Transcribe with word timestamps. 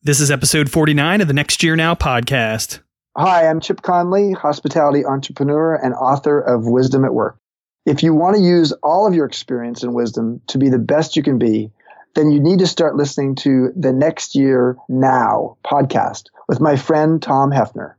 This 0.00 0.20
is 0.20 0.30
episode 0.30 0.70
49 0.70 1.22
of 1.22 1.26
the 1.26 1.34
Next 1.34 1.60
Year 1.60 1.74
Now 1.74 1.96
podcast. 1.96 2.78
Hi, 3.16 3.48
I'm 3.48 3.58
Chip 3.58 3.82
Conley, 3.82 4.30
hospitality 4.30 5.04
entrepreneur 5.04 5.74
and 5.74 5.92
author 5.92 6.38
of 6.38 6.68
Wisdom 6.68 7.04
at 7.04 7.12
Work. 7.12 7.36
If 7.84 8.04
you 8.04 8.14
want 8.14 8.36
to 8.36 8.40
use 8.40 8.70
all 8.84 9.08
of 9.08 9.14
your 9.14 9.26
experience 9.26 9.82
and 9.82 9.92
wisdom 9.92 10.40
to 10.46 10.58
be 10.58 10.68
the 10.68 10.78
best 10.78 11.16
you 11.16 11.24
can 11.24 11.36
be, 11.36 11.72
then 12.14 12.30
you 12.30 12.38
need 12.38 12.60
to 12.60 12.66
start 12.68 12.94
listening 12.94 13.34
to 13.36 13.72
the 13.74 13.92
Next 13.92 14.36
Year 14.36 14.76
Now 14.88 15.56
podcast 15.66 16.26
with 16.46 16.60
my 16.60 16.76
friend 16.76 17.20
Tom 17.20 17.50
Hefner. 17.50 17.94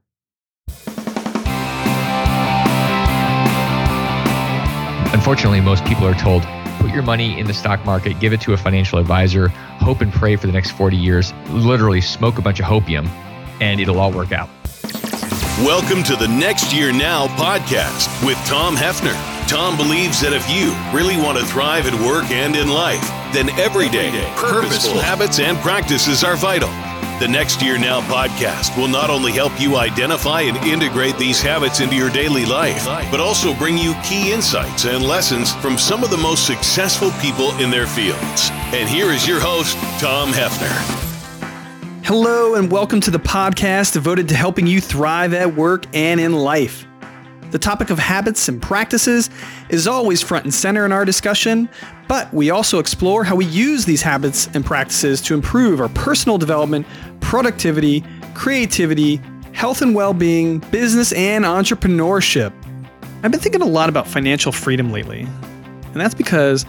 Unfortunately, 5.14 5.60
most 5.60 5.84
people 5.84 6.08
are 6.08 6.14
told 6.14 6.44
put 6.90 6.96
your 6.96 7.04
money 7.04 7.40
in 7.40 7.46
the 7.46 7.54
stock 7.54 7.86
market, 7.86 8.20
give 8.20 8.34
it 8.34 8.42
to 8.42 8.54
a 8.54 8.58
financial 8.58 8.98
advisor, 8.98 9.50
hope 9.50 10.02
and 10.02 10.12
pray 10.12 10.36
for 10.36 10.48
the 10.48 10.54
next 10.54 10.72
40 10.72 10.98
years, 10.98 11.34
literally 11.50 12.02
smoke 12.02 12.40
a 12.40 12.42
bunch 12.42 12.60
of 12.60 12.66
hopium, 12.66 13.08
and 13.62 13.80
it'll 13.80 14.00
all 14.00 14.12
work 14.12 14.32
out. 14.32 14.50
Welcome 15.60 16.02
to 16.04 16.16
the 16.16 16.28
Next 16.28 16.74
Year 16.74 16.92
Now 16.92 17.28
podcast 17.28 18.26
with 18.26 18.38
Tom 18.48 18.76
Hefner. 18.76 19.14
Tom 19.48 19.78
believes 19.78 20.20
that 20.22 20.34
if 20.34 20.50
you 20.50 20.74
really 20.98 21.22
want 21.22 21.38
to 21.38 21.46
thrive 21.46 21.86
at 21.86 21.94
work 22.02 22.32
and 22.32 22.56
in 22.56 22.70
life, 22.70 23.06
then 23.34 23.50
everyday, 23.60 24.10
purposeful 24.36 25.00
habits 25.00 25.40
and 25.40 25.60
practices 25.60 26.24
are 26.24 26.38
vital. 26.38 26.70
The 27.20 27.28
Next 27.28 27.62
Year 27.62 27.78
Now 27.78 28.00
podcast 28.00 28.78
will 28.78 28.88
not 28.88 29.10
only 29.10 29.34
help 29.34 29.60
you 29.60 29.76
identify 29.76 30.40
and 30.40 30.56
integrate 30.66 31.18
these 31.18 31.42
habits 31.42 31.82
into 31.82 31.94
your 31.94 32.10
daily 32.10 32.46
life, 32.46 32.86
but 33.12 33.20
also 33.20 33.54
bring 33.56 33.78
you 33.78 33.94
key 34.06 34.32
insights 34.32 34.86
and 34.86 35.04
lessons 35.04 35.54
from 35.56 35.78
some 35.78 36.02
of 36.02 36.12
the 36.12 36.18
most 36.18 36.48
successful 36.48 37.12
people 37.20 37.52
in 37.58 37.70
their 37.70 37.88
fields. 37.88 38.50
And 38.72 38.88
here 38.88 39.08
is 39.08 39.28
your 39.28 39.42
host, 39.42 39.76
Tom 40.00 40.32
Hefner. 40.32 40.72
Hello, 42.06 42.56
and 42.56 42.72
welcome 42.72 43.02
to 43.02 43.12
the 43.12 43.20
podcast 43.20 43.92
devoted 43.92 44.30
to 44.30 44.36
helping 44.36 44.66
you 44.66 44.80
thrive 44.80 45.34
at 45.34 45.54
work 45.54 45.88
and 45.94 46.22
in 46.22 46.32
life. 46.32 46.86
The 47.52 47.60
topic 47.60 47.90
of 47.90 47.98
habits 47.98 48.48
and 48.48 48.62
practices 48.62 49.32
is 49.70 49.88
always 49.88 50.22
front 50.22 50.46
and 50.46 50.54
center 50.54 50.86
in 50.86 50.92
our 50.92 51.04
discussion, 51.04 51.68
but 52.08 52.32
we 52.32 52.52
also 52.52 52.78
explore 52.78 53.24
how 53.24 53.36
we 53.36 53.46
use 53.46 53.86
these 53.86 54.04
habits 54.04 54.48
and 54.54 54.64
practices 54.64 55.20
to 55.22 55.34
improve 55.34 55.82
our 55.82 55.90
personal 55.90 56.38
development, 56.38 56.86
productivity, 57.22 58.04
creativity, 58.34 59.22
health 59.54 59.82
and 59.82 59.94
well 59.94 60.14
being, 60.14 60.60
business, 60.72 61.12
and 61.14 61.46
entrepreneurship. 61.46 62.54
I've 63.24 63.32
been 63.32 63.40
thinking 63.40 63.62
a 63.62 63.66
lot 63.66 63.90
about 63.90 64.08
financial 64.08 64.52
freedom 64.52 64.92
lately, 64.92 65.22
and 65.22 65.96
that's 65.96 66.16
because, 66.16 66.66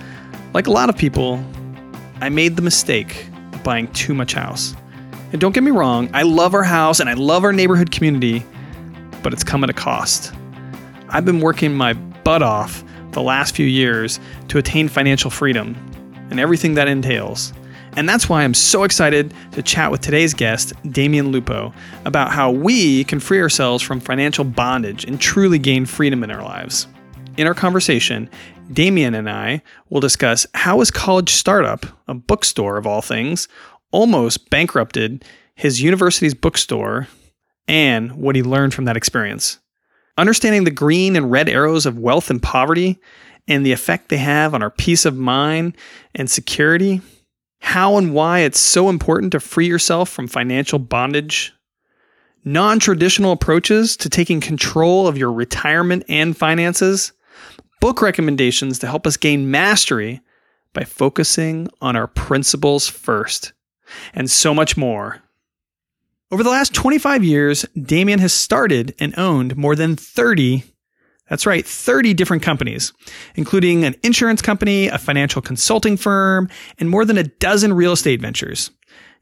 like 0.53 0.67
a 0.67 0.73
lot 0.73 0.89
of 0.89 0.97
people, 0.97 1.45
I 2.21 2.29
made 2.29 2.57
the 2.57 2.63
mistake 2.63 3.27
of 3.53 3.63
buying 3.63 3.87
too 3.93 4.15
much 4.15 4.35
house. 4.35 4.75
And 5.33 5.41
don't 5.41 5.53
get 5.53 5.63
me 5.63 5.71
wrong, 5.71 6.11
I 6.13 6.23
love 6.23 6.55
our 6.55 6.65
house 6.65 6.99
and 6.99 7.09
I 7.09 7.15
love 7.15 7.45
our 7.45 7.53
neighborhood 7.53 7.93
community, 7.93 8.45
but 9.23 9.33
it's 9.33 9.45
come 9.45 9.63
at 9.63 9.71
a 9.71 9.75
cost. 9.75 10.35
I've 11.09 11.25
been 11.25 11.41
working 11.41 11.75
my 11.75 11.93
butt 11.93 12.43
off 12.43 12.83
the 13.13 13.23
last 13.23 13.55
few 13.55 13.67
years 13.67 14.19
to 14.49 14.59
attain 14.59 14.89
financial 14.89 15.31
freedom 15.31 15.77
and 16.31 16.41
everything 16.41 16.75
that 16.75 16.89
entails. 16.89 17.53
And 17.97 18.09
that's 18.09 18.29
why 18.29 18.45
I'm 18.45 18.55
so 18.55 18.85
excited 18.85 19.35
to 19.53 19.63
chat 19.63 19.91
with 19.91 20.01
today's 20.01 20.33
guest, 20.33 20.73
Damion 20.85 21.33
Lupo, 21.33 21.73
about 22.05 22.31
how 22.31 22.51
we 22.51 23.05
can 23.05 23.19
free 23.19 23.41
ourselves 23.41 23.83
from 23.83 24.01
financial 24.01 24.45
bondage 24.45 25.05
and 25.05 25.21
truly 25.21 25.59
gain 25.59 25.87
freedom 25.87 26.23
in 26.23 26.31
our 26.31 26.43
lives. 26.43 26.87
In 27.37 27.47
our 27.47 27.55
conversation, 27.55 28.31
Damion 28.73 29.17
and 29.17 29.29
I 29.29 29.63
will 29.89 30.01
discuss 30.01 30.47
how 30.55 30.79
his 30.79 30.91
college 30.91 31.31
startup, 31.31 31.85
a 32.07 32.15
bookstore 32.15 32.77
of 32.77 32.87
all 32.87 33.03
things, 33.03 33.49
almost 33.91 34.51
bankrupted 34.51 35.25
his 35.57 35.83
university's 35.83 36.35
bookstore 36.35 37.09
and 37.67 38.13
what 38.13 38.37
he 38.37 38.43
learned 38.43 38.73
from 38.73 38.85
that 38.85 38.97
experience. 38.97 39.59
Understanding 40.17 40.65
the 40.65 40.71
green 40.71 41.17
and 41.17 41.31
red 41.31 41.49
arrows 41.49 41.87
of 41.87 41.99
wealth 41.99 42.31
and 42.31 42.43
poverty 42.43 43.01
and 43.49 43.67
the 43.67 43.73
effect 43.73 44.09
they 44.09 44.19
have 44.19 44.55
on 44.55 44.63
our 44.63 44.71
peace 44.71 45.05
of 45.05 45.17
mind 45.17 45.77
and 46.15 46.31
security, 46.31 47.01
how 47.61 47.97
and 47.97 48.13
why 48.13 48.41
it's 48.41 48.59
so 48.59 48.89
important 48.89 49.33
to 49.33 49.41
free 49.41 49.67
yourself 49.67 50.09
from 50.09 50.27
financial 50.27 50.79
bondage, 50.79 51.53
non 52.45 52.79
traditional 52.79 53.33
approaches 53.33 53.97
to 53.99 54.09
taking 54.09 54.41
control 54.41 55.07
of 55.07 55.17
your 55.17 55.33
retirement 55.33 56.05
and 56.09 56.37
finances, 56.37 57.13
book 57.81 58.03
recommendations 58.03 58.79
to 58.79 58.87
help 58.87 59.07
us 59.07 59.17
gain 59.17 59.51
mastery 59.51 60.21
by 60.73 60.85
focusing 60.85 61.69
on 61.81 61.97
our 61.97 62.07
principles 62.07 62.89
first, 62.89 63.53
and 64.15 64.31
so 64.31 64.55
much 64.55 64.77
more. 64.77 65.23
Over 66.33 66.43
the 66.45 66.51
last 66.51 66.73
25 66.75 67.25
years, 67.25 67.67
Damion 67.77 68.21
has 68.21 68.33
started 68.33 68.95
and 69.01 69.13
owned 69.19 69.57
more 69.57 69.75
than 69.75 69.97
30, 69.97 70.63
that's 71.31 71.47
right, 71.47 71.65
30 71.65 72.13
different 72.13 72.43
companies, 72.43 72.93
including 73.37 73.85
an 73.85 73.95
insurance 74.03 74.43
company, 74.43 74.89
a 74.89 74.99
financial 74.99 75.41
consulting 75.41 75.97
firm, 75.97 76.49
and 76.79 76.91
more 76.91 77.05
than 77.05 77.17
a 77.17 77.23
dozen 77.23 77.73
real 77.73 77.93
estate 77.93 78.21
ventures. 78.21 78.73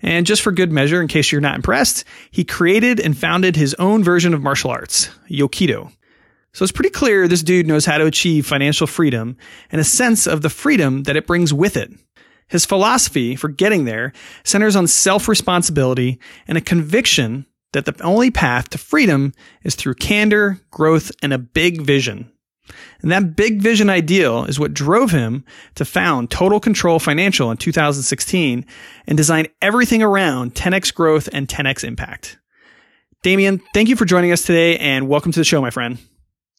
And 0.00 0.26
just 0.26 0.40
for 0.40 0.50
good 0.50 0.72
measure, 0.72 1.02
in 1.02 1.08
case 1.08 1.30
you're 1.30 1.42
not 1.42 1.56
impressed, 1.56 2.04
he 2.30 2.44
created 2.44 2.98
and 2.98 3.16
founded 3.16 3.56
his 3.56 3.74
own 3.74 4.02
version 4.02 4.32
of 4.32 4.42
martial 4.42 4.70
arts, 4.70 5.10
Yokido. 5.30 5.92
So 6.54 6.62
it's 6.62 6.72
pretty 6.72 6.90
clear 6.90 7.28
this 7.28 7.42
dude 7.42 7.66
knows 7.66 7.84
how 7.84 7.98
to 7.98 8.06
achieve 8.06 8.46
financial 8.46 8.86
freedom 8.86 9.36
and 9.70 9.80
a 9.80 9.84
sense 9.84 10.26
of 10.26 10.40
the 10.40 10.48
freedom 10.48 11.02
that 11.02 11.16
it 11.16 11.26
brings 11.26 11.52
with 11.52 11.76
it. 11.76 11.92
His 12.48 12.64
philosophy 12.64 13.36
for 13.36 13.48
getting 13.48 13.84
there 13.84 14.14
centers 14.44 14.76
on 14.76 14.86
self 14.86 15.28
responsibility 15.28 16.18
and 16.46 16.56
a 16.56 16.62
conviction 16.62 17.44
that 17.72 17.84
the 17.84 18.02
only 18.02 18.30
path 18.30 18.70
to 18.70 18.78
freedom 18.78 19.32
is 19.62 19.74
through 19.74 19.94
candor, 19.94 20.60
growth, 20.70 21.10
and 21.22 21.32
a 21.32 21.38
big 21.38 21.82
vision. 21.82 22.30
And 23.00 23.10
that 23.10 23.36
big 23.36 23.62
vision 23.62 23.88
ideal 23.88 24.44
is 24.44 24.58
what 24.58 24.74
drove 24.74 25.10
him 25.10 25.44
to 25.76 25.84
found 25.84 26.30
Total 26.30 26.60
Control 26.60 26.98
Financial 26.98 27.50
in 27.50 27.56
2016 27.56 28.66
and 29.06 29.16
design 29.16 29.46
everything 29.62 30.02
around 30.02 30.54
10x 30.54 30.94
growth 30.94 31.28
and 31.32 31.48
10x 31.48 31.84
impact. 31.84 32.38
Damion, 33.24 33.60
thank 33.74 33.88
you 33.88 33.96
for 33.96 34.04
joining 34.04 34.32
us 34.32 34.42
today 34.42 34.78
and 34.78 35.08
welcome 35.08 35.32
to 35.32 35.40
the 35.40 35.44
show, 35.44 35.60
my 35.60 35.70
friend. 35.70 35.98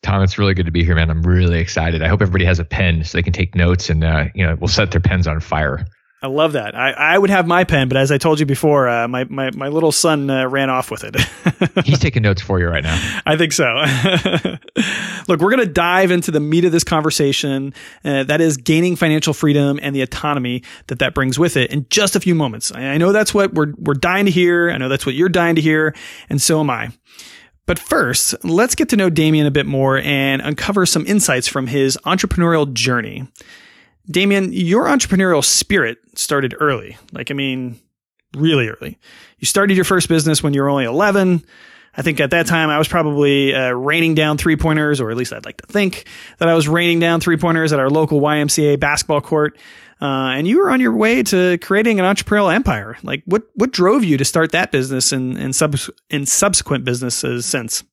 Tom, 0.01 0.23
it's 0.23 0.37
really 0.37 0.53
good 0.53 0.65
to 0.65 0.71
be 0.71 0.83
here, 0.83 0.95
man. 0.95 1.09
I'm 1.09 1.23
really 1.23 1.59
excited. 1.59 2.01
I 2.01 2.07
hope 2.07 2.21
everybody 2.21 2.45
has 2.45 2.59
a 2.59 2.65
pen 2.65 3.03
so 3.03 3.17
they 3.17 3.21
can 3.21 3.33
take 3.33 3.53
notes 3.53 3.89
and, 3.89 4.03
uh, 4.03 4.25
you 4.33 4.45
know, 4.45 4.55
we'll 4.59 4.69
set 4.69 4.91
their 4.91 5.01
pens 5.01 5.27
on 5.27 5.39
fire. 5.41 5.85
I 6.22 6.28
love 6.28 6.52
that. 6.53 6.75
I, 6.75 6.91
I 6.91 7.18
would 7.18 7.30
have 7.30 7.47
my 7.47 7.63
pen, 7.63 7.88
but 7.88 7.97
as 7.97 8.12
I 8.12 8.18
told 8.18 8.41
you 8.41 8.46
before, 8.46 8.90
uh, 8.90 9.07
my, 9.07 9.24
my, 9.24 9.52
my 9.52 9.69
little 9.69 9.94
son 9.94 10.30
uh, 10.30 10.47
ran 10.47 10.69
off 10.69 10.91
with 10.91 11.06
it. 11.06 11.85
He's 11.85 12.00
taking 12.00 12.24
notes 12.24 12.41
for 12.41 12.59
you 12.59 12.68
right 12.68 12.84
now. 12.84 13.22
I 13.25 13.38
think 13.38 13.53
so. 13.53 13.63
Look, 15.30 15.40
we're 15.40 15.56
going 15.56 15.66
to 15.66 15.72
dive 15.72 16.12
into 16.12 16.31
the 16.31 16.41
meat 16.41 16.66
of 16.66 16.74
this 16.74 16.84
conversation. 16.84 17.74
Uh, 18.03 18.24
that 18.24 18.41
is 18.41 18.57
gaining 18.57 18.97
financial 18.97 19.34
freedom 19.34 19.80
and 19.81 19.96
the 19.96 20.02
autonomy 20.02 20.62
that 20.88 21.00
that 21.00 21.13
brings 21.13 21.40
with 21.40 21.56
it 21.56 21.72
in 21.72 21.85
just 21.90 22.18
a 22.18 22.19
few 22.19 22.36
moments. 22.36 22.69
I, 22.74 22.81
I 22.81 22.97
know 22.97 23.13
that's 23.13 23.34
what 23.34 23.53
we're, 23.53 23.74
we're 23.78 23.94
dying 23.94 24.25
to 24.25 24.31
hear. 24.31 24.72
I 24.72 24.78
know 24.78 24.90
that's 24.90 25.06
what 25.06 25.16
you're 25.16 25.30
dying 25.30 25.56
to 25.56 25.62
hear. 25.62 25.96
And 26.30 26.41
so 26.41 26.59
am 26.59 26.69
I. 26.69 26.91
But 27.66 27.80
first, 27.80 28.36
let's 28.44 28.75
get 28.75 28.90
to 28.90 28.97
know 28.97 29.09
Damion 29.09 29.46
a 29.46 29.51
bit 29.51 29.68
more 29.68 30.00
and 30.00 30.41
uncover 30.41 30.86
some 30.86 31.06
insights 31.06 31.47
from 31.47 31.68
his 31.68 31.97
entrepreneurial 32.03 32.74
journey. 32.74 33.28
Damion, 34.11 34.49
your 34.51 34.85
entrepreneurial 34.85 35.43
spirit 35.43 35.97
started 36.15 36.55
early. 36.59 36.97
Like, 37.11 37.31
I 37.31 37.33
mean, 37.33 37.79
really 38.35 38.67
early. 38.69 38.97
You 39.37 39.45
started 39.45 39.75
your 39.75 39.85
first 39.85 40.09
business 40.09 40.41
when 40.41 40.53
you 40.53 40.61
were 40.61 40.69
only 40.69 40.85
11. 40.85 41.43
I 41.95 42.01
think 42.01 42.19
at 42.19 42.31
that 42.31 42.45
time 42.45 42.69
I 42.69 42.77
was 42.77 42.87
probably 42.87 43.53
uh, 43.53 43.71
raining 43.71 44.15
down 44.15 44.37
three 44.37 44.55
pointers, 44.55 45.01
or 45.01 45.11
at 45.11 45.17
least 45.17 45.33
I'd 45.33 45.45
like 45.45 45.57
to 45.57 45.67
think 45.67 46.05
that 46.37 46.47
I 46.47 46.53
was 46.53 46.67
raining 46.67 46.99
down 46.99 47.19
three 47.19 47.37
pointers 47.37 47.73
at 47.73 47.79
our 47.79 47.89
local 47.89 48.21
YMCA 48.21 48.79
basketball 48.79 49.21
court. 49.21 49.57
Uh, 50.01 50.31
and 50.31 50.47
you 50.47 50.59
were 50.59 50.69
on 50.69 50.79
your 50.79 50.95
way 50.95 51.23
to 51.23 51.57
creating 51.57 51.99
an 51.99 52.05
entrepreneurial 52.05 52.53
empire. 52.53 52.97
Like, 53.03 53.21
what 53.25 53.43
what 53.55 53.71
drove 53.71 54.03
you 54.03 54.17
to 54.17 54.23
start 54.23 54.53
that 54.53 54.71
business 54.71 55.12
and 55.12 55.38
and, 55.38 55.53
sub- 55.53 55.75
and 56.09 56.27
subsequent 56.27 56.85
businesses 56.85 57.45
since? 57.45 57.83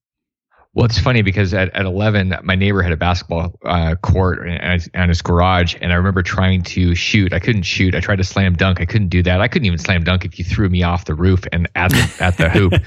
Well, 0.77 0.85
it's 0.85 0.99
funny 0.99 1.23
because 1.23 1.55
at, 1.55 1.75
at 1.75 1.87
11, 1.87 2.35
my 2.43 2.55
neighbor 2.55 2.83
had 2.83 2.93
a 2.93 2.99
basketball 2.99 3.59
uh, 3.65 3.95
court 3.95 4.47
and 4.47 5.09
his 5.09 5.23
garage, 5.23 5.75
and 5.81 5.91
I 5.91 5.97
remember 5.97 6.23
trying 6.23 6.61
to 6.65 6.95
shoot. 6.95 7.33
I 7.33 7.39
couldn't 7.39 7.63
shoot. 7.63 7.95
I 7.95 8.01
tried 8.01 8.17
to 8.17 8.25
slam 8.25 8.57
dunk. 8.57 8.79
I 8.79 8.85
couldn't 8.85 9.09
do 9.09 9.23
that. 9.23 9.41
I 9.41 9.49
couldn't 9.49 9.65
even 9.65 9.79
slam 9.79 10.05
dunk 10.05 10.27
if 10.27 10.39
you 10.39 10.45
threw 10.45 10.69
me 10.69 10.83
off 10.83 11.07
the 11.07 11.15
roof 11.15 11.45
and 11.51 11.67
at 11.77 11.93
the, 11.93 12.17
at 12.21 12.37
the 12.37 12.51
hoop. 12.51 12.75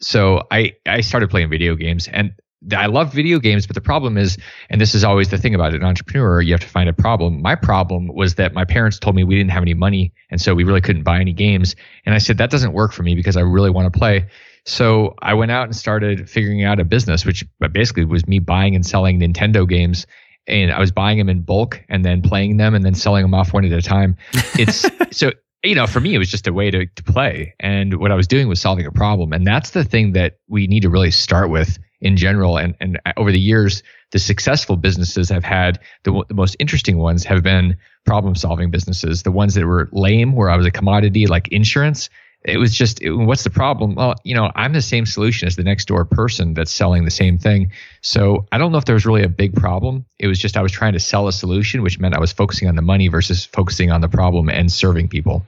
So 0.00 0.42
I 0.50 0.74
I 0.86 1.00
started 1.00 1.30
playing 1.30 1.48
video 1.48 1.76
games, 1.76 2.08
and 2.08 2.32
I 2.76 2.86
love 2.86 3.12
video 3.12 3.38
games, 3.38 3.66
but 3.66 3.74
the 3.74 3.80
problem 3.80 4.18
is, 4.18 4.36
and 4.68 4.80
this 4.80 4.94
is 4.94 5.02
always 5.02 5.30
the 5.30 5.38
thing 5.38 5.54
about 5.54 5.72
an 5.72 5.82
entrepreneur, 5.82 6.42
you 6.42 6.52
have 6.52 6.60
to 6.60 6.68
find 6.68 6.90
a 6.90 6.92
problem. 6.92 7.40
My 7.40 7.54
problem 7.54 8.08
was 8.08 8.34
that 8.34 8.52
my 8.52 8.64
parents 8.66 8.98
told 8.98 9.16
me 9.16 9.24
we 9.24 9.34
didn't 9.34 9.52
have 9.52 9.62
any 9.62 9.72
money, 9.72 10.12
and 10.30 10.40
so 10.42 10.54
we 10.54 10.64
really 10.64 10.82
couldn't 10.82 11.04
buy 11.04 11.20
any 11.20 11.32
games. 11.32 11.74
And 12.04 12.14
I 12.14 12.18
said 12.18 12.36
that 12.38 12.50
doesn't 12.50 12.72
work 12.72 12.92
for 12.92 13.02
me 13.02 13.14
because 13.14 13.36
I 13.36 13.40
really 13.40 13.70
want 13.70 13.90
to 13.90 13.98
play. 13.98 14.26
So 14.66 15.14
I 15.20 15.34
went 15.34 15.50
out 15.50 15.64
and 15.64 15.76
started 15.76 16.28
figuring 16.28 16.64
out 16.64 16.80
a 16.80 16.84
business, 16.84 17.26
which 17.26 17.44
basically 17.72 18.04
was 18.04 18.26
me 18.26 18.38
buying 18.38 18.74
and 18.74 18.84
selling 18.84 19.20
Nintendo 19.20 19.68
games. 19.68 20.06
And 20.46 20.72
I 20.72 20.78
was 20.78 20.90
buying 20.90 21.18
them 21.18 21.28
in 21.28 21.42
bulk 21.42 21.82
and 21.88 22.04
then 22.04 22.22
playing 22.22 22.56
them 22.56 22.74
and 22.74 22.84
then 22.84 22.94
selling 22.94 23.22
them 23.22 23.34
off 23.34 23.52
one 23.52 23.64
at 23.64 23.72
a 23.72 23.82
time. 23.82 24.16
It's 24.58 24.86
so 25.16 25.32
you 25.64 25.74
know, 25.74 25.86
for 25.86 26.00
me, 26.00 26.14
it 26.14 26.18
was 26.18 26.30
just 26.30 26.46
a 26.46 26.52
way 26.52 26.70
to, 26.70 26.86
to 26.86 27.02
play. 27.02 27.54
And 27.58 27.98
what 27.98 28.12
I 28.12 28.14
was 28.14 28.28
doing 28.28 28.48
was 28.48 28.60
solving 28.60 28.86
a 28.86 28.92
problem. 28.92 29.32
And 29.32 29.46
that's 29.46 29.70
the 29.70 29.82
thing 29.82 30.12
that 30.12 30.38
we 30.46 30.66
need 30.66 30.80
to 30.80 30.90
really 30.90 31.10
start 31.10 31.50
with 31.50 31.78
in 32.00 32.16
general. 32.16 32.58
And, 32.58 32.76
and 32.80 33.00
over 33.16 33.32
the 33.32 33.40
years, 33.40 33.82
the 34.12 34.18
successful 34.18 34.76
businesses 34.76 35.30
have 35.30 35.42
had 35.42 35.80
the, 36.04 36.22
the 36.28 36.34
most 36.34 36.54
interesting 36.58 36.98
ones 36.98 37.24
have 37.24 37.42
been 37.42 37.76
problem 38.04 38.34
solving 38.34 38.70
businesses. 38.70 39.22
The 39.22 39.32
ones 39.32 39.54
that 39.54 39.64
were 39.64 39.88
lame, 39.90 40.34
where 40.34 40.50
I 40.50 40.56
was 40.56 40.66
a 40.66 40.70
commodity 40.70 41.26
like 41.26 41.48
insurance, 41.48 42.10
it 42.44 42.58
was 42.58 42.74
just 42.74 43.00
it, 43.02 43.12
what's 43.12 43.44
the 43.44 43.50
problem? 43.50 43.94
Well 43.94 44.14
you 44.24 44.34
know 44.34 44.50
i'm 44.54 44.72
the 44.72 44.82
same 44.82 45.06
solution 45.06 45.46
as 45.46 45.56
the 45.56 45.62
next 45.62 45.86
door 45.86 46.04
person 46.04 46.54
that's 46.54 46.72
selling 46.72 47.04
the 47.04 47.10
same 47.10 47.38
thing. 47.38 47.72
So 48.00 48.46
i 48.52 48.58
don't 48.58 48.72
know 48.72 48.78
if 48.78 48.84
there 48.84 48.94
was 48.94 49.06
really 49.06 49.22
a 49.22 49.28
big 49.28 49.54
problem. 49.54 50.04
It 50.18 50.26
was 50.26 50.38
just 50.38 50.56
i 50.56 50.62
was 50.62 50.72
trying 50.72 50.92
to 50.92 51.00
sell 51.00 51.28
a 51.28 51.32
solution 51.32 51.82
which 51.82 51.98
meant 51.98 52.14
i 52.14 52.20
was 52.20 52.32
focusing 52.32 52.68
on 52.68 52.76
the 52.76 52.82
money 52.82 53.08
versus 53.08 53.44
focusing 53.44 53.90
on 53.90 54.00
the 54.00 54.08
problem 54.08 54.48
and 54.48 54.70
serving 54.70 55.08
people. 55.08 55.46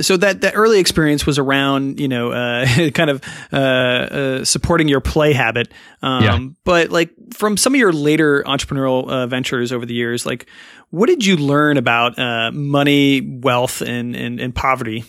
So 0.00 0.16
that 0.16 0.42
that 0.42 0.52
early 0.54 0.78
experience 0.78 1.26
was 1.26 1.38
around 1.38 1.98
you 1.98 2.08
know 2.08 2.30
uh, 2.30 2.90
kind 2.94 3.10
of 3.10 3.22
uh, 3.52 3.56
uh, 3.56 4.44
supporting 4.44 4.88
your 4.88 5.00
play 5.00 5.32
habit. 5.32 5.72
Um, 6.02 6.22
yeah. 6.22 6.38
but 6.64 6.90
like 6.90 7.10
from 7.34 7.56
some 7.56 7.74
of 7.74 7.80
your 7.80 7.92
later 7.92 8.44
entrepreneurial 8.44 9.08
uh, 9.08 9.26
ventures 9.26 9.72
over 9.72 9.84
the 9.84 9.94
years 9.94 10.24
like 10.24 10.46
what 10.90 11.06
did 11.06 11.26
you 11.26 11.36
learn 11.36 11.76
about 11.76 12.18
uh, 12.18 12.50
money 12.52 13.20
wealth 13.20 13.82
and, 13.82 14.16
and, 14.16 14.40
and 14.40 14.54
poverty 14.54 15.04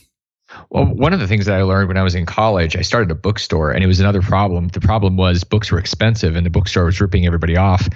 well, 0.69 0.85
one 0.85 1.13
of 1.13 1.19
the 1.19 1.27
things 1.27 1.45
that 1.45 1.57
I 1.57 1.63
learned 1.63 1.87
when 1.87 1.97
I 1.97 2.03
was 2.03 2.15
in 2.15 2.25
college, 2.25 2.75
I 2.75 2.81
started 2.81 3.11
a 3.11 3.15
bookstore 3.15 3.71
and 3.71 3.83
it 3.83 3.87
was 3.87 3.99
another 3.99 4.21
problem. 4.21 4.69
The 4.69 4.81
problem 4.81 5.17
was 5.17 5.43
books 5.43 5.71
were 5.71 5.79
expensive 5.79 6.35
and 6.35 6.45
the 6.45 6.49
bookstore 6.49 6.85
was 6.85 6.99
ripping 6.99 7.25
everybody 7.25 7.57
off. 7.57 7.87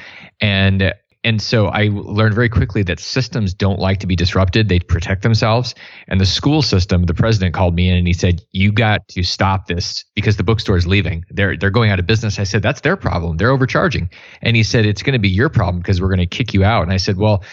And 0.41 0.93
and 1.25 1.41
so 1.41 1.67
I 1.67 1.89
learned 1.91 2.35
very 2.35 2.49
quickly 2.49 2.83
that 2.83 2.99
systems 2.99 3.53
don't 3.53 3.79
like 3.79 3.99
to 3.99 4.07
be 4.07 4.15
disrupted. 4.15 4.67
They 4.67 4.79
protect 4.79 5.23
themselves. 5.23 5.73
And 6.09 6.19
the 6.19 6.25
school 6.25 6.61
system, 6.61 7.05
the 7.05 7.13
president 7.13 7.53
called 7.53 7.75
me 7.75 7.89
in 7.89 7.95
and 7.95 8.05
he 8.05 8.13
said, 8.13 8.41
You 8.51 8.73
got 8.73 9.07
to 9.09 9.23
stop 9.23 9.67
this 9.67 10.03
because 10.15 10.35
the 10.35 10.43
bookstore 10.43 10.75
is 10.75 10.85
leaving. 10.85 11.23
They're 11.29 11.55
they're 11.55 11.69
going 11.69 11.91
out 11.91 11.99
of 11.99 12.05
business. 12.05 12.39
I 12.39 12.43
said, 12.43 12.61
That's 12.61 12.81
their 12.81 12.97
problem. 12.97 13.37
They're 13.37 13.51
overcharging. 13.51 14.09
And 14.41 14.57
he 14.57 14.63
said, 14.63 14.85
It's 14.85 15.01
going 15.01 15.13
to 15.13 15.19
be 15.19 15.29
your 15.29 15.47
problem 15.47 15.81
because 15.81 16.01
we're 16.01 16.09
going 16.09 16.19
to 16.19 16.25
kick 16.25 16.53
you 16.53 16.65
out. 16.65 16.83
And 16.83 16.91
I 16.91 16.97
said, 16.97 17.15
Well, 17.15 17.43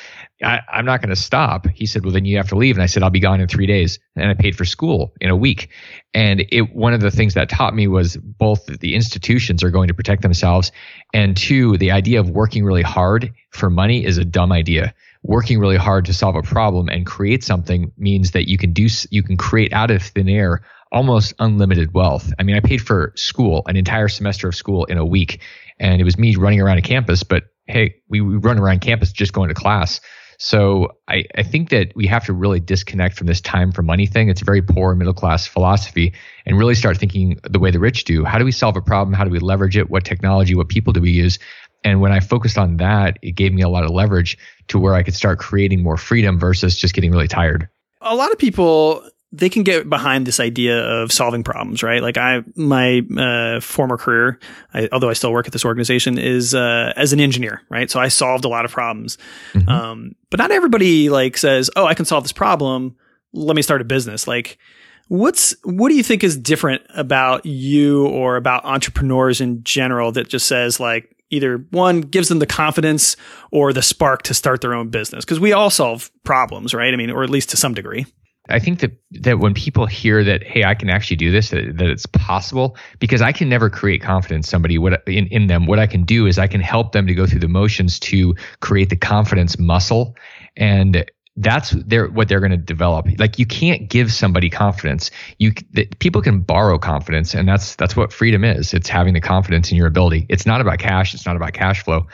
I, 0.43 0.61
am 0.73 0.87
not 0.87 1.01
going 1.01 1.11
to 1.11 1.21
stop. 1.21 1.67
He 1.69 1.87
said, 1.87 2.05
well, 2.05 2.13
then 2.13 2.25
you 2.25 2.37
have 2.39 2.49
to 2.49 2.57
leave. 2.57 2.77
And 2.77 2.83
I 2.83 2.87
said, 2.87 3.03
I'll 3.03 3.11
be 3.11 3.21
gone 3.21 3.41
in 3.41 3.49
three 3.49 3.67
days. 3.67 3.99
And 4.17 4.31
I 4.31 4.35
paid 4.35 4.57
for 4.57 4.65
school 4.65 5.13
in 5.21 5.29
a 5.29 5.37
week. 5.37 5.69
And 6.15 6.45
it, 6.51 6.75
one 6.75 6.95
of 6.95 7.01
the 7.01 7.11
things 7.11 7.35
that 7.35 7.49
taught 7.49 7.75
me 7.75 7.87
was 7.89 8.17
both 8.17 8.67
the 8.67 8.95
institutions 8.95 9.63
are 9.63 9.71
going 9.71 9.89
to 9.89 9.95
protect 9.95 10.23
themselves. 10.23 10.73
And 11.13 11.37
two, 11.37 11.77
the 11.77 11.91
idea 11.91 12.21
of 12.21 12.31
working 12.31 12.65
really 12.65 12.83
hard 12.83 13.33
for 13.51 13.69
money 13.69 14.05
is 14.05 14.17
a 14.17 14.25
dumb 14.25 14.53
idea. 14.53 14.95
Working 15.23 15.59
really 15.59 15.77
hard 15.77 16.07
to 16.07 16.15
solve 16.15 16.37
a 16.37 16.43
problem 16.43 16.89
and 16.89 17.05
create 17.05 17.45
something 17.45 17.93
means 17.99 18.31
that 18.31 18.49
you 18.49 18.57
can 18.57 18.73
do, 18.73 18.89
you 19.11 19.23
can 19.23 19.37
create 19.37 19.73
out 19.73 19.91
of 19.91 20.03
thin 20.03 20.29
air 20.29 20.63
almost 20.93 21.35
unlimited 21.39 21.95
wealth. 21.95 22.33
I 22.39 22.43
mean, 22.43 22.57
I 22.57 22.61
paid 22.61 22.79
for 22.79 23.13
school, 23.17 23.63
an 23.67 23.77
entire 23.77 24.09
semester 24.09 24.49
of 24.49 24.55
school 24.55 24.87
in 24.87 24.99
a 24.99 25.05
week. 25.05 25.41
And 25.79 26.01
it 26.01 26.05
was 26.05 26.19
me 26.19 26.37
running 26.37 26.61
around 26.61 26.79
a 26.79 26.83
campus, 26.83 27.23
but 27.23 27.45
hey, 27.67 27.97
we, 28.09 28.21
we 28.21 28.37
run 28.37 28.59
around 28.59 28.81
campus 28.81 29.13
just 29.13 29.33
going 29.33 29.49
to 29.49 29.55
class. 29.55 30.01
So 30.43 30.97
I, 31.07 31.27
I 31.37 31.43
think 31.43 31.69
that 31.69 31.93
we 31.95 32.07
have 32.07 32.25
to 32.25 32.33
really 32.33 32.61
disconnect 32.61 33.19
from 33.19 33.27
this 33.27 33.43
time 33.43 33.73
for 33.73 33.83
money 33.83 34.07
thing. 34.07 34.31
It's 34.31 34.41
a 34.41 34.45
very 34.45 34.63
poor 34.63 34.95
middle 34.95 35.13
class 35.13 35.47
philosophy 35.47 36.15
and 36.47 36.59
really 36.59 36.75
start 36.75 36.97
thinking 36.97 37.39
the 37.43 37.59
way 37.59 37.71
the 37.71 37.79
rich 37.79 38.05
do. 38.05 38.25
How 38.25 38.39
do 38.39 38.47
we 38.47 38.51
solve 38.51 38.75
a 38.75 38.81
problem? 38.81 39.13
How 39.13 39.25
do 39.25 39.31
we 39.31 39.39
leverage 39.39 39.77
it? 39.77 39.91
What 39.91 40.07
technology, 40.07 40.55
what 40.55 40.71
people 40.71 40.95
do 40.95 41.03
we 41.03 41.11
use? 41.11 41.39
And 41.85 42.01
when 42.01 42.11
I 42.11 42.21
focused 42.21 42.57
on 42.57 42.79
that, 42.79 43.19
it 43.21 43.33
gave 43.33 43.53
me 43.53 43.61
a 43.61 43.69
lot 43.69 43.85
of 43.85 43.91
leverage 43.91 44.39
to 44.69 44.79
where 44.79 44.95
I 44.95 45.03
could 45.03 45.15
start 45.15 45.39
creating 45.39 45.83
more 45.83 45.99
freedom 45.99 46.39
versus 46.39 46.75
just 46.75 46.95
getting 46.95 47.13
really 47.13 47.29
tired. 47.29 47.69
A 48.01 48.15
lot 48.15 48.33
of 48.33 48.39
people 48.39 49.05
they 49.33 49.49
can 49.49 49.63
get 49.63 49.89
behind 49.89 50.27
this 50.27 50.41
idea 50.41 50.79
of 50.79 51.13
solving 51.13 51.45
problems, 51.45 51.83
right? 51.83 52.03
Like 52.03 52.19
I, 52.19 52.43
my 52.57 53.03
uh, 53.17 53.61
former 53.61 53.97
career, 53.97 54.41
I, 54.75 54.89
although 54.91 55.09
I 55.09 55.13
still 55.13 55.33
work 55.33 55.47
at 55.47 55.53
this 55.53 55.65
organization, 55.65 56.19
is 56.19 56.55
uh, 56.55 56.93
as 56.97 57.13
an 57.13 57.21
engineer, 57.21 57.63
right? 57.69 57.89
So 57.89 58.01
I 58.01 58.09
solved 58.09 58.45
a 58.45 58.49
lot 58.49 58.65
of 58.65 58.73
problems, 58.73 59.19
mm-hmm. 59.53 59.69
um, 59.69 60.15
but 60.31 60.39
not 60.39 60.51
everybody 60.51 61.11
like 61.11 61.37
says, 61.37 61.71
"Oh, 61.77 61.87
I 61.87 61.95
can 61.95 62.05
solve 62.05 62.25
this 62.25 62.33
problem. 62.33 62.97
Let 63.33 63.55
me 63.55 63.63
start 63.63 63.81
a 63.81 63.85
business." 63.85 64.27
Like, 64.27 64.59
what's 65.07 65.55
what 65.63 65.91
do 65.91 65.95
you 65.95 66.03
think 66.03 66.25
is 66.25 66.37
different 66.37 66.83
about 66.95 67.47
you 67.47 68.09
or 68.09 68.37
about 68.37 68.65
entrepreneurs 68.65 69.41
in 69.41 69.63
general 69.63 70.11
that 70.13 70.29
just 70.29 70.47
says 70.47 70.81
like 70.81 71.17
either 71.31 71.59
one 71.71 72.01
gives 72.01 72.29
them 72.29 72.41
the 72.41 72.47
confidence 72.47 73.17
or 73.53 73.73
the 73.73 73.83
spark 73.83 74.23
to 74.23 74.35
start 74.35 74.61
their 74.61 74.75
own 74.75 74.89
business? 74.89 75.25
Because 75.25 75.39
we 75.39 75.53
all 75.53 75.71
solve 75.71 76.11
problems, 76.25 76.75
right? 76.75 76.93
I 76.93 76.97
mean, 76.97 77.11
or 77.11 77.23
at 77.23 77.31
least 77.31 77.51
to 77.51 77.57
some 77.57 77.75
degree. 77.75 78.07
I 78.51 78.59
think 78.59 78.81
that 78.81 78.93
that 79.23 79.39
when 79.39 79.55
people 79.55 79.87
hear 79.87 80.23
that, 80.25 80.43
hey, 80.43 80.65
I 80.65 80.75
can 80.75 80.91
actually 80.91 81.17
do 81.17 81.31
this, 81.31 81.51
that, 81.51 81.79
that 81.79 81.89
it's 81.89 82.07
possible, 82.07 82.77
because 82.99 83.23
I 83.23 83.33
can 83.33 83.49
never 83.49 83.71
create 83.71 84.03
confidence 84.03 84.49
somebody 84.49 84.79
what 84.79 85.03
in, 85.07 85.27
in 85.29 85.47
them. 85.47 85.67
What 85.67 85.79
I 85.79 85.87
can 85.87 86.05
do 86.05 86.27
is 86.27 86.39
I 86.39 86.47
can 86.47 86.61
help 86.61 86.93
them 86.93 87.07
to 87.07 87.15
go 87.15 87.27
through 87.27 87.41
the 87.41 87.49
motions 87.49 87.99
to 88.01 88.35
create 88.61 88.91
the 88.91 88.97
confidence 88.97 89.59
muscle, 89.59 90.17
and 90.57 91.05
that's 91.37 91.71
their 91.71 92.09
what 92.09 92.29
they're 92.29 92.41
going 92.41 92.51
to 92.51 92.57
develop. 92.57 93.07
Like 93.19 93.39
you 93.39 93.47
can't 93.47 93.89
give 93.89 94.13
somebody 94.13 94.51
confidence. 94.51 95.11
You 95.39 95.53
people 95.99 96.23
can 96.23 96.41
borrow 96.41 96.79
confidence, 96.79 97.35
and 97.35 97.49
that's 97.49 97.77
that's 97.77 97.97
what 97.97 98.13
freedom 98.13 98.45
is. 98.45 98.75
It's 98.75 98.89
having 98.89 99.15
the 99.15 99.21
confidence 99.21 99.71
in 99.71 99.77
your 99.77 99.87
ability. 99.87 100.27
It's 100.29 100.47
not 100.47 100.61
about 100.61 100.79
cash. 100.79 101.15
It's 101.15 101.27
not 101.27 101.37
about 101.37 101.53
cash 101.53 101.83
flow, 101.85 102.07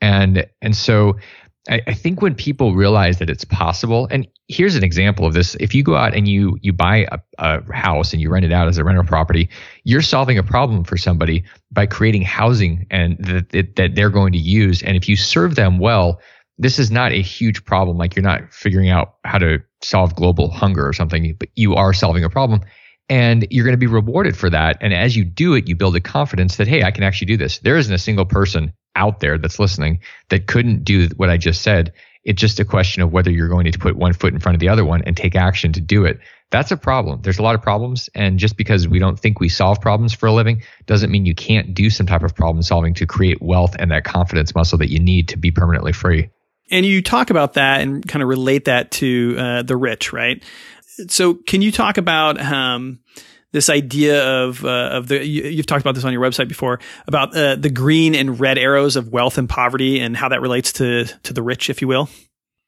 and 0.00 0.46
and 0.60 0.76
so 0.76 1.16
I, 1.68 1.80
I, 1.86 1.94
think 1.94 2.20
when 2.20 2.34
people 2.34 2.74
realize 2.74 3.18
that 3.18 3.30
it's 3.30 3.44
possible, 3.44 4.08
and 4.10 4.26
here's 4.48 4.74
an 4.74 4.82
example 4.82 5.26
of 5.26 5.32
this: 5.32 5.54
if 5.60 5.74
you 5.74 5.84
go 5.84 5.94
out 5.94 6.14
and 6.14 6.26
you 6.26 6.58
you 6.60 6.72
buy 6.72 7.06
a, 7.12 7.18
a 7.38 7.72
house 7.72 8.12
and 8.12 8.20
you 8.20 8.30
rent 8.30 8.44
it 8.44 8.52
out 8.52 8.66
as 8.66 8.78
a 8.78 8.84
rental 8.84 9.04
property, 9.04 9.48
you're 9.84 10.02
solving 10.02 10.38
a 10.38 10.42
problem 10.42 10.82
for 10.82 10.96
somebody 10.96 11.44
by 11.70 11.86
creating 11.86 12.22
housing 12.22 12.86
and 12.90 13.16
that 13.24 13.76
that 13.76 13.94
they're 13.94 14.10
going 14.10 14.32
to 14.32 14.38
use. 14.38 14.82
And 14.82 14.96
if 14.96 15.08
you 15.08 15.14
serve 15.14 15.54
them 15.54 15.78
well, 15.78 16.20
this 16.58 16.78
is 16.78 16.90
not 16.90 17.12
a 17.12 17.22
huge 17.22 17.64
problem. 17.64 17.96
Like 17.96 18.16
you're 18.16 18.24
not 18.24 18.52
figuring 18.52 18.90
out 18.90 19.14
how 19.24 19.38
to 19.38 19.58
solve 19.82 20.16
global 20.16 20.50
hunger 20.50 20.86
or 20.86 20.92
something, 20.92 21.34
but 21.38 21.48
you 21.54 21.74
are 21.74 21.92
solving 21.92 22.24
a 22.24 22.30
problem. 22.30 22.60
And 23.08 23.46
you're 23.50 23.64
going 23.64 23.74
to 23.74 23.78
be 23.78 23.86
rewarded 23.86 24.36
for 24.36 24.48
that. 24.50 24.78
And 24.80 24.94
as 24.94 25.16
you 25.16 25.24
do 25.24 25.54
it, 25.54 25.68
you 25.68 25.76
build 25.76 25.96
a 25.96 26.00
confidence 26.00 26.56
that, 26.56 26.68
hey, 26.68 26.82
I 26.82 26.90
can 26.90 27.02
actually 27.02 27.26
do 27.26 27.36
this. 27.36 27.58
There 27.58 27.76
isn't 27.76 27.92
a 27.92 27.98
single 27.98 28.24
person 28.24 28.72
out 28.96 29.20
there 29.20 29.38
that's 29.38 29.58
listening 29.58 30.00
that 30.28 30.46
couldn't 30.46 30.84
do 30.84 31.08
what 31.16 31.30
I 31.30 31.36
just 31.36 31.62
said. 31.62 31.92
It's 32.24 32.40
just 32.40 32.60
a 32.60 32.64
question 32.64 33.02
of 33.02 33.12
whether 33.12 33.30
you're 33.30 33.48
going 33.48 33.70
to 33.70 33.78
put 33.78 33.96
one 33.96 34.12
foot 34.12 34.32
in 34.32 34.38
front 34.38 34.54
of 34.54 34.60
the 34.60 34.68
other 34.68 34.84
one 34.84 35.02
and 35.02 35.16
take 35.16 35.34
action 35.34 35.72
to 35.72 35.80
do 35.80 36.04
it. 36.04 36.20
That's 36.50 36.70
a 36.70 36.76
problem. 36.76 37.20
There's 37.22 37.38
a 37.38 37.42
lot 37.42 37.54
of 37.54 37.62
problems. 37.62 38.10
And 38.14 38.38
just 38.38 38.56
because 38.56 38.86
we 38.86 38.98
don't 38.98 39.18
think 39.18 39.40
we 39.40 39.48
solve 39.48 39.80
problems 39.80 40.12
for 40.12 40.26
a 40.26 40.32
living 40.32 40.62
doesn't 40.86 41.10
mean 41.10 41.26
you 41.26 41.34
can't 41.34 41.74
do 41.74 41.90
some 41.90 42.06
type 42.06 42.22
of 42.22 42.34
problem 42.34 42.62
solving 42.62 42.94
to 42.94 43.06
create 43.06 43.40
wealth 43.40 43.74
and 43.78 43.90
that 43.90 44.04
confidence 44.04 44.54
muscle 44.54 44.78
that 44.78 44.90
you 44.90 45.00
need 45.00 45.28
to 45.28 45.38
be 45.38 45.50
permanently 45.50 45.92
free. 45.92 46.28
And 46.70 46.86
you 46.86 47.02
talk 47.02 47.30
about 47.30 47.54
that 47.54 47.80
and 47.80 48.06
kind 48.06 48.22
of 48.22 48.28
relate 48.28 48.66
that 48.66 48.90
to 48.92 49.36
uh, 49.38 49.62
the 49.62 49.76
rich, 49.76 50.12
right? 50.12 50.42
So, 51.08 51.34
can 51.34 51.62
you 51.62 51.72
talk 51.72 51.96
about 51.96 52.40
um, 52.40 53.00
this 53.52 53.70
idea 53.70 54.44
of 54.44 54.64
uh, 54.64 54.90
of 54.92 55.08
the 55.08 55.24
you, 55.24 55.56
have 55.58 55.66
talked 55.66 55.82
about 55.82 55.94
this 55.94 56.04
on 56.04 56.12
your 56.12 56.22
website 56.22 56.48
before 56.48 56.80
about 57.06 57.36
uh, 57.36 57.56
the 57.56 57.70
green 57.70 58.14
and 58.14 58.40
red 58.40 58.58
arrows 58.58 58.96
of 58.96 59.08
wealth 59.08 59.38
and 59.38 59.48
poverty 59.48 60.00
and 60.00 60.16
how 60.16 60.28
that 60.30 60.40
relates 60.40 60.72
to 60.74 61.04
to 61.04 61.32
the 61.32 61.42
rich, 61.42 61.70
if 61.70 61.80
you 61.80 61.88
will. 61.88 62.08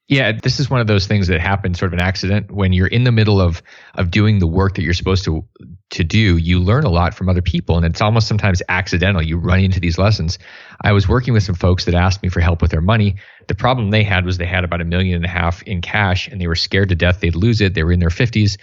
Yeah, 0.07 0.33
this 0.33 0.59
is 0.59 0.69
one 0.69 0.81
of 0.81 0.87
those 0.87 1.07
things 1.07 1.27
that 1.29 1.41
happens 1.41 1.79
sort 1.79 1.91
of 1.91 1.97
an 1.97 2.05
accident 2.05 2.51
when 2.51 2.73
you're 2.73 2.85
in 2.85 3.03
the 3.05 3.11
middle 3.11 3.41
of 3.41 3.63
of 3.95 4.11
doing 4.11 4.37
the 4.37 4.45
work 4.45 4.75
that 4.75 4.83
you're 4.83 4.93
supposed 4.93 5.25
to 5.25 5.43
to 5.91 6.03
do. 6.03 6.37
You 6.37 6.59
learn 6.59 6.83
a 6.83 6.89
lot 6.89 7.15
from 7.15 7.27
other 7.27 7.41
people, 7.41 7.77
and 7.77 7.85
it's 7.85 8.01
almost 8.01 8.27
sometimes 8.27 8.61
accidental. 8.69 9.23
You 9.23 9.37
run 9.37 9.61
into 9.61 9.79
these 9.79 9.97
lessons. 9.97 10.37
I 10.79 10.91
was 10.91 11.07
working 11.07 11.33
with 11.33 11.41
some 11.41 11.55
folks 11.55 11.85
that 11.85 11.95
asked 11.95 12.21
me 12.21 12.29
for 12.29 12.39
help 12.39 12.61
with 12.61 12.69
their 12.69 12.81
money. 12.81 13.15
The 13.47 13.55
problem 13.55 13.89
they 13.89 14.03
had 14.03 14.25
was 14.25 14.37
they 14.37 14.45
had 14.45 14.63
about 14.63 14.81
a 14.81 14.85
million 14.85 15.15
and 15.15 15.25
a 15.25 15.29
half 15.29 15.63
in 15.63 15.81
cash, 15.81 16.27
and 16.27 16.39
they 16.39 16.47
were 16.47 16.55
scared 16.55 16.89
to 16.89 16.95
death 16.95 17.19
they'd 17.19 17.35
lose 17.35 17.59
it. 17.59 17.73
They 17.73 17.83
were 17.83 17.91
in 17.91 17.99
their 17.99 18.09
50s, 18.09 18.57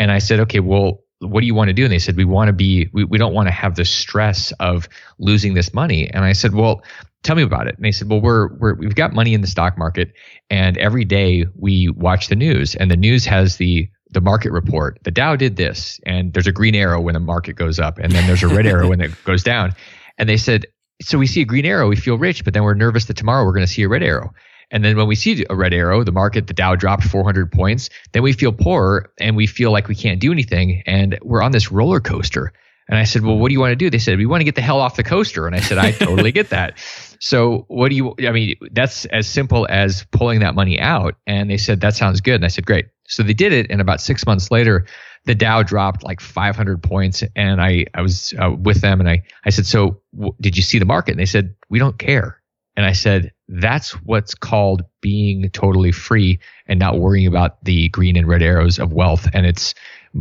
and 0.00 0.10
I 0.10 0.18
said, 0.18 0.40
okay, 0.40 0.60
well, 0.60 1.04
what 1.20 1.40
do 1.40 1.46
you 1.46 1.54
want 1.54 1.68
to 1.68 1.74
do? 1.74 1.84
And 1.84 1.92
they 1.92 1.98
said, 1.98 2.16
we 2.16 2.24
want 2.24 2.48
to 2.48 2.52
be, 2.52 2.88
we, 2.92 3.04
we 3.04 3.18
don't 3.18 3.34
want 3.34 3.48
to 3.48 3.52
have 3.52 3.74
the 3.74 3.84
stress 3.84 4.52
of 4.60 4.88
losing 5.18 5.54
this 5.54 5.74
money. 5.74 6.08
And 6.10 6.24
I 6.24 6.32
said, 6.32 6.54
well, 6.54 6.82
tell 7.22 7.34
me 7.34 7.42
about 7.42 7.66
it. 7.66 7.76
And 7.76 7.84
they 7.84 7.92
said, 7.92 8.08
well, 8.08 8.20
we're, 8.20 8.54
we're, 8.54 8.74
we've 8.74 8.94
got 8.94 9.12
money 9.12 9.34
in 9.34 9.40
the 9.40 9.46
stock 9.46 9.76
market 9.76 10.12
and 10.50 10.78
every 10.78 11.04
day 11.04 11.46
we 11.56 11.88
watch 11.88 12.28
the 12.28 12.36
news 12.36 12.74
and 12.76 12.90
the 12.90 12.96
news 12.96 13.24
has 13.24 13.56
the, 13.56 13.88
the 14.10 14.20
market 14.20 14.52
report. 14.52 14.98
The 15.02 15.10
Dow 15.10 15.34
did 15.34 15.56
this 15.56 16.00
and 16.06 16.32
there's 16.32 16.46
a 16.46 16.52
green 16.52 16.74
arrow 16.74 17.00
when 17.00 17.14
the 17.14 17.20
market 17.20 17.54
goes 17.54 17.80
up 17.80 17.98
and 17.98 18.12
then 18.12 18.26
there's 18.26 18.44
a 18.44 18.48
red 18.48 18.66
arrow 18.66 18.88
when 18.88 19.00
it 19.00 19.12
goes 19.24 19.42
down. 19.42 19.74
And 20.18 20.28
they 20.28 20.36
said, 20.36 20.66
so 21.02 21.18
we 21.18 21.26
see 21.26 21.42
a 21.42 21.44
green 21.44 21.64
arrow, 21.64 21.88
we 21.88 21.96
feel 21.96 22.18
rich, 22.18 22.44
but 22.44 22.54
then 22.54 22.62
we're 22.62 22.74
nervous 22.74 23.06
that 23.06 23.16
tomorrow 23.16 23.44
we're 23.44 23.52
going 23.52 23.66
to 23.66 23.72
see 23.72 23.82
a 23.82 23.88
red 23.88 24.02
arrow. 24.02 24.32
And 24.70 24.84
then 24.84 24.96
when 24.96 25.06
we 25.06 25.14
see 25.14 25.44
a 25.48 25.56
red 25.56 25.72
arrow, 25.72 26.04
the 26.04 26.12
market, 26.12 26.46
the 26.46 26.54
Dow 26.54 26.74
dropped 26.74 27.04
400 27.04 27.50
points, 27.50 27.88
then 28.12 28.22
we 28.22 28.32
feel 28.32 28.52
poorer 28.52 29.10
and 29.18 29.36
we 29.36 29.46
feel 29.46 29.72
like 29.72 29.88
we 29.88 29.94
can't 29.94 30.20
do 30.20 30.30
anything. 30.30 30.82
And 30.86 31.18
we're 31.22 31.42
on 31.42 31.52
this 31.52 31.72
roller 31.72 32.00
coaster. 32.00 32.52
And 32.88 32.98
I 32.98 33.04
said, 33.04 33.22
well, 33.22 33.36
what 33.36 33.48
do 33.48 33.52
you 33.52 33.60
want 33.60 33.72
to 33.72 33.76
do? 33.76 33.90
They 33.90 33.98
said, 33.98 34.16
we 34.16 34.24
want 34.24 34.40
to 34.40 34.44
get 34.44 34.54
the 34.54 34.62
hell 34.62 34.80
off 34.80 34.96
the 34.96 35.02
coaster. 35.02 35.46
And 35.46 35.54
I 35.54 35.60
said, 35.60 35.76
I 35.76 35.92
totally 35.92 36.32
get 36.32 36.50
that. 36.50 36.78
So 37.20 37.66
what 37.68 37.90
do 37.90 37.96
you, 37.96 38.14
I 38.26 38.30
mean, 38.30 38.56
that's 38.72 39.04
as 39.06 39.26
simple 39.26 39.66
as 39.68 40.06
pulling 40.10 40.40
that 40.40 40.54
money 40.54 40.80
out. 40.80 41.16
And 41.26 41.50
they 41.50 41.58
said, 41.58 41.80
that 41.82 41.94
sounds 41.94 42.20
good. 42.20 42.36
And 42.36 42.44
I 42.44 42.48
said, 42.48 42.64
great. 42.64 42.86
So 43.06 43.22
they 43.22 43.34
did 43.34 43.52
it. 43.52 43.66
And 43.70 43.80
about 43.80 44.00
six 44.00 44.24
months 44.24 44.50
later, 44.50 44.86
the 45.24 45.34
Dow 45.34 45.62
dropped 45.62 46.02
like 46.02 46.20
500 46.20 46.82
points. 46.82 47.22
And 47.36 47.60
I, 47.60 47.86
I 47.92 48.00
was 48.00 48.32
uh, 48.38 48.52
with 48.52 48.80
them 48.80 49.00
and 49.00 49.08
I, 49.08 49.22
I 49.44 49.50
said, 49.50 49.66
so 49.66 50.00
w- 50.14 50.34
did 50.40 50.56
you 50.56 50.62
see 50.62 50.78
the 50.78 50.86
market? 50.86 51.12
And 51.12 51.20
they 51.20 51.26
said, 51.26 51.54
we 51.68 51.78
don't 51.78 51.98
care. 51.98 52.40
And 52.78 52.86
I 52.86 52.92
said, 52.92 53.32
that's 53.48 53.90
what's 54.04 54.36
called 54.36 54.84
being 55.00 55.50
totally 55.50 55.90
free 55.90 56.38
and 56.68 56.78
not 56.78 57.00
worrying 57.00 57.26
about 57.26 57.64
the 57.64 57.88
green 57.88 58.16
and 58.16 58.28
red 58.28 58.40
arrows 58.40 58.78
of 58.78 58.92
wealth. 58.92 59.26
And 59.34 59.44
it's 59.46 59.74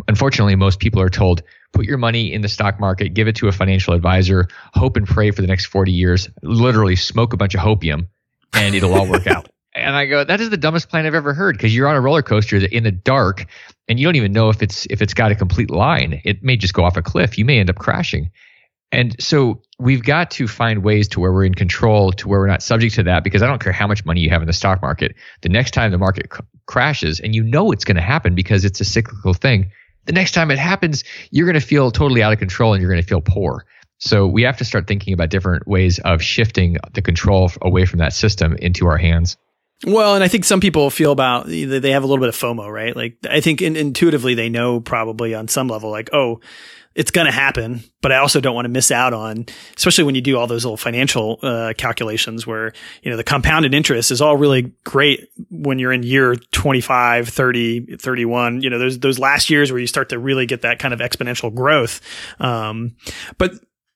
unfortunately, 0.08 0.56
most 0.56 0.80
people 0.80 1.00
are 1.00 1.08
told, 1.08 1.44
put 1.72 1.86
your 1.86 2.00
money 2.00 2.34
in 2.34 2.42
the 2.42 2.50
stock 2.50 2.80
market, 2.80 3.14
give 3.14 3.28
it 3.28 3.36
to 3.36 3.48
a 3.48 3.52
financial 3.52 3.94
advisor, 3.94 4.48
hope 4.74 4.98
and 4.98 5.06
pray 5.06 5.30
for 5.30 5.44
the 5.44 5.48
next 5.48 5.66
40 5.66 5.92
years, 5.92 6.30
literally 6.42 6.96
smoke 6.96 7.32
a 7.32 7.38
bunch 7.38 7.54
of 7.54 7.62
hopium, 7.62 8.08
and 8.54 8.74
it'll 8.74 8.96
all 8.96 9.08
work 9.08 9.28
out. 9.28 9.48
And 9.76 9.96
I 9.96 10.08
go, 10.08 10.24
that 10.24 10.42
is 10.42 10.50
the 10.50 10.58
dumbest 10.58 10.90
plan 10.90 11.06
I've 11.06 11.14
ever 11.14 11.36
heard 11.36 11.56
because 11.56 11.76
you're 11.76 11.88
on 11.88 11.96
a 11.96 12.02
roller 12.02 12.24
coaster 12.24 12.58
in 12.58 12.84
the 12.84 12.92
dark 12.92 13.46
and 13.88 14.00
you 14.00 14.08
don't 14.08 14.16
even 14.16 14.32
know 14.32 14.50
if 14.50 14.64
it's 14.64 14.88
if 14.90 15.04
it's 15.04 15.14
got 15.14 15.32
a 15.32 15.36
complete 15.36 15.70
line. 15.70 16.20
It 16.26 16.42
may 16.42 16.58
just 16.58 16.74
go 16.74 16.84
off 16.84 16.98
a 16.98 17.04
cliff. 17.04 17.38
You 17.38 17.46
may 17.46 17.60
end 17.60 17.70
up 17.70 17.76
crashing. 17.76 18.32
And 18.98 19.16
so 19.22 19.62
we've 19.78 20.02
got 20.02 20.32
to 20.32 20.48
find 20.48 20.84
ways 20.84 21.08
to 21.10 21.20
where 21.20 21.32
we're 21.32 21.46
in 21.46 21.54
control, 21.54 22.12
to 22.14 22.28
where 22.28 22.40
we're 22.40 22.48
not 22.48 22.64
subject 22.64 22.96
to 22.96 23.04
that, 23.04 23.24
because 23.24 23.44
I 23.44 23.48
don't 23.48 23.62
care 23.62 23.72
how 23.72 23.86
much 23.86 24.04
money 24.04 24.22
you 24.22 24.32
have 24.32 24.42
in 24.42 24.48
the 24.48 24.54
stock 24.54 24.82
market. 24.82 25.16
The 25.42 25.50
next 25.50 25.76
time 25.76 25.92
the 25.92 26.00
market 26.00 26.34
c- 26.34 26.44
crashes, 26.66 27.20
and 27.20 27.36
you 27.36 27.44
know 27.44 27.72
it's 27.72 27.86
going 27.86 27.98
to 27.98 28.02
happen 28.02 28.34
because 28.34 28.66
it's 28.66 28.82
a 28.82 28.86
cyclical 28.86 29.36
thing, 29.36 29.70
the 30.06 30.14
next 30.14 30.32
time 30.32 30.50
it 30.50 30.58
happens, 30.58 31.04
you're 31.30 31.46
going 31.46 31.60
to 31.60 31.66
feel 31.66 31.92
totally 31.92 32.24
out 32.24 32.34
of 32.34 32.40
control 32.40 32.74
and 32.74 32.82
you're 32.82 32.90
going 32.90 33.02
to 33.02 33.08
feel 33.08 33.22
poor. 33.22 33.68
So 34.00 34.26
we 34.26 34.42
have 34.44 34.58
to 34.58 34.66
start 34.66 34.88
thinking 34.88 35.14
about 35.14 35.30
different 35.30 35.68
ways 35.68 36.00
of 36.00 36.24
shifting 36.24 36.78
the 36.94 37.04
control 37.04 37.52
away 37.62 37.86
from 37.86 38.00
that 38.00 38.14
system 38.14 38.56
into 38.56 38.88
our 38.88 38.98
hands. 38.98 39.38
Well, 39.86 40.16
and 40.16 40.24
I 40.24 40.28
think 40.28 40.44
some 40.44 40.60
people 40.60 40.90
feel 40.90 41.12
about 41.12 41.46
they 41.46 41.92
have 41.92 42.04
a 42.04 42.08
little 42.08 42.22
bit 42.22 42.30
of 42.30 42.36
FOMO, 42.36 42.72
right? 42.72 42.96
Like 42.96 43.18
I 43.30 43.42
think 43.42 43.62
in, 43.62 43.76
intuitively 43.76 44.34
they 44.34 44.50
know 44.50 44.80
probably 44.80 45.36
on 45.36 45.48
some 45.48 45.68
level, 45.68 45.92
like, 45.92 46.10
oh, 46.14 46.40
it's 46.98 47.12
going 47.12 47.28
to 47.28 47.32
happen, 47.32 47.84
but 48.02 48.12
I 48.12 48.18
also 48.18 48.42
don't 48.42 48.56
want 48.56 48.66
to 48.66 48.70
miss 48.70 48.90
out 48.90 49.14
on, 49.14 49.46
especially 49.78 50.04
when 50.04 50.16
you 50.16 50.22
do 50.22 50.36
all 50.36 50.48
those 50.48 50.66
little 50.66 50.78
financial 50.78 51.38
uh, 51.44 51.74
calculations 51.78 52.48
where, 52.48 52.74
you 53.04 53.12
know, 53.12 53.18
the 53.18 53.24
compounded 53.24 53.76
interest 53.76 54.10
is 54.10 54.20
all 54.20 54.36
really 54.36 54.74
great 54.84 55.30
when 55.52 55.78
you're 55.78 55.94
in 55.94 56.02
year 56.02 56.36
25, 56.36 57.30
30, 57.30 57.98
31, 57.98 58.64
you 58.64 58.72
know, 58.72 58.80
those, 58.80 58.98
those 58.98 59.20
last 59.20 59.52
years 59.52 59.72
where 59.72 59.80
you 59.80 59.86
start 59.86 60.10
to 60.10 60.18
really 60.18 60.48
get 60.48 60.64
that 60.64 60.80
kind 60.80 60.92
of 60.92 61.00
exponential 61.00 61.54
growth. 61.54 62.02
Um, 62.40 62.96
but 63.38 63.52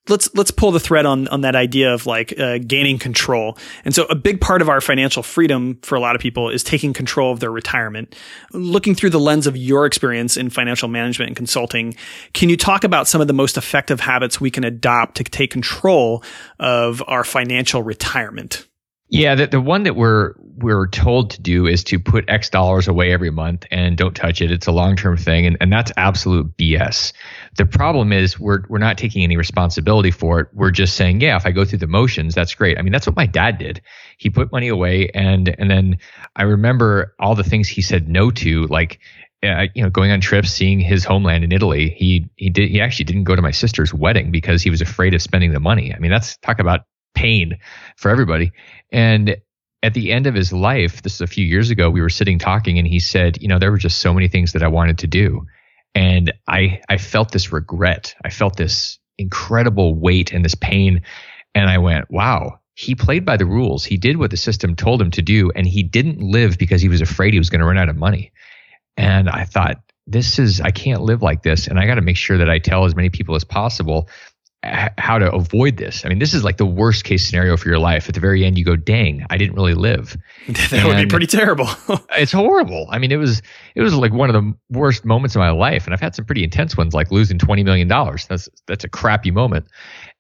let's 0.10 0.34
let's 0.36 0.52
pull 0.52 0.72
the 0.72 0.80
thread 0.80 1.06
on 1.06 1.28
on 1.30 1.42
that 1.42 1.56
idea 1.56 1.94
of 1.94 2.06
like 2.06 2.38
uh, 2.40 2.58
gaining 2.60 2.98
control. 2.98 3.58
And 3.86 3.94
so 3.94 4.06
a 4.06 4.16
big 4.16 4.42
part 4.42 4.62
of 4.62 4.70
our 4.70 4.82
financial 4.82 5.24
freedom 5.24 5.80
for 5.84 5.96
a 5.96 6.00
lot 6.00 6.16
of 6.16 6.22
people 6.22 6.50
is 6.50 6.64
taking 6.64 6.94
control 6.94 7.32
of 7.32 7.40
their 7.40 7.52
retirement. 7.52 8.16
Looking 8.52 8.96
through 8.96 9.12
the 9.12 9.20
lens 9.20 9.48
of 9.48 9.56
your 9.56 9.86
experience 9.86 10.38
in 10.38 10.50
financial 10.50 10.88
management 10.88 11.30
and 11.30 11.36
consulting, 11.36 11.96
can 12.34 12.50
you 12.50 12.58
talk 12.58 12.84
about 12.84 13.08
some 13.08 13.22
of 13.22 13.28
the 13.28 13.34
most 13.34 13.58
effective 13.58 14.00
habits 14.00 14.42
we 14.42 14.52
can 14.52 14.64
adopt 14.64 15.16
to 15.18 15.24
take 15.24 15.52
control 15.52 16.24
of 16.60 17.04
our 17.08 17.24
financial 17.24 17.84
retirement? 17.84 18.68
Yeah, 19.12 19.36
the, 19.36 19.46
the 19.46 19.60
one 19.60 19.84
that 19.84 19.98
we're 19.98 20.36
we're 20.56 20.88
told 20.88 21.32
to 21.32 21.42
do 21.42 21.68
is 21.68 21.84
to 21.86 22.00
put 22.00 22.24
X 22.30 22.50
dollars 22.50 22.88
away 22.88 23.12
every 23.12 23.30
month 23.30 23.66
and 23.70 23.98
don't 23.98 24.16
touch 24.16 24.42
it. 24.42 24.52
It's 24.52 24.68
a 24.68 24.72
long 24.72 24.96
term 24.96 25.18
thing, 25.18 25.46
and, 25.46 25.58
and 25.60 25.72
that's 25.72 25.92
absolute 25.98 26.56
BS. 26.56 27.12
The 27.58 27.66
problem 27.66 28.14
is 28.14 28.40
we're 28.40 28.64
we're 28.70 28.78
not 28.78 28.98
taking 28.98 29.24
any 29.24 29.36
responsibility 29.36 30.12
for 30.12 30.40
it. 30.40 30.48
We're 30.54 30.72
just 30.72 30.96
saying, 30.96 31.20
yeah, 31.20 31.36
if 31.36 31.46
I 31.46 31.52
go 31.52 31.66
through 31.66 31.80
the 31.80 31.88
motions, 31.88 32.34
that's 32.34 32.56
great. 32.56 32.80
I 32.80 32.84
mean, 32.84 32.94
that's 32.94 33.06
what 33.06 33.18
my 33.18 33.26
dad 33.26 33.58
did. 33.58 33.82
He 34.18 34.30
put 34.30 34.50
money 34.54 34.70
away, 34.70 35.10
and 35.14 35.54
and 35.60 35.70
then 35.70 35.98
I 36.38 36.44
remember 36.44 37.14
all 37.20 37.36
the 37.36 37.44
things 37.44 37.68
he 37.68 37.82
said 37.82 38.08
no 38.08 38.32
to, 38.32 38.66
like 38.68 39.00
uh, 39.44 39.66
you 39.76 39.84
know, 39.84 39.90
going 39.90 40.12
on 40.12 40.22
trips, 40.22 40.52
seeing 40.52 40.80
his 40.80 41.04
homeland 41.04 41.44
in 41.44 41.52
Italy. 41.52 41.94
He 41.98 42.30
he 42.38 42.50
did 42.50 42.70
he 42.70 42.80
actually 42.80 43.06
didn't 43.06 43.26
go 43.26 43.36
to 43.36 43.42
my 43.42 43.52
sister's 43.52 43.94
wedding 43.94 44.32
because 44.32 44.62
he 44.62 44.70
was 44.70 44.80
afraid 44.80 45.14
of 45.14 45.22
spending 45.22 45.52
the 45.52 45.60
money. 45.60 45.94
I 45.94 46.00
mean, 46.00 46.12
that's 46.12 46.38
talk 46.38 46.60
about 46.60 46.86
pain 47.14 47.58
for 47.98 48.10
everybody. 48.10 48.52
And 48.92 49.38
at 49.84 49.94
the 49.94 50.12
end 50.12 50.28
of 50.28 50.36
his 50.36 50.54
life, 50.54 51.02
this 51.02 51.16
is 51.16 51.22
a 51.22 51.28
few 51.28 51.46
years 51.46 51.70
ago, 51.70 51.90
we 51.90 52.02
were 52.02 52.10
sitting 52.10 52.40
talking 52.40 52.78
and 52.78 52.88
he 52.88 53.00
said, 53.00 53.42
you 53.42 53.48
know, 53.48 53.60
there 53.60 53.72
were 53.72 53.78
just 53.78 54.00
so 54.00 54.14
many 54.14 54.28
things 54.28 54.54
that 54.54 54.64
I 54.64 54.68
wanted 54.68 55.00
to 55.00 55.08
do. 55.08 55.46
And 55.96 56.32
I 56.48 56.82
I 56.88 56.98
felt 56.98 57.32
this 57.32 57.52
regret. 57.52 58.16
I 58.24 58.30
felt 58.30 58.56
this 58.56 59.00
incredible 59.18 59.94
weight 59.96 60.32
and 60.32 60.46
this 60.46 60.56
pain. 60.56 61.02
And 61.54 61.70
I 61.70 61.80
went, 61.80 62.10
wow, 62.10 62.60
he 62.76 62.96
played 62.96 63.26
by 63.26 63.38
the 63.38 63.46
rules. 63.46 63.84
He 63.84 63.98
did 63.98 64.18
what 64.18 64.32
the 64.32 64.38
system 64.38 64.76
told 64.76 65.02
him 65.02 65.12
to 65.12 65.22
do. 65.22 65.52
And 65.56 65.68
he 65.68 65.84
didn't 65.84 66.20
live 66.20 66.58
because 66.58 66.82
he 66.82 66.90
was 66.90 67.02
afraid 67.02 67.34
he 67.34 67.40
was 67.40 67.50
going 67.50 67.60
to 67.60 67.68
run 67.68 67.78
out 67.78 67.90
of 67.90 67.98
money. 67.98 68.32
And 68.98 69.30
I 69.30 69.46
thought, 69.46 69.78
this 70.08 70.40
is, 70.40 70.60
I 70.62 70.72
can't 70.72 71.02
live 71.02 71.22
like 71.22 71.44
this. 71.44 71.68
And 71.68 71.80
I 71.80 71.86
got 71.86 71.96
to 71.96 72.02
make 72.02 72.18
sure 72.18 72.38
that 72.38 72.50
I 72.50 72.60
tell 72.60 72.86
as 72.86 72.96
many 72.96 73.10
people 73.10 73.36
as 73.36 73.44
possible 73.44 74.10
how 74.64 75.18
to 75.18 75.32
avoid 75.32 75.78
this. 75.78 76.06
I 76.06 76.10
mean, 76.10 76.20
this 76.20 76.36
is 76.36 76.44
like 76.44 76.58
the 76.58 76.66
worst 76.66 77.04
case 77.04 77.28
scenario 77.28 77.58
for 77.58 77.68
your 77.68 77.80
life. 77.80 78.08
At 78.08 78.14
the 78.14 78.20
very 78.22 78.46
end, 78.46 78.60
you 78.60 78.66
go, 78.66 78.76
"Dang, 78.76 79.26
I 79.30 79.38
didn't 79.38 79.56
really 79.56 79.74
live." 79.74 80.16
that 80.48 80.74
and 80.74 80.88
would 80.88 80.98
be 80.98 81.08
pretty 81.08 81.26
terrible. 81.26 81.68
it's 82.12 82.32
horrible. 82.32 82.88
I 82.92 83.00
mean, 83.00 83.12
it 83.12 83.18
was 83.18 83.42
it 83.74 83.82
was 83.82 83.96
like 83.96 84.14
one 84.14 84.30
of 84.30 84.36
the 84.36 84.54
worst 84.70 85.04
moments 85.04 85.36
of 85.36 85.40
my 85.40 85.50
life, 85.50 85.86
and 85.86 85.94
I've 85.94 86.02
had 86.02 86.14
some 86.14 86.26
pretty 86.26 86.44
intense 86.44 86.78
ones, 86.78 86.94
like 86.94 87.12
losing 87.12 87.40
twenty 87.40 87.64
million 87.64 87.88
dollars. 87.88 88.28
That's 88.28 88.50
that's 88.68 88.84
a 88.84 88.90
crappy 88.90 89.32
moment. 89.32 89.66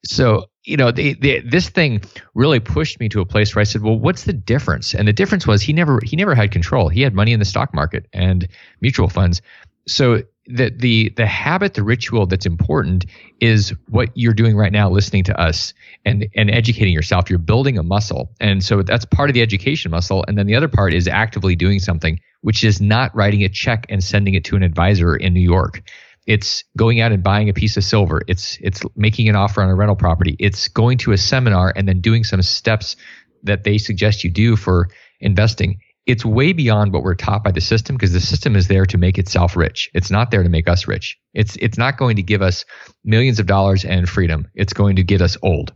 So 0.05 0.48
you 0.63 0.77
know, 0.77 0.91
they, 0.91 1.13
they, 1.13 1.39
this 1.39 1.69
thing 1.69 2.01
really 2.36 2.60
pushed 2.60 3.00
me 3.00 3.10
to 3.10 3.21
a 3.21 3.25
place 3.25 3.55
where 3.55 3.62
I 3.62 3.63
said, 3.63 3.81
"Well, 3.83 3.98
what's 3.98 4.24
the 4.24 4.33
difference?" 4.33 4.95
And 4.95 5.07
the 5.07 5.13
difference 5.13 5.45
was 5.45 5.62
he 5.62 5.74
never 5.74 6.00
he 6.03 6.15
never 6.15 6.33
had 6.33 6.51
control. 6.51 6.89
He 6.89 7.01
had 7.01 7.13
money 7.13 7.31
in 7.31 7.39
the 7.39 7.45
stock 7.45 7.74
market 7.75 8.07
and 8.12 8.48
mutual 8.79 9.07
funds. 9.07 9.41
So 9.88 10.24
the 10.48 10.71
the 10.75 11.10
the 11.17 11.25
habit, 11.25 11.75
the 11.75 11.83
ritual 11.83 12.25
that's 12.25 12.45
important 12.45 13.05
is 13.39 13.74
what 13.89 14.10
you're 14.15 14.33
doing 14.33 14.57
right 14.57 14.71
now, 14.71 14.89
listening 14.89 15.24
to 15.25 15.39
us 15.39 15.74
and 16.03 16.27
and 16.36 16.50
educating 16.50 16.93
yourself. 16.93 17.29
You're 17.29 17.39
building 17.39 17.77
a 17.77 17.83
muscle, 17.83 18.31
and 18.39 18.63
so 18.63 18.81
that's 18.81 19.05
part 19.05 19.29
of 19.29 19.33
the 19.36 19.41
education 19.41 19.91
muscle. 19.91 20.25
And 20.27 20.38
then 20.38 20.48
the 20.48 20.55
other 20.55 20.67
part 20.67 20.93
is 20.93 21.07
actively 21.07 21.55
doing 21.55 21.79
something, 21.79 22.19
which 22.41 22.63
is 22.63 22.81
not 22.81 23.15
writing 23.15 23.43
a 23.43 23.50
check 23.50 23.86
and 23.89 24.03
sending 24.03 24.33
it 24.33 24.43
to 24.45 24.55
an 24.55 24.63
advisor 24.63 25.15
in 25.15 25.33
New 25.33 25.41
York. 25.41 25.83
It's 26.27 26.63
going 26.77 27.01
out 27.01 27.12
and 27.12 27.24
buying 27.24 27.50
a 27.50 27.53
piece 27.53 27.77
of 27.77 27.83
silver. 27.83 28.21
It's 28.27 28.57
it's 28.62 28.81
making 28.95 29.29
an 29.29 29.36
offer 29.36 29.62
on 29.62 29.69
a 29.69 29.75
rental 29.75 29.95
property. 29.95 30.36
It's 30.39 30.67
going 30.67 30.98
to 31.00 31.12
a 31.12 31.17
seminar 31.17 31.71
and 31.75 31.88
then 31.88 32.01
doing 32.01 32.24
some 32.24 32.41
steps 32.41 32.95
that 33.43 33.63
they 33.63 33.77
suggest 33.77 34.24
you 34.24 34.29
do 34.29 34.55
for 34.55 34.89
investing 35.19 35.79
it's 36.05 36.25
way 36.25 36.53
beyond 36.53 36.93
what 36.93 37.03
we're 37.03 37.15
taught 37.15 37.43
by 37.43 37.51
the 37.51 37.62
system 37.62 37.96
because 37.96 38.13
the 38.13 38.20
system 38.20 38.55
is 38.55 38.67
there 38.67 38.86
to 38.86 38.98
make 38.98 39.17
itself 39.17 39.55
rich. 39.55 39.89
It's 39.93 40.10
not 40.10 40.31
there 40.31 40.43
to 40.43 40.50
make 40.50 40.67
us 40.67 40.88
rich. 40.88 41.17
It's 41.34 41.55
it's 41.58 41.77
not 41.77 41.98
going 41.98 42.15
to 42.15 42.24
give 42.24 42.41
us 42.41 42.65
millions 43.03 43.39
of 43.39 43.46
dollars 43.46 43.86
and 43.86 44.10
freedom. 44.10 44.48
It's 44.55 44.74
going 44.74 44.96
to 44.96 45.03
get 45.03 45.22
us 45.22 45.38
old. 45.41 45.74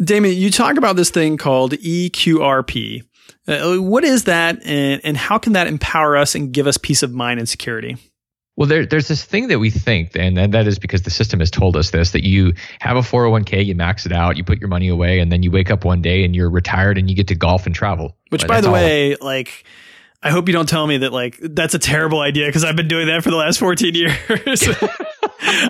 Damion, 0.00 0.36
you 0.36 0.50
talk 0.50 0.76
about 0.76 0.96
this 0.96 1.10
thing 1.10 1.36
called 1.36 1.72
EQRP. 1.72 3.02
Uh, 3.46 3.76
what 3.76 4.04
is 4.04 4.24
that, 4.24 4.64
and, 4.64 5.00
and 5.04 5.16
how 5.16 5.38
can 5.38 5.52
that 5.52 5.66
empower 5.66 6.16
us 6.16 6.34
and 6.34 6.52
give 6.52 6.66
us 6.66 6.76
peace 6.76 7.02
of 7.02 7.12
mind 7.12 7.40
and 7.40 7.48
security? 7.48 7.96
Well, 8.56 8.68
there, 8.68 8.84
there's 8.84 9.08
this 9.08 9.24
thing 9.24 9.48
that 9.48 9.58
we 9.58 9.70
think, 9.70 10.14
and, 10.14 10.38
and 10.38 10.52
that 10.52 10.66
is 10.66 10.78
because 10.78 11.02
the 11.02 11.10
system 11.10 11.40
has 11.40 11.50
told 11.50 11.74
us 11.74 11.90
this 11.90 12.10
that 12.10 12.22
you 12.22 12.52
have 12.80 12.98
a 12.98 13.00
401k, 13.00 13.64
you 13.64 13.74
max 13.74 14.04
it 14.04 14.12
out, 14.12 14.36
you 14.36 14.44
put 14.44 14.60
your 14.60 14.68
money 14.68 14.88
away, 14.88 15.20
and 15.20 15.32
then 15.32 15.42
you 15.42 15.50
wake 15.50 15.70
up 15.70 15.86
one 15.86 16.02
day 16.02 16.22
and 16.22 16.36
you're 16.36 16.50
retired 16.50 16.98
and 16.98 17.08
you 17.08 17.16
get 17.16 17.28
to 17.28 17.34
golf 17.34 17.64
and 17.64 17.74
travel. 17.74 18.14
Which, 18.28 18.42
but 18.42 18.48
by 18.48 18.60
the 18.60 18.68
all. 18.68 18.74
way, 18.74 19.16
like, 19.16 19.64
I 20.22 20.30
hope 20.30 20.48
you 20.48 20.52
don't 20.52 20.68
tell 20.68 20.86
me 20.86 20.98
that, 20.98 21.14
like, 21.14 21.38
that's 21.40 21.72
a 21.72 21.78
terrible 21.78 22.20
idea 22.20 22.46
because 22.46 22.62
I've 22.62 22.76
been 22.76 22.88
doing 22.88 23.06
that 23.06 23.24
for 23.24 23.30
the 23.30 23.36
last 23.36 23.58
14 23.58 23.94
years. 23.94 24.68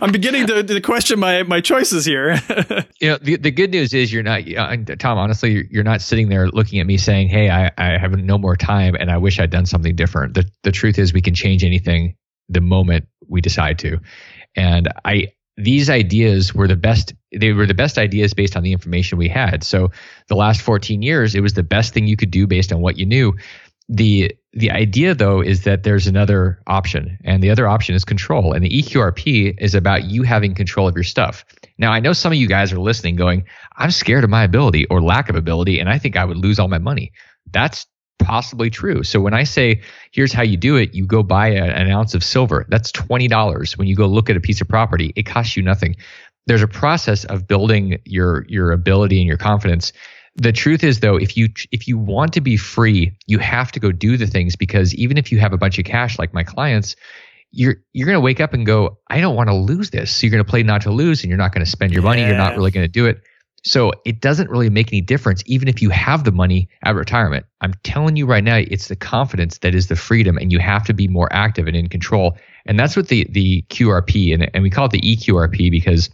I'm 0.03 0.11
beginning 0.11 0.49
to, 0.49 0.63
to, 0.63 0.81
question 0.81 1.19
my 1.19 1.45
my 1.45 1.61
choices 1.61 2.05
here. 2.05 2.39
you 3.01 3.09
know, 3.09 3.19
the, 3.23 3.37
the 3.37 3.51
good 3.51 3.71
news 3.71 3.95
is 3.95 4.13
you're 4.13 4.23
not, 4.23 4.43
uh, 4.55 4.77
Tom. 4.99 5.19
Honestly, 5.19 5.53
you're, 5.53 5.65
you're, 5.71 5.85
not 5.85 6.03
sitting 6.03 6.29
there 6.29 6.49
looking 6.49 6.79
at 6.79 6.87
me 6.87 6.99
saying, 6.99 7.29
"Hey, 7.29 7.49
I, 7.49 7.71
I 7.79 7.97
have 7.97 8.13
no 8.13 8.37
more 8.37 8.55
time, 8.55 8.95
and 8.95 9.11
I 9.11 9.17
wish 9.17 9.41
I'd 9.41 9.51
done 9.51 9.65
something 9.65 9.97
different." 9.97 10.35
The 10.35 10.45
the 10.63 10.73
truth 10.73 10.99
is, 10.99 11.15
we 11.15 11.23
can 11.23 11.35
change 11.35 11.65
anything 11.65 12.17
the 12.53 12.61
moment 12.61 13.07
we 13.29 13.41
decide 13.41 13.79
to. 13.81 14.01
And 14.55 14.89
I 15.05 15.33
these 15.57 15.91
ideas 15.91 16.55
were 16.55 16.69
the 16.69 16.77
best 16.77 17.15
they 17.39 17.53
were 17.53 17.67
the 17.67 17.75
best 17.75 17.99
ideas 17.99 18.35
based 18.35 18.57
on 18.57 18.63
the 18.63 18.73
information 18.73 19.19
we 19.19 19.29
had. 19.29 19.65
So 19.65 19.91
the 20.29 20.35
last 20.35 20.63
14 20.63 21.03
years 21.03 21.35
it 21.35 21.41
was 21.41 21.55
the 21.55 21.63
best 21.63 21.93
thing 21.93 22.07
you 22.07 22.17
could 22.17 22.31
do 22.31 22.47
based 22.47 22.73
on 22.73 22.81
what 22.81 22.99
you 22.99 23.07
knew. 23.07 23.35
The 23.89 24.35
the 24.55 24.71
idea 24.71 25.15
though 25.15 25.41
is 25.41 25.65
that 25.65 25.83
there's 25.83 26.07
another 26.07 26.63
option 26.67 27.19
and 27.25 27.43
the 27.43 27.51
other 27.51 27.67
option 27.67 27.95
is 27.95 28.05
control 28.05 28.53
and 28.53 28.65
the 28.65 28.83
EQRP 28.83 29.55
is 29.59 29.75
about 29.75 30.05
you 30.05 30.23
having 30.23 30.55
control 30.55 30.89
of 30.89 30.95
your 30.95 31.05
stuff. 31.05 31.45
Now 31.79 31.93
I 31.93 32.01
know 32.01 32.13
some 32.13 32.33
of 32.33 32.39
you 32.39 32.49
guys 32.49 32.73
are 32.73 32.81
listening 32.81 33.17
going 33.17 33.45
I'm 33.77 33.91
scared 33.91 34.25
of 34.25 34.31
my 34.31 34.45
ability 34.45 34.87
or 34.87 35.03
lack 35.03 35.29
of 35.29 35.37
ability 35.37 35.81
and 35.81 35.89
I 35.89 35.99
think 35.99 36.17
I 36.17 36.25
would 36.25 36.37
lose 36.37 36.59
all 36.59 36.69
my 36.69 36.79
money. 36.79 37.13
That's 37.51 37.87
possibly 38.25 38.71
true. 38.71 39.03
So 39.03 39.21
when 39.21 39.35
I 39.35 39.45
say, 39.45 39.83
here's 40.13 40.33
how 40.33 40.43
you 40.43 40.57
do 40.57 40.77
it, 40.77 40.95
you 40.95 41.07
go 41.07 41.23
buy 41.23 41.49
a, 41.49 41.65
an 41.65 41.91
ounce 41.91 42.15
of 42.15 42.23
silver. 42.25 42.67
That's 42.69 42.93
$20. 42.93 43.77
When 43.79 43.89
you 43.89 43.97
go 43.97 44.07
look 44.07 44.31
at 44.31 44.37
a 44.37 44.41
piece 44.41 44.61
of 44.61 44.69
property, 44.69 45.13
it 45.17 45.25
costs 45.25 45.57
you 45.57 45.63
nothing. 45.63 45.97
there's 46.47 46.63
a 46.63 46.69
process 46.69 47.25
of 47.25 47.47
building 47.47 47.99
your 48.05 48.45
your 48.49 48.73
ability 48.73 49.19
and 49.19 49.27
your 49.27 49.39
confidence. 49.39 49.93
The 50.37 50.53
truth 50.53 50.83
is 50.83 51.01
though, 51.01 51.17
if 51.17 51.37
you 51.37 51.49
if 51.71 51.87
you 51.87 51.99
want 51.99 52.33
to 52.35 52.41
be 52.41 52.57
free, 52.57 53.13
you 53.27 53.39
have 53.39 53.71
to 53.73 53.81
go 53.81 53.93
do 53.93 54.17
the 54.17 54.27
things 54.27 54.57
because 54.57 54.95
even 54.95 55.19
if 55.19 55.31
you 55.31 55.39
have 55.39 55.53
a 55.53 55.59
bunch 55.59 55.79
of 55.79 55.85
cash 55.85 56.19
like 56.19 56.33
my 56.33 56.43
clients, 56.43 56.97
you're 57.51 57.77
you're 57.93 58.07
going 58.07 58.17
to 58.17 58.21
wake 58.21 58.41
up 58.41 58.55
and 58.55 58.65
go, 58.65 58.99
I 59.09 59.21
don't 59.21 59.37
want 59.37 59.51
to 59.51 59.55
lose 59.55 59.91
this. 59.91 60.11
So 60.11 60.27
you're 60.27 60.33
going 60.33 60.45
to 60.45 60.51
play 60.51 60.63
not 60.63 60.83
to 60.83 60.91
lose 60.91 61.23
and 61.23 61.29
you're 61.29 61.39
not 61.39 61.53
going 61.53 61.65
to 61.65 61.71
spend 61.71 61.93
your 61.93 62.03
money, 62.03 62.23
you're 62.23 62.37
not 62.37 62.57
really 62.57 62.71
going 62.71 62.85
to 62.85 62.93
do 62.93 63.07
it. 63.07 63.23
So 63.65 63.93
it 64.05 64.21
doesn't 64.21 64.51
really 64.51 64.71
make 64.71 64.93
any 64.93 65.01
difference 65.01 65.43
even 65.47 65.69
if 65.69 65.81
you 65.81 65.91
have 65.91 66.25
the 66.25 66.33
money 66.33 66.69
at 66.85 66.97
retirement. 66.97 67.47
I'm 67.61 67.75
telling 67.85 68.17
you 68.17 68.27
right 68.27 68.43
now, 68.43 68.57
it's 68.57 68.89
the 68.89 68.97
confidence 68.97 69.59
that 69.59 69.75
is 69.75 69.87
the 69.87 69.97
freedom 69.97 70.37
and 70.37 70.51
you 70.51 70.59
have 70.59 70.85
to 70.87 70.93
be 70.93 71.07
more 71.07 71.33
active 71.33 71.69
and 71.69 71.77
in 71.77 71.89
control. 71.89 72.37
And 72.67 72.79
that's 72.79 72.97
what 72.97 73.09
the 73.09 73.27
the 73.31 73.63
QRP 73.69 74.35
and, 74.35 74.51
and 74.53 74.63
we 74.63 74.71
call 74.71 74.87
it 74.87 74.93
the 74.93 75.01
EQRP 75.01 75.71
because 75.71 76.11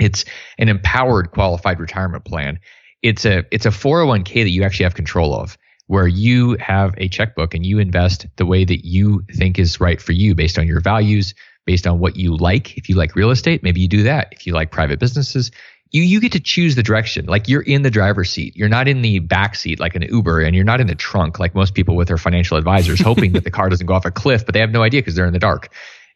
it's 0.00 0.24
an 0.58 0.68
empowered 0.68 1.30
qualified 1.30 1.78
retirement 1.78 2.24
plan. 2.24 2.58
It's 3.02 3.26
a 3.26 3.44
it's 3.50 3.66
a 3.66 3.70
401k 3.70 4.44
that 4.44 4.50
you 4.50 4.62
actually 4.62 4.84
have 4.84 4.94
control 4.94 5.34
of 5.34 5.58
where 5.88 6.06
you 6.06 6.56
have 6.58 6.94
a 6.96 7.08
checkbook 7.08 7.54
and 7.54 7.66
you 7.66 7.78
invest 7.78 8.26
the 8.36 8.46
way 8.46 8.64
that 8.64 8.86
you 8.86 9.22
think 9.34 9.58
is 9.58 9.78
right 9.78 10.00
for 10.00 10.12
you 10.12 10.34
based 10.34 10.58
on 10.58 10.66
your 10.66 10.80
values, 10.80 11.34
based 11.66 11.86
on 11.86 11.98
what 11.98 12.16
you 12.16 12.34
like. 12.36 12.78
If 12.78 12.88
you 12.88 12.94
like 12.94 13.14
real 13.14 13.30
estate, 13.30 13.62
maybe 13.62 13.80
you 13.80 13.88
do 13.88 14.02
that. 14.04 14.28
If 14.32 14.46
you 14.46 14.54
like 14.54 14.70
private 14.70 14.98
businesses, 14.98 15.50
you 15.92 16.02
you 16.02 16.20
get 16.20 16.32
to 16.32 16.40
choose 16.40 16.74
the 16.74 16.82
direction. 16.82 17.26
Like 17.26 17.48
you're 17.48 17.62
in 17.62 17.82
the 17.82 17.90
driver's 17.90 18.30
seat. 18.30 18.56
You're 18.56 18.68
not 18.68 18.88
in 18.88 19.02
the 19.02 19.18
back 19.20 19.54
seat 19.54 19.78
like 19.78 19.94
an 19.94 20.02
Uber, 20.02 20.40
and 20.40 20.56
you're 20.56 20.64
not 20.64 20.80
in 20.80 20.86
the 20.86 20.94
trunk 20.94 21.38
like 21.38 21.54
most 21.54 21.74
people 21.74 21.94
with 21.94 22.08
their 22.08 22.18
financial 22.18 22.56
advisors, 22.56 23.00
hoping 23.04 23.32
that 23.32 23.44
the 23.44 23.50
car 23.50 23.68
doesn't 23.68 23.86
go 23.86 23.94
off 23.94 24.06
a 24.06 24.10
cliff, 24.10 24.44
but 24.44 24.54
they 24.54 24.60
have 24.60 24.70
no 24.70 24.82
idea 24.82 25.00
because 25.00 25.14
they're 25.14 25.26
in 25.26 25.32
the 25.32 25.38
dark. 25.38 25.72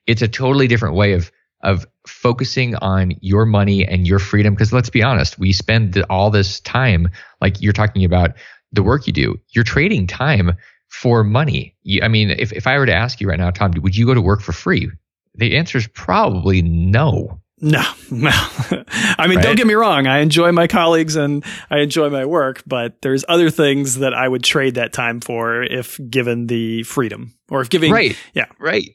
It's 0.07 0.23
a 0.23 0.29
totally 0.29 0.67
different 0.67 0.95
way 0.97 1.13
of 1.13 1.31
of 1.63 1.87
focusing 2.07 2.77
on 2.77 3.15
your 3.21 3.45
money 3.45 3.87
and 3.87 4.07
your 4.07 4.19
freedom. 4.19 4.55
Because 4.55 4.73
let's 4.73 4.91
be 4.91 5.03
honest, 5.03 5.39
we 5.39 5.53
spend 5.53 6.03
all 6.09 6.31
this 6.31 6.61
time, 6.61 7.09
like 7.41 7.61
you're 7.61 7.73
talking 7.73 8.05
about 8.05 8.33
the 8.73 8.83
work 8.83 9.07
you 9.07 9.13
do. 9.13 9.41
You're 9.51 9.65
trading 9.65 10.07
time 10.07 10.57
for 10.89 11.25
money. 11.25 11.77
You, 11.83 12.03
I 12.03 12.09
mean, 12.09 12.31
if 12.31 12.53
if 12.53 12.67
I 12.67 12.79
were 12.79 12.87
to 12.87 12.95
ask 12.95 13.21
you 13.21 13.29
right 13.29 13.39
now, 13.39 13.51
Tom, 13.51 13.73
would 13.83 13.97
you 13.97 14.07
go 14.07 14.15
to 14.15 14.23
work 14.23 14.41
for 14.41 14.53
free? 14.53 14.91
The 15.35 15.57
answer 15.57 15.77
is 15.77 15.87
probably 15.89 16.63
no. 16.63 17.41
No, 17.61 17.83
no. 18.11 18.31
I 18.89 19.27
mean, 19.27 19.37
right? 19.37 19.43
don't 19.43 19.57
get 19.57 19.67
me 19.67 19.75
wrong. 19.75 20.07
I 20.07 20.19
enjoy 20.19 20.53
my 20.53 20.67
colleagues 20.67 21.17
and 21.17 21.45
I 21.71 21.79
enjoy 21.79 22.11
my 22.11 22.25
work, 22.25 22.63
but 22.67 23.01
there's 23.03 23.25
other 23.29 23.51
things 23.51 23.97
that 23.97 24.15
I 24.15 24.29
would 24.29 24.43
trade 24.43 24.75
that 24.75 24.93
time 24.93 25.21
for 25.21 25.63
if 25.63 25.99
given 26.11 26.47
the 26.47 26.83
freedom 26.83 27.35
or 27.51 27.61
if 27.61 27.71
giving. 27.71 27.93
Right. 27.93 28.17
Yeah. 28.35 28.47
Right. 28.59 28.91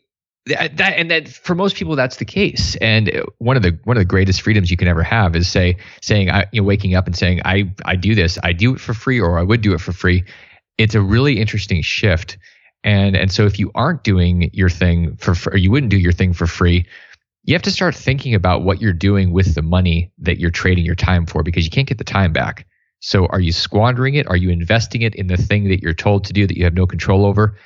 That, 0.47 0.77
that 0.77 0.97
and 0.97 1.11
that 1.11 1.27
for 1.27 1.53
most 1.53 1.75
people 1.75 1.95
that's 1.95 2.17
the 2.17 2.25
case. 2.25 2.75
And 2.77 3.13
uh, 3.13 3.23
one 3.37 3.57
of 3.57 3.63
the 3.63 3.77
one 3.83 3.95
of 3.95 4.01
the 4.01 4.05
greatest 4.05 4.41
freedoms 4.41 4.71
you 4.71 4.77
can 4.77 4.87
ever 4.87 5.03
have 5.03 5.35
is 5.35 5.47
say 5.47 5.77
saying 6.01 6.31
I 6.31 6.47
you 6.51 6.61
know 6.61 6.65
waking 6.65 6.95
up 6.95 7.05
and 7.05 7.15
saying 7.15 7.41
I 7.45 7.71
I 7.85 7.95
do 7.95 8.15
this 8.15 8.39
I 8.43 8.51
do 8.53 8.73
it 8.73 8.79
for 8.79 8.95
free 8.95 9.19
or 9.19 9.37
I 9.37 9.43
would 9.43 9.61
do 9.61 9.73
it 9.73 9.81
for 9.81 9.93
free. 9.93 10.23
It's 10.79 10.95
a 10.95 11.01
really 11.01 11.39
interesting 11.39 11.83
shift. 11.83 12.39
And 12.83 13.15
and 13.15 13.31
so 13.31 13.45
if 13.45 13.59
you 13.59 13.71
aren't 13.75 14.03
doing 14.03 14.49
your 14.51 14.69
thing 14.69 15.15
for 15.17 15.35
or 15.51 15.57
you 15.57 15.69
wouldn't 15.69 15.91
do 15.91 15.97
your 15.97 16.11
thing 16.11 16.33
for 16.33 16.47
free 16.47 16.87
you 17.43 17.55
have 17.55 17.61
to 17.63 17.71
start 17.71 17.95
thinking 17.95 18.35
about 18.35 18.63
what 18.63 18.81
you're 18.81 18.93
doing 18.93 19.31
with 19.31 19.55
the 19.55 19.61
money 19.61 20.11
that 20.19 20.39
you're 20.39 20.51
trading 20.51 20.85
your 20.85 20.95
time 20.95 21.25
for 21.25 21.43
because 21.43 21.65
you 21.65 21.71
can't 21.71 21.87
get 21.87 21.97
the 21.97 22.03
time 22.03 22.33
back. 22.33 22.67
So 22.99 23.25
are 23.27 23.39
you 23.39 23.51
squandering 23.51 24.13
it? 24.15 24.27
Are 24.27 24.37
you 24.37 24.51
investing 24.51 25.01
it 25.01 25.15
in 25.15 25.27
the 25.27 25.37
thing 25.37 25.69
that 25.69 25.81
you're 25.81 25.93
told 25.93 26.25
to 26.25 26.33
do 26.33 26.45
that 26.45 26.55
you 26.55 26.65
have 26.65 26.75
no 26.75 26.85
control 26.85 27.25
over? 27.25 27.57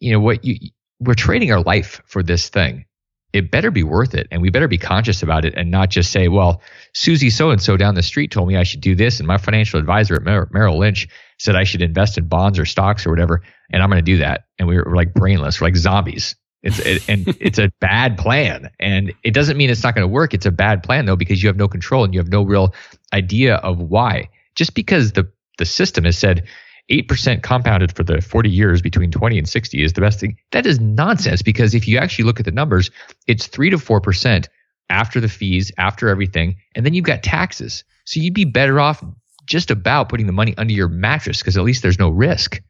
You 0.00 0.12
know 0.12 0.20
what 0.20 0.44
you 0.44 0.70
we're 1.00 1.14
trading 1.14 1.52
our 1.52 1.62
life 1.62 2.00
for 2.06 2.22
this 2.22 2.48
thing. 2.48 2.86
It 3.32 3.50
better 3.50 3.70
be 3.70 3.84
worth 3.84 4.14
it 4.14 4.26
and 4.30 4.42
we 4.42 4.50
better 4.50 4.68
be 4.68 4.78
conscious 4.78 5.22
about 5.22 5.44
it 5.44 5.54
and 5.54 5.70
not 5.70 5.90
just 5.90 6.10
say, 6.10 6.28
well, 6.28 6.62
Susie 6.94 7.30
so 7.30 7.50
and 7.50 7.60
so 7.60 7.76
down 7.76 7.94
the 7.94 8.02
street 8.02 8.30
told 8.30 8.48
me 8.48 8.56
I 8.56 8.64
should 8.64 8.80
do 8.80 8.94
this 8.94 9.20
and 9.20 9.26
my 9.26 9.38
financial 9.38 9.78
advisor 9.78 10.16
at 10.16 10.22
Mer- 10.22 10.48
Merrill 10.50 10.78
Lynch 10.78 11.08
said 11.38 11.56
I 11.56 11.64
should 11.64 11.82
invest 11.82 12.18
in 12.18 12.26
bonds 12.26 12.58
or 12.58 12.64
stocks 12.64 13.06
or 13.06 13.10
whatever 13.10 13.42
and 13.70 13.82
I'm 13.82 13.90
going 13.90 14.04
to 14.04 14.12
do 14.12 14.18
that. 14.18 14.46
And 14.58 14.66
we 14.66 14.76
we're 14.76 14.96
like 14.96 15.14
brainless, 15.14 15.60
we're 15.60 15.68
like 15.68 15.76
zombies 15.76 16.36
it's 16.62 16.78
it, 16.80 17.08
and 17.08 17.28
it's 17.40 17.58
a 17.58 17.72
bad 17.80 18.18
plan, 18.18 18.70
and 18.78 19.12
it 19.22 19.32
doesn't 19.32 19.56
mean 19.56 19.70
it's 19.70 19.82
not 19.82 19.94
going 19.94 20.04
to 20.04 20.12
work. 20.12 20.34
It's 20.34 20.46
a 20.46 20.50
bad 20.50 20.82
plan 20.82 21.06
though 21.06 21.16
because 21.16 21.42
you 21.42 21.48
have 21.48 21.56
no 21.56 21.68
control 21.68 22.04
and 22.04 22.12
you 22.12 22.20
have 22.20 22.28
no 22.28 22.42
real 22.42 22.74
idea 23.12 23.56
of 23.56 23.78
why. 23.78 24.28
Just 24.54 24.74
because 24.74 25.12
the 25.12 25.30
the 25.58 25.64
system 25.64 26.04
has 26.04 26.18
said 26.18 26.46
eight 26.90 27.08
percent 27.08 27.42
compounded 27.42 27.94
for 27.96 28.04
the 28.04 28.20
forty 28.20 28.50
years 28.50 28.82
between 28.82 29.10
twenty 29.10 29.38
and 29.38 29.48
sixty 29.48 29.82
is 29.82 29.94
the 29.94 30.00
best 30.00 30.20
thing. 30.20 30.36
That 30.52 30.66
is 30.66 30.80
nonsense 30.80 31.42
because 31.42 31.74
if 31.74 31.88
you 31.88 31.98
actually 31.98 32.24
look 32.24 32.40
at 32.40 32.44
the 32.44 32.52
numbers, 32.52 32.90
it's 33.26 33.46
three 33.46 33.70
to 33.70 33.78
four 33.78 34.00
percent 34.00 34.48
after 34.90 35.20
the 35.20 35.28
fees, 35.28 35.72
after 35.78 36.08
everything, 36.08 36.56
and 36.74 36.84
then 36.84 36.94
you've 36.94 37.04
got 37.04 37.22
taxes. 37.22 37.84
So 38.04 38.20
you'd 38.20 38.34
be 38.34 38.44
better 38.44 38.80
off 38.80 39.02
just 39.46 39.70
about 39.70 40.08
putting 40.08 40.26
the 40.26 40.32
money 40.32 40.54
under 40.58 40.72
your 40.72 40.88
mattress 40.88 41.38
because 41.38 41.56
at 41.56 41.64
least 41.64 41.82
there's 41.82 41.98
no 41.98 42.10
risk 42.10 42.60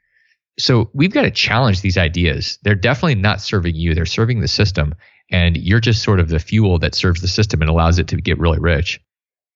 so 0.58 0.90
we've 0.92 1.12
got 1.12 1.22
to 1.22 1.30
challenge 1.30 1.80
these 1.80 1.96
ideas. 1.96 2.58
They're 2.62 2.74
definitely 2.74 3.16
not 3.16 3.40
serving 3.40 3.74
you, 3.74 3.94
they're 3.94 4.06
serving 4.06 4.40
the 4.40 4.48
system. 4.48 4.94
And 5.32 5.56
you're 5.56 5.80
just 5.80 6.02
sort 6.02 6.18
of 6.18 6.28
the 6.28 6.40
fuel 6.40 6.78
that 6.80 6.94
serves 6.94 7.20
the 7.20 7.28
system 7.28 7.60
and 7.60 7.70
allows 7.70 8.00
it 8.00 8.08
to 8.08 8.16
get 8.16 8.38
really 8.38 8.58
rich. 8.58 9.00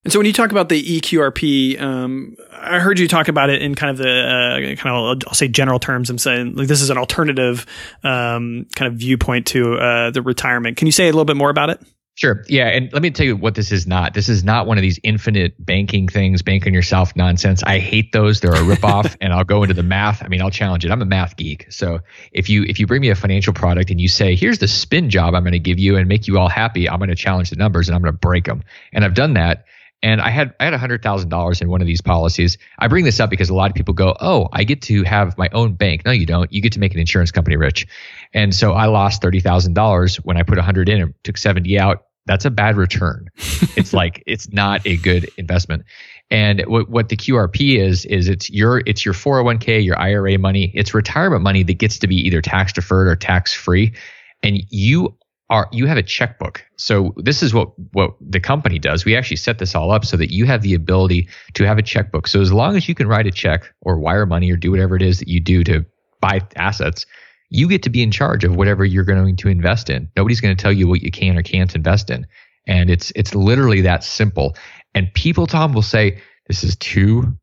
And 0.04 0.12
so 0.12 0.18
when 0.18 0.26
you 0.26 0.32
talk 0.32 0.52
about 0.52 0.68
the 0.68 1.00
EQRP, 1.00 1.80
um, 1.80 2.36
I 2.52 2.78
heard 2.78 2.98
you 2.98 3.08
talk 3.08 3.28
about 3.28 3.48
it 3.48 3.62
in 3.62 3.74
kind 3.74 3.90
of 3.90 3.96
the 3.96 4.08
uh, 4.08 4.76
kind 4.80 4.94
of 4.94 5.22
I'll 5.26 5.34
say 5.34 5.48
general 5.48 5.78
terms. 5.78 6.10
I'm 6.10 6.18
saying 6.18 6.56
like 6.56 6.68
this 6.68 6.82
is 6.82 6.90
an 6.90 6.98
alternative 6.98 7.66
um, 8.02 8.66
kind 8.76 8.92
of 8.92 8.98
viewpoint 8.98 9.46
to 9.48 9.74
uh, 9.74 10.10
the 10.10 10.20
retirement. 10.20 10.76
Can 10.76 10.86
you 10.86 10.92
say 10.92 11.04
a 11.04 11.06
little 11.06 11.24
bit 11.24 11.36
more 11.36 11.50
about 11.50 11.70
it? 11.70 11.80
Sure. 12.16 12.44
Yeah. 12.48 12.68
And 12.68 12.92
let 12.92 13.02
me 13.02 13.10
tell 13.10 13.26
you 13.26 13.36
what 13.36 13.56
this 13.56 13.72
is 13.72 13.88
not. 13.88 14.14
This 14.14 14.28
is 14.28 14.44
not 14.44 14.68
one 14.68 14.78
of 14.78 14.82
these 14.82 15.00
infinite 15.02 15.54
banking 15.58 16.06
things, 16.06 16.42
bank 16.42 16.64
on 16.64 16.72
yourself 16.72 17.14
nonsense. 17.16 17.62
I 17.64 17.80
hate 17.80 18.12
those. 18.12 18.40
They're 18.40 18.54
a 18.54 18.58
ripoff. 18.58 19.16
and 19.20 19.32
I'll 19.32 19.42
go 19.42 19.64
into 19.64 19.74
the 19.74 19.82
math. 19.82 20.22
I 20.22 20.28
mean, 20.28 20.40
I'll 20.40 20.50
challenge 20.50 20.84
it. 20.84 20.92
I'm 20.92 21.02
a 21.02 21.06
math 21.06 21.36
geek. 21.36 21.66
So 21.72 22.00
if 22.30 22.48
you 22.48 22.62
if 22.64 22.78
you 22.78 22.86
bring 22.86 23.00
me 23.00 23.10
a 23.10 23.16
financial 23.16 23.52
product 23.52 23.90
and 23.90 24.00
you 24.00 24.06
say, 24.06 24.36
here's 24.36 24.60
the 24.60 24.68
spin 24.68 25.10
job 25.10 25.34
I'm 25.34 25.42
going 25.42 25.52
to 25.52 25.58
give 25.58 25.80
you 25.80 25.96
and 25.96 26.08
make 26.08 26.28
you 26.28 26.38
all 26.38 26.48
happy, 26.48 26.88
I'm 26.88 26.98
going 26.98 27.08
to 27.08 27.16
challenge 27.16 27.50
the 27.50 27.56
numbers 27.56 27.88
and 27.88 27.96
I'm 27.96 28.02
going 28.02 28.14
to 28.14 28.18
break 28.18 28.44
them. 28.44 28.62
And 28.92 29.04
I've 29.04 29.14
done 29.14 29.34
that. 29.34 29.64
And 30.04 30.20
I 30.20 30.28
had 30.28 30.54
I 30.60 30.66
had 30.66 30.74
hundred 30.74 31.02
thousand 31.02 31.30
dollars 31.30 31.62
in 31.62 31.70
one 31.70 31.80
of 31.80 31.86
these 31.86 32.02
policies. 32.02 32.58
I 32.78 32.88
bring 32.88 33.06
this 33.06 33.20
up 33.20 33.30
because 33.30 33.48
a 33.48 33.54
lot 33.54 33.70
of 33.70 33.74
people 33.74 33.94
go, 33.94 34.14
"Oh, 34.20 34.48
I 34.52 34.64
get 34.64 34.82
to 34.82 35.02
have 35.04 35.38
my 35.38 35.48
own 35.54 35.76
bank." 35.76 36.04
No, 36.04 36.10
you 36.12 36.26
don't. 36.26 36.52
You 36.52 36.60
get 36.60 36.72
to 36.74 36.78
make 36.78 36.92
an 36.92 37.00
insurance 37.00 37.30
company 37.30 37.56
rich. 37.56 37.86
And 38.34 38.54
so 38.54 38.74
I 38.74 38.84
lost 38.84 39.22
thirty 39.22 39.40
thousand 39.40 39.72
dollars 39.72 40.16
when 40.16 40.36
I 40.36 40.42
put 40.42 40.58
a 40.58 40.62
hundred 40.62 40.90
in 40.90 41.00
and 41.00 41.14
took 41.24 41.38
seventy 41.38 41.78
out. 41.78 42.04
That's 42.26 42.44
a 42.44 42.50
bad 42.50 42.76
return. 42.76 43.30
it's 43.76 43.94
like 43.94 44.22
it's 44.26 44.52
not 44.52 44.86
a 44.86 44.98
good 44.98 45.30
investment. 45.38 45.84
And 46.30 46.62
what, 46.66 46.90
what 46.90 47.08
the 47.08 47.16
QRP 47.16 47.78
is 47.78 48.04
is 48.04 48.28
it's 48.28 48.50
your 48.50 48.82
it's 48.84 49.06
your 49.06 49.14
401k, 49.14 49.82
your 49.82 49.98
IRA 49.98 50.36
money. 50.36 50.70
It's 50.74 50.92
retirement 50.92 51.42
money 51.42 51.62
that 51.62 51.78
gets 51.78 51.98
to 52.00 52.06
be 52.06 52.16
either 52.16 52.42
tax 52.42 52.74
deferred 52.74 53.08
or 53.08 53.16
tax 53.16 53.54
free. 53.54 53.94
And 54.42 54.58
you 54.68 55.16
are 55.54 55.68
you 55.70 55.86
have 55.86 55.96
a 55.96 56.02
checkbook. 56.02 56.66
So 56.76 57.14
this 57.16 57.40
is 57.40 57.54
what 57.54 57.68
what 57.92 58.16
the 58.20 58.40
company 58.40 58.80
does. 58.80 59.04
We 59.04 59.16
actually 59.16 59.36
set 59.36 59.60
this 59.60 59.76
all 59.76 59.92
up 59.92 60.04
so 60.04 60.16
that 60.16 60.32
you 60.32 60.46
have 60.46 60.62
the 60.62 60.74
ability 60.74 61.28
to 61.52 61.64
have 61.64 61.78
a 61.78 61.82
checkbook. 61.82 62.26
So 62.26 62.40
as 62.40 62.52
long 62.52 62.76
as 62.76 62.88
you 62.88 62.94
can 62.96 63.06
write 63.06 63.28
a 63.28 63.30
check 63.30 63.72
or 63.80 63.96
wire 64.00 64.26
money 64.26 64.50
or 64.50 64.56
do 64.56 64.72
whatever 64.72 64.96
it 64.96 65.02
is 65.02 65.20
that 65.20 65.28
you 65.28 65.38
do 65.38 65.62
to 65.62 65.86
buy 66.20 66.40
assets, 66.56 67.06
you 67.50 67.68
get 67.68 67.84
to 67.84 67.90
be 67.90 68.02
in 68.02 68.10
charge 68.10 68.42
of 68.42 68.56
whatever 68.56 68.84
you're 68.84 69.04
going 69.04 69.36
to 69.36 69.48
invest 69.48 69.90
in. 69.90 70.10
Nobody's 70.16 70.40
going 70.40 70.56
to 70.56 70.60
tell 70.60 70.72
you 70.72 70.88
what 70.88 71.02
you 71.02 71.12
can 71.12 71.38
or 71.38 71.42
can't 71.42 71.72
invest 71.76 72.10
in. 72.10 72.26
And 72.66 72.90
it's 72.90 73.12
it's 73.14 73.32
literally 73.32 73.82
that 73.82 74.02
simple. 74.02 74.56
And 74.92 75.14
people 75.14 75.46
Tom 75.46 75.72
will 75.72 75.82
say 75.82 76.20
this 76.48 76.64
is 76.64 76.74
too 76.74 77.38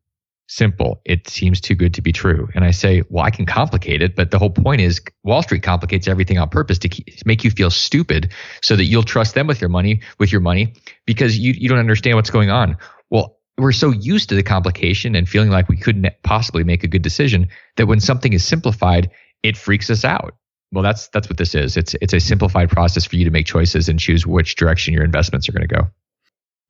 simple. 0.46 1.00
It 1.04 1.28
seems 1.28 1.60
too 1.60 1.74
good 1.74 1.94
to 1.94 2.02
be 2.02 2.12
true. 2.12 2.48
And 2.54 2.64
I 2.64 2.70
say, 2.70 3.02
well, 3.08 3.24
I 3.24 3.30
can 3.30 3.46
complicate 3.46 4.02
it, 4.02 4.14
but 4.14 4.30
the 4.30 4.38
whole 4.38 4.50
point 4.50 4.80
is 4.80 5.00
Wall 5.24 5.42
Street 5.42 5.62
complicates 5.62 6.08
everything 6.08 6.38
on 6.38 6.48
purpose 6.48 6.78
to, 6.80 6.88
keep, 6.88 7.08
make 7.24 7.44
you 7.44 7.50
feel 7.50 7.70
stupid 7.70 8.32
so 8.62 8.76
that 8.76 8.84
you'll 8.84 9.02
trust 9.02 9.34
them 9.34 9.46
with 9.46 9.60
your 9.60 9.70
money, 9.70 10.02
with 10.18 10.30
your 10.30 10.40
money 10.40 10.74
because 11.06 11.38
you, 11.38 11.54
you 11.56 11.68
don't 11.68 11.78
understand 11.78 12.16
what's 12.16 12.30
going 12.30 12.50
on. 12.50 12.76
Well, 13.10 13.38
we're 13.58 13.72
so 13.72 13.90
used 13.90 14.28
to 14.30 14.34
the 14.34 14.42
complication 14.42 15.14
and 15.14 15.28
feeling 15.28 15.50
like 15.50 15.68
we 15.68 15.76
couldn't 15.76 16.06
possibly 16.22 16.64
make 16.64 16.84
a 16.84 16.88
good 16.88 17.02
decision 17.02 17.48
that 17.76 17.86
when 17.86 18.00
something 18.00 18.32
is 18.32 18.44
simplified, 18.44 19.10
it 19.42 19.56
freaks 19.56 19.90
us 19.90 20.04
out. 20.04 20.34
Well, 20.72 20.82
that's 20.82 21.08
that's 21.08 21.28
what 21.28 21.36
this 21.36 21.54
is. 21.54 21.76
It's 21.76 21.94
it's 22.00 22.14
a 22.14 22.20
simplified 22.20 22.70
process 22.70 23.04
for 23.04 23.16
you 23.16 23.26
to 23.26 23.30
make 23.30 23.44
choices 23.44 23.90
and 23.90 24.00
choose 24.00 24.26
which 24.26 24.56
direction 24.56 24.94
your 24.94 25.04
investments 25.04 25.48
are 25.48 25.52
going 25.52 25.68
to 25.68 25.74
go 25.74 25.90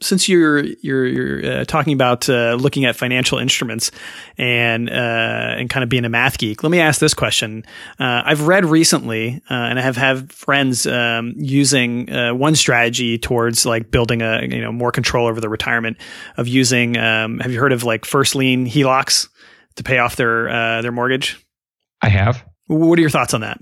since 0.02 0.28
you're 0.28 0.58
you're, 0.64 1.06
you're 1.06 1.52
uh, 1.52 1.64
talking 1.64 1.92
about 1.92 2.28
uh, 2.28 2.54
looking 2.54 2.84
at 2.84 2.96
financial 2.96 3.38
instruments 3.38 3.90
and 4.36 4.90
uh, 4.90 4.92
and 4.92 5.70
kind 5.70 5.82
of 5.82 5.88
being 5.88 6.04
a 6.04 6.08
math 6.08 6.38
geek, 6.38 6.62
let 6.62 6.70
me 6.70 6.80
ask 6.80 7.00
this 7.00 7.14
question. 7.14 7.64
Uh, 7.98 8.22
I've 8.24 8.46
read 8.46 8.64
recently, 8.64 9.40
uh, 9.50 9.54
and 9.54 9.78
I 9.78 9.82
have 9.82 9.96
had 9.96 10.32
friends 10.32 10.86
um, 10.86 11.34
using 11.36 12.12
uh, 12.12 12.34
one 12.34 12.54
strategy 12.54 13.18
towards 13.18 13.64
like 13.64 13.90
building 13.90 14.22
a 14.22 14.42
you 14.42 14.60
know 14.60 14.72
more 14.72 14.92
control 14.92 15.26
over 15.26 15.40
the 15.40 15.48
retirement 15.48 15.96
of 16.36 16.48
using. 16.48 16.96
Um, 16.98 17.40
have 17.40 17.52
you 17.52 17.60
heard 17.60 17.72
of 17.72 17.84
like 17.84 18.04
first 18.04 18.34
lien 18.34 18.66
HELOCs 18.66 19.28
to 19.76 19.82
pay 19.82 19.98
off 19.98 20.16
their 20.16 20.82
their 20.82 20.92
mortgage? 20.92 21.44
I 22.02 22.08
have. 22.08 22.44
What 22.66 22.98
are 22.98 23.02
your 23.02 23.10
thoughts 23.10 23.34
on 23.34 23.42
that? 23.42 23.58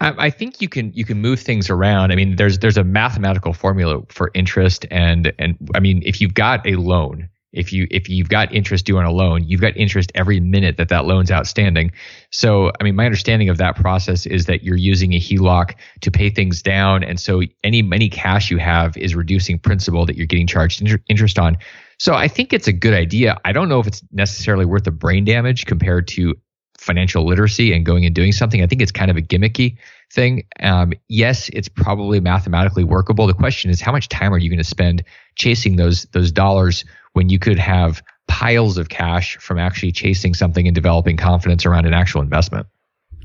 I, 0.00 0.30
think 0.30 0.60
you 0.60 0.68
can 0.68 0.92
you 0.92 1.04
can 1.04 1.20
move 1.20 1.40
things 1.40 1.70
around. 1.70 2.12
I 2.12 2.14
mean, 2.14 2.36
there's 2.36 2.60
there's 2.60 2.76
a 2.76 2.84
mathematical 2.84 3.52
formula 3.52 4.02
for 4.08 4.30
interest, 4.34 4.86
and 4.90 5.32
and 5.38 5.56
I 5.74 5.80
mean, 5.80 6.02
if 6.04 6.20
you've 6.20 6.34
got 6.34 6.64
a 6.66 6.76
loan, 6.76 7.28
if 7.52 7.72
you 7.72 7.88
if 7.90 8.08
you've 8.08 8.28
got 8.28 8.54
interest 8.54 8.86
due 8.86 8.98
on 8.98 9.04
a 9.04 9.10
loan, 9.10 9.44
you've 9.44 9.60
got 9.60 9.76
interest 9.76 10.12
every 10.14 10.38
minute 10.38 10.76
that 10.76 10.88
that 10.90 11.06
loan's 11.06 11.30
outstanding. 11.30 11.90
So, 12.30 12.70
I 12.80 12.84
mean, 12.84 12.94
my 12.94 13.06
understanding 13.06 13.48
of 13.48 13.58
that 13.58 13.74
process 13.74 14.26
is 14.26 14.46
that 14.46 14.62
you're 14.62 14.76
using 14.76 15.14
a 15.14 15.18
HELOC 15.18 15.74
to 16.02 16.10
pay 16.10 16.30
things 16.30 16.62
down, 16.62 17.02
and 17.02 17.18
so 17.18 17.42
any 17.64 17.80
any 17.92 18.08
cash 18.08 18.50
you 18.50 18.58
have 18.58 18.96
is 18.96 19.14
reducing 19.14 19.58
principal 19.58 20.06
that 20.06 20.16
you're 20.16 20.26
getting 20.26 20.46
charged 20.46 20.80
inter- 20.80 21.02
interest 21.08 21.38
on. 21.38 21.56
So, 21.98 22.14
I 22.14 22.28
think 22.28 22.52
it's 22.52 22.68
a 22.68 22.72
good 22.72 22.94
idea. 22.94 23.36
I 23.44 23.52
don't 23.52 23.68
know 23.68 23.80
if 23.80 23.86
it's 23.88 24.02
necessarily 24.12 24.64
worth 24.64 24.84
the 24.84 24.92
brain 24.92 25.24
damage 25.24 25.66
compared 25.66 26.06
to 26.08 26.36
financial 26.78 27.26
literacy 27.26 27.72
and 27.72 27.84
going 27.84 28.06
and 28.06 28.14
doing 28.14 28.32
something. 28.32 28.62
I 28.62 28.66
think 28.66 28.80
it's 28.80 28.92
kind 28.92 29.10
of 29.10 29.16
a 29.16 29.22
gimmicky 29.22 29.76
thing. 30.10 30.44
Um, 30.60 30.92
yes, 31.08 31.50
it's 31.52 31.68
probably 31.68 32.20
mathematically 32.20 32.84
workable. 32.84 33.26
The 33.26 33.34
question 33.34 33.70
is, 33.70 33.80
how 33.80 33.92
much 33.92 34.08
time 34.08 34.32
are 34.32 34.38
you 34.38 34.48
going 34.48 34.58
to 34.58 34.64
spend 34.64 35.04
chasing 35.34 35.76
those 35.76 36.04
those 36.12 36.32
dollars 36.32 36.84
when 37.12 37.28
you 37.28 37.38
could 37.38 37.58
have 37.58 38.02
piles 38.28 38.78
of 38.78 38.88
cash 38.88 39.36
from 39.38 39.58
actually 39.58 39.92
chasing 39.92 40.34
something 40.34 40.66
and 40.66 40.74
developing 40.74 41.16
confidence 41.16 41.66
around 41.66 41.86
an 41.86 41.94
actual 41.94 42.22
investment? 42.22 42.66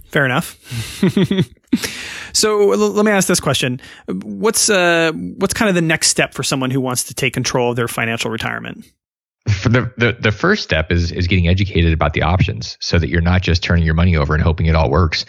Fair 0.05 0.25
enough. 0.25 0.59
so 2.33 2.71
l- 2.71 2.77
let 2.77 3.05
me 3.05 3.11
ask 3.11 3.27
this 3.27 3.39
question: 3.39 3.79
What's 4.07 4.69
uh, 4.69 5.11
what's 5.13 5.53
kind 5.53 5.69
of 5.69 5.75
the 5.75 5.81
next 5.81 6.07
step 6.07 6.33
for 6.33 6.43
someone 6.43 6.71
who 6.71 6.81
wants 6.81 7.05
to 7.05 7.13
take 7.13 7.33
control 7.33 7.71
of 7.71 7.75
their 7.75 7.87
financial 7.87 8.29
retirement? 8.29 8.85
The, 9.45 9.91
the 9.97 10.17
the 10.19 10.31
first 10.31 10.63
step 10.63 10.91
is 10.91 11.11
is 11.11 11.27
getting 11.27 11.47
educated 11.47 11.91
about 11.93 12.13
the 12.13 12.21
options 12.21 12.77
so 12.79 12.97
that 12.99 13.09
you're 13.09 13.21
not 13.21 13.41
just 13.41 13.61
turning 13.61 13.83
your 13.83 13.93
money 13.93 14.15
over 14.15 14.33
and 14.33 14.43
hoping 14.43 14.67
it 14.67 14.75
all 14.75 14.89
works. 14.89 15.25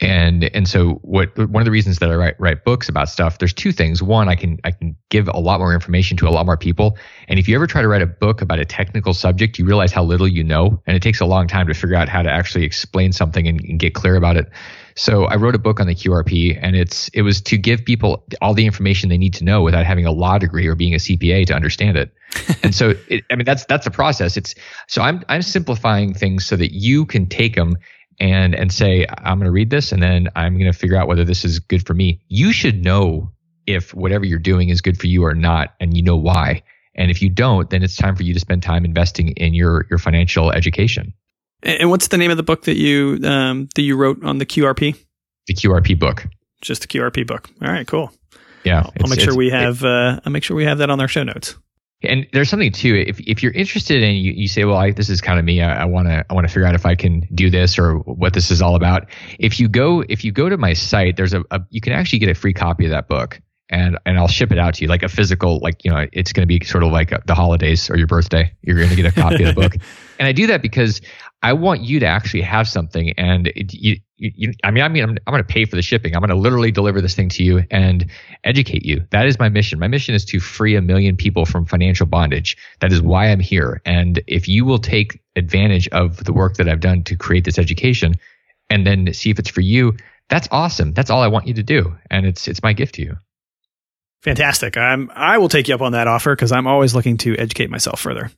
And 0.00 0.44
and 0.54 0.68
so 0.68 1.00
what 1.02 1.36
one 1.36 1.60
of 1.60 1.64
the 1.64 1.72
reasons 1.72 1.98
that 1.98 2.08
I 2.08 2.14
write 2.14 2.36
write 2.38 2.64
books 2.64 2.88
about 2.88 3.08
stuff 3.08 3.38
there's 3.38 3.52
two 3.52 3.72
things. 3.72 4.00
One 4.00 4.28
I 4.28 4.36
can 4.36 4.60
I 4.62 4.70
can 4.70 4.94
give 5.10 5.26
a 5.26 5.40
lot 5.40 5.58
more 5.58 5.74
information 5.74 6.16
to 6.18 6.28
a 6.28 6.30
lot 6.30 6.46
more 6.46 6.56
people. 6.56 6.96
And 7.26 7.40
if 7.40 7.48
you 7.48 7.56
ever 7.56 7.66
try 7.66 7.82
to 7.82 7.88
write 7.88 8.02
a 8.02 8.06
book 8.06 8.40
about 8.40 8.60
a 8.60 8.64
technical 8.64 9.12
subject 9.12 9.58
you 9.58 9.64
realize 9.64 9.90
how 9.90 10.04
little 10.04 10.28
you 10.28 10.44
know. 10.44 10.80
And 10.86 10.96
it 10.96 11.02
takes 11.02 11.20
a 11.20 11.26
long 11.26 11.48
time 11.48 11.66
to 11.66 11.74
figure 11.74 11.96
out 11.96 12.08
how 12.08 12.22
to 12.22 12.30
actually 12.30 12.64
explain 12.64 13.12
something 13.12 13.48
and, 13.48 13.60
and 13.62 13.80
get 13.80 13.94
clear 13.94 14.14
about 14.14 14.36
it 14.36 14.48
so 14.98 15.26
I 15.26 15.36
wrote 15.36 15.54
a 15.54 15.58
book 15.58 15.78
on 15.78 15.86
the 15.86 15.94
QRP 15.94 16.58
and 16.60 16.74
it's 16.74 17.08
it 17.08 17.22
was 17.22 17.40
to 17.42 17.56
give 17.56 17.84
people 17.84 18.24
all 18.42 18.52
the 18.52 18.66
information 18.66 19.08
they 19.08 19.16
need 19.16 19.32
to 19.34 19.44
know 19.44 19.62
without 19.62 19.86
having 19.86 20.04
a 20.06 20.10
law 20.10 20.38
degree 20.38 20.66
or 20.66 20.74
being 20.74 20.92
a 20.92 20.98
CPA 20.98 21.46
to 21.46 21.54
understand 21.54 21.96
it. 21.96 22.12
And 22.62 22.74
so 22.74 22.94
it, 23.08 23.24
I 23.30 23.36
mean 23.36 23.44
that's 23.44 23.64
that's 23.66 23.86
a 23.86 23.90
process. 23.90 24.36
It's 24.36 24.54
so 24.88 25.00
I'm 25.00 25.22
I'm 25.28 25.42
simplifying 25.42 26.12
things 26.12 26.44
so 26.44 26.56
that 26.56 26.72
you 26.74 27.06
can 27.06 27.26
take 27.26 27.54
them 27.54 27.76
and 28.20 28.54
and 28.54 28.72
say 28.72 29.06
i'm 29.08 29.38
going 29.38 29.46
to 29.46 29.52
read 29.52 29.70
this 29.70 29.92
and 29.92 30.02
then 30.02 30.28
i'm 30.34 30.54
going 30.54 30.70
to 30.70 30.76
figure 30.76 30.96
out 30.96 31.06
whether 31.06 31.24
this 31.24 31.44
is 31.44 31.60
good 31.60 31.86
for 31.86 31.94
me. 31.94 32.20
You 32.28 32.52
should 32.52 32.84
know 32.84 33.30
if 33.66 33.94
whatever 33.94 34.24
you're 34.24 34.40
doing 34.40 34.70
is 34.70 34.80
good 34.80 34.98
for 34.98 35.06
you 35.06 35.24
or 35.24 35.34
not 35.34 35.74
and 35.78 35.96
you 35.96 36.02
know 36.02 36.16
why. 36.16 36.62
And 36.96 37.10
if 37.10 37.22
you 37.22 37.30
don't 37.30 37.70
then 37.70 37.82
it's 37.84 37.96
time 37.96 38.16
for 38.16 38.24
you 38.24 38.34
to 38.34 38.40
spend 38.40 38.62
time 38.62 38.84
investing 38.84 39.28
in 39.30 39.54
your 39.54 39.86
your 39.88 39.98
financial 39.98 40.50
education 40.50 41.14
and 41.62 41.90
what's 41.90 42.08
the 42.08 42.18
name 42.18 42.30
of 42.30 42.36
the 42.36 42.42
book 42.42 42.64
that 42.64 42.76
you 42.76 43.18
um, 43.24 43.68
that 43.74 43.82
you 43.82 43.96
wrote 43.96 44.22
on 44.24 44.38
the 44.38 44.46
qrp 44.46 44.96
the 45.46 45.54
qrp 45.54 45.98
book 45.98 46.26
just 46.60 46.82
the 46.82 46.88
qrp 46.88 47.26
book 47.26 47.50
all 47.62 47.68
right 47.68 47.86
cool 47.86 48.12
yeah 48.64 48.82
i'll 49.00 49.08
make 49.08 49.20
sure 49.20 49.36
we 49.36 49.50
have 49.50 49.84
uh, 49.84 50.20
i'll 50.24 50.32
make 50.32 50.44
sure 50.44 50.56
we 50.56 50.64
have 50.64 50.78
that 50.78 50.90
on 50.90 51.00
our 51.00 51.08
show 51.08 51.22
notes 51.22 51.56
and 52.02 52.26
there's 52.32 52.48
something 52.48 52.70
too. 52.70 52.94
If 52.94 53.18
if 53.20 53.42
you're 53.42 53.52
interested 53.52 54.02
in 54.02 54.14
you, 54.16 54.32
you 54.32 54.46
say, 54.46 54.64
well, 54.64 54.76
I, 54.76 54.92
this 54.92 55.08
is 55.08 55.20
kind 55.20 55.38
of 55.38 55.44
me. 55.44 55.60
I 55.60 55.84
want 55.84 56.06
to 56.06 56.24
I 56.30 56.34
want 56.34 56.46
to 56.46 56.52
figure 56.52 56.66
out 56.66 56.74
if 56.74 56.86
I 56.86 56.94
can 56.94 57.26
do 57.34 57.50
this 57.50 57.78
or 57.78 57.94
what 57.98 58.34
this 58.34 58.50
is 58.50 58.62
all 58.62 58.76
about. 58.76 59.08
If 59.38 59.58
you 59.58 59.68
go 59.68 60.04
if 60.08 60.24
you 60.24 60.30
go 60.30 60.48
to 60.48 60.56
my 60.56 60.74
site, 60.74 61.16
there's 61.16 61.34
a, 61.34 61.42
a 61.50 61.60
you 61.70 61.80
can 61.80 61.92
actually 61.92 62.20
get 62.20 62.28
a 62.28 62.34
free 62.34 62.54
copy 62.54 62.84
of 62.84 62.92
that 62.92 63.08
book, 63.08 63.40
and 63.70 63.98
and 64.06 64.18
I'll 64.18 64.28
ship 64.28 64.52
it 64.52 64.58
out 64.58 64.74
to 64.74 64.82
you 64.82 64.88
like 64.88 65.02
a 65.02 65.08
physical 65.08 65.58
like 65.58 65.84
you 65.84 65.90
know 65.90 66.06
it's 66.12 66.32
going 66.32 66.46
to 66.46 66.58
be 66.58 66.64
sort 66.64 66.84
of 66.84 66.92
like 66.92 67.12
uh, 67.12 67.18
the 67.26 67.34
holidays 67.34 67.90
or 67.90 67.96
your 67.96 68.06
birthday. 68.06 68.52
You're 68.62 68.76
going 68.76 68.90
to 68.90 68.96
get 68.96 69.06
a 69.06 69.12
copy 69.12 69.44
of 69.44 69.54
the 69.54 69.60
book, 69.60 69.74
and 70.18 70.28
I 70.28 70.32
do 70.32 70.46
that 70.48 70.62
because 70.62 71.00
I 71.42 71.52
want 71.52 71.82
you 71.82 72.00
to 72.00 72.06
actually 72.06 72.40
have 72.42 72.66
something, 72.66 73.12
and 73.12 73.48
it, 73.48 73.72
you, 73.72 74.00
you, 74.16 74.52
I 74.64 74.72
mean, 74.72 74.82
I 74.82 74.88
mean, 74.88 75.04
I'm, 75.04 75.10
I'm 75.10 75.32
going 75.32 75.42
to 75.42 75.46
pay 75.52 75.64
for 75.64 75.76
the 75.76 75.82
shipping. 75.82 76.16
I'm 76.16 76.20
going 76.20 76.30
to 76.30 76.36
literally 76.36 76.72
deliver 76.72 77.00
this 77.00 77.14
thing 77.14 77.28
to 77.30 77.44
you 77.44 77.62
and 77.70 78.10
educate 78.42 78.84
you. 78.84 79.06
That 79.10 79.26
is 79.26 79.38
my 79.38 79.48
mission. 79.48 79.78
My 79.78 79.86
mission 79.86 80.16
is 80.16 80.24
to 80.26 80.40
free 80.40 80.74
a 80.74 80.82
million 80.82 81.16
people 81.16 81.44
from 81.46 81.64
financial 81.64 82.06
bondage. 82.06 82.56
That 82.80 82.92
is 82.92 83.00
why 83.00 83.26
I'm 83.28 83.38
here. 83.38 83.80
And 83.84 84.20
if 84.26 84.48
you 84.48 84.64
will 84.64 84.80
take 84.80 85.22
advantage 85.36 85.86
of 85.88 86.24
the 86.24 86.32
work 86.32 86.56
that 86.56 86.68
I've 86.68 86.80
done 86.80 87.04
to 87.04 87.16
create 87.16 87.44
this 87.44 87.58
education, 87.58 88.16
and 88.68 88.86
then 88.86 89.12
see 89.14 89.30
if 89.30 89.38
it's 89.38 89.50
for 89.50 89.60
you, 89.60 89.96
that's 90.28 90.48
awesome. 90.50 90.92
That's 90.92 91.10
all 91.10 91.22
I 91.22 91.28
want 91.28 91.46
you 91.46 91.54
to 91.54 91.62
do, 91.62 91.94
and 92.10 92.26
it's 92.26 92.48
it's 92.48 92.62
my 92.62 92.72
gift 92.72 92.96
to 92.96 93.02
you. 93.02 93.16
Fantastic. 94.22 94.76
I'm 94.76 95.10
I 95.14 95.38
will 95.38 95.48
take 95.48 95.68
you 95.68 95.74
up 95.74 95.80
on 95.80 95.92
that 95.92 96.08
offer 96.08 96.34
because 96.34 96.52
I'm 96.52 96.66
always 96.66 96.94
looking 96.94 97.16
to 97.18 97.36
educate 97.36 97.70
myself 97.70 98.00
further. 98.00 98.30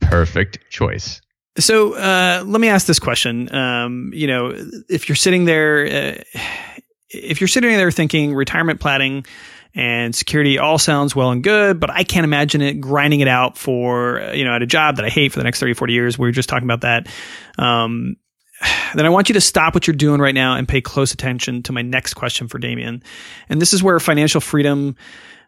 Perfect 0.00 0.58
choice. 0.70 1.20
So 1.58 1.94
uh, 1.94 2.42
let 2.46 2.60
me 2.60 2.68
ask 2.68 2.86
this 2.86 2.98
question. 2.98 3.52
Um, 3.54 4.12
you 4.14 4.26
know, 4.26 4.54
if 4.88 5.08
you're 5.08 5.16
sitting 5.16 5.44
there, 5.44 5.86
uh, 5.86 6.40
if 7.10 7.40
you're 7.40 7.48
sitting 7.48 7.70
there 7.70 7.90
thinking 7.90 8.34
retirement 8.34 8.80
planning 8.80 9.26
and 9.74 10.14
security 10.14 10.58
all 10.58 10.78
sounds 10.78 11.14
well 11.14 11.30
and 11.30 11.42
good, 11.42 11.80
but 11.80 11.90
I 11.90 12.04
can't 12.04 12.24
imagine 12.24 12.60
it 12.60 12.80
grinding 12.80 13.20
it 13.20 13.28
out 13.28 13.58
for, 13.58 14.30
you 14.32 14.44
know, 14.44 14.54
at 14.54 14.62
a 14.62 14.66
job 14.66 14.96
that 14.96 15.04
I 15.04 15.08
hate 15.08 15.32
for 15.32 15.38
the 15.38 15.44
next 15.44 15.60
30, 15.60 15.74
40 15.74 15.92
years. 15.92 16.18
We 16.18 16.28
were 16.28 16.32
just 16.32 16.48
talking 16.48 16.66
about 16.66 16.82
that. 16.82 17.08
Um, 17.58 18.16
then 18.94 19.06
I 19.06 19.08
want 19.08 19.28
you 19.28 19.34
to 19.34 19.40
stop 19.40 19.74
what 19.74 19.86
you're 19.86 19.94
doing 19.94 20.20
right 20.20 20.34
now 20.34 20.56
and 20.56 20.68
pay 20.68 20.80
close 20.80 21.12
attention 21.12 21.62
to 21.64 21.72
my 21.72 21.82
next 21.82 22.14
question 22.14 22.48
for 22.48 22.58
Damion. 22.58 23.02
And 23.48 23.60
this 23.60 23.72
is 23.72 23.82
where 23.82 23.98
financial 24.00 24.40
freedom, 24.40 24.96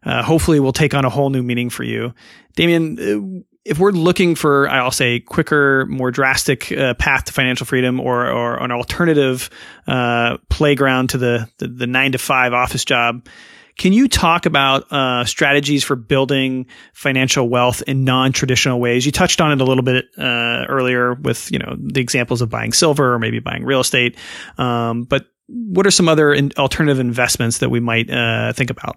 uh, 0.04 0.22
hopefully 0.22 0.60
will 0.60 0.72
take 0.72 0.94
on 0.94 1.04
a 1.04 1.10
whole 1.10 1.30
new 1.30 1.42
meaning 1.42 1.70
for 1.70 1.84
you. 1.84 2.14
Damion, 2.56 2.98
uh, 3.40 3.44
if 3.64 3.78
we're 3.78 3.92
looking 3.92 4.34
for, 4.34 4.68
I'll 4.68 4.90
say, 4.90 5.20
quicker, 5.20 5.86
more 5.86 6.10
drastic 6.10 6.72
uh, 6.72 6.94
path 6.94 7.26
to 7.26 7.32
financial 7.32 7.64
freedom, 7.64 8.00
or 8.00 8.28
or 8.28 8.62
an 8.62 8.72
alternative 8.72 9.50
uh, 9.86 10.38
playground 10.48 11.10
to 11.10 11.18
the, 11.18 11.48
the, 11.58 11.68
the 11.68 11.86
nine 11.86 12.12
to 12.12 12.18
five 12.18 12.52
office 12.52 12.84
job, 12.84 13.28
can 13.78 13.92
you 13.92 14.08
talk 14.08 14.46
about 14.46 14.90
uh, 14.92 15.24
strategies 15.24 15.84
for 15.84 15.96
building 15.96 16.66
financial 16.92 17.48
wealth 17.48 17.82
in 17.86 18.04
non-traditional 18.04 18.80
ways? 18.80 19.06
You 19.06 19.12
touched 19.12 19.40
on 19.40 19.52
it 19.52 19.60
a 19.60 19.64
little 19.64 19.82
bit 19.82 20.06
uh, 20.18 20.64
earlier 20.68 21.14
with 21.14 21.50
you 21.50 21.58
know 21.58 21.76
the 21.78 22.00
examples 22.00 22.42
of 22.42 22.50
buying 22.50 22.72
silver 22.72 23.14
or 23.14 23.18
maybe 23.18 23.40
buying 23.40 23.64
real 23.64 23.80
estate, 23.80 24.16
um, 24.58 25.04
but 25.04 25.26
what 25.48 25.86
are 25.86 25.90
some 25.90 26.08
other 26.08 26.32
in- 26.32 26.52
alternative 26.56 27.00
investments 27.00 27.58
that 27.58 27.70
we 27.70 27.80
might 27.80 28.10
uh, 28.10 28.52
think 28.52 28.70
about? 28.70 28.96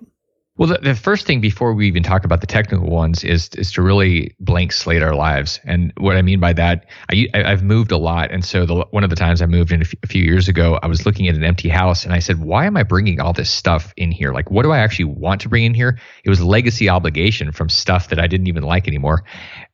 Well, 0.57 0.69
the, 0.69 0.77
the, 0.77 0.95
first 0.95 1.25
thing 1.25 1.41
before 1.41 1.73
we 1.73 1.85
even 1.87 2.01
talk 2.01 2.23
about 2.23 2.39
the 2.39 2.47
technical 2.47 2.87
ones 2.87 3.25
is 3.25 3.49
is 3.55 3.73
to 3.73 3.81
really 3.81 4.35
blank 4.39 4.71
slate 4.71 5.03
our 5.03 5.13
lives. 5.13 5.59
And 5.65 5.91
what 5.97 6.15
I 6.15 6.21
mean 6.21 6.39
by 6.39 6.53
that, 6.53 6.85
I, 7.11 7.27
I've 7.33 7.61
moved 7.61 7.91
a 7.91 7.97
lot, 7.97 8.31
and 8.31 8.43
so 8.45 8.65
the, 8.65 8.85
one 8.91 9.03
of 9.03 9.09
the 9.09 9.17
times 9.17 9.41
I 9.41 9.47
moved 9.47 9.73
in 9.73 9.81
a, 9.81 9.85
f- 9.85 9.93
a 10.03 10.07
few 10.07 10.23
years 10.23 10.47
ago, 10.47 10.79
I 10.81 10.87
was 10.87 11.05
looking 11.05 11.27
at 11.27 11.35
an 11.35 11.43
empty 11.43 11.67
house, 11.67 12.05
and 12.05 12.13
I 12.13 12.19
said, 12.19 12.39
"Why 12.39 12.67
am 12.67 12.77
I 12.77 12.83
bringing 12.83 13.19
all 13.19 13.33
this 13.33 13.49
stuff 13.49 13.93
in 13.97 14.11
here? 14.11 14.31
Like, 14.31 14.49
what 14.49 14.63
do 14.63 14.71
I 14.71 14.77
actually 14.77 15.05
want 15.05 15.41
to 15.41 15.49
bring 15.49 15.65
in 15.65 15.73
here?" 15.73 15.99
It 16.23 16.29
was 16.29 16.41
legacy 16.41 16.87
obligation 16.87 17.51
from 17.51 17.67
stuff 17.67 18.07
that 18.07 18.19
I 18.19 18.27
didn't 18.27 18.47
even 18.47 18.63
like 18.63 18.87
anymore. 18.87 19.25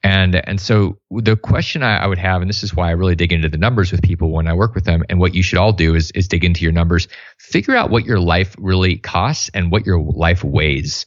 And 0.03 0.35
and 0.47 0.59
so 0.59 0.97
the 1.11 1.35
question 1.35 1.83
I, 1.83 1.97
I 1.97 2.07
would 2.07 2.17
have, 2.17 2.41
and 2.41 2.49
this 2.49 2.63
is 2.63 2.75
why 2.75 2.87
I 2.87 2.91
really 2.91 3.15
dig 3.15 3.31
into 3.31 3.49
the 3.49 3.57
numbers 3.57 3.91
with 3.91 4.01
people 4.01 4.31
when 4.31 4.47
I 4.47 4.53
work 4.53 4.73
with 4.73 4.85
them, 4.85 5.03
and 5.09 5.19
what 5.19 5.35
you 5.35 5.43
should 5.43 5.59
all 5.59 5.73
do 5.73 5.93
is 5.93 6.09
is 6.11 6.27
dig 6.27 6.43
into 6.43 6.63
your 6.63 6.71
numbers, 6.71 7.07
figure 7.37 7.75
out 7.75 7.91
what 7.91 8.05
your 8.05 8.19
life 8.19 8.55
really 8.57 8.97
costs 8.97 9.51
and 9.53 9.71
what 9.71 9.85
your 9.85 10.01
life 10.01 10.43
weighs, 10.43 11.05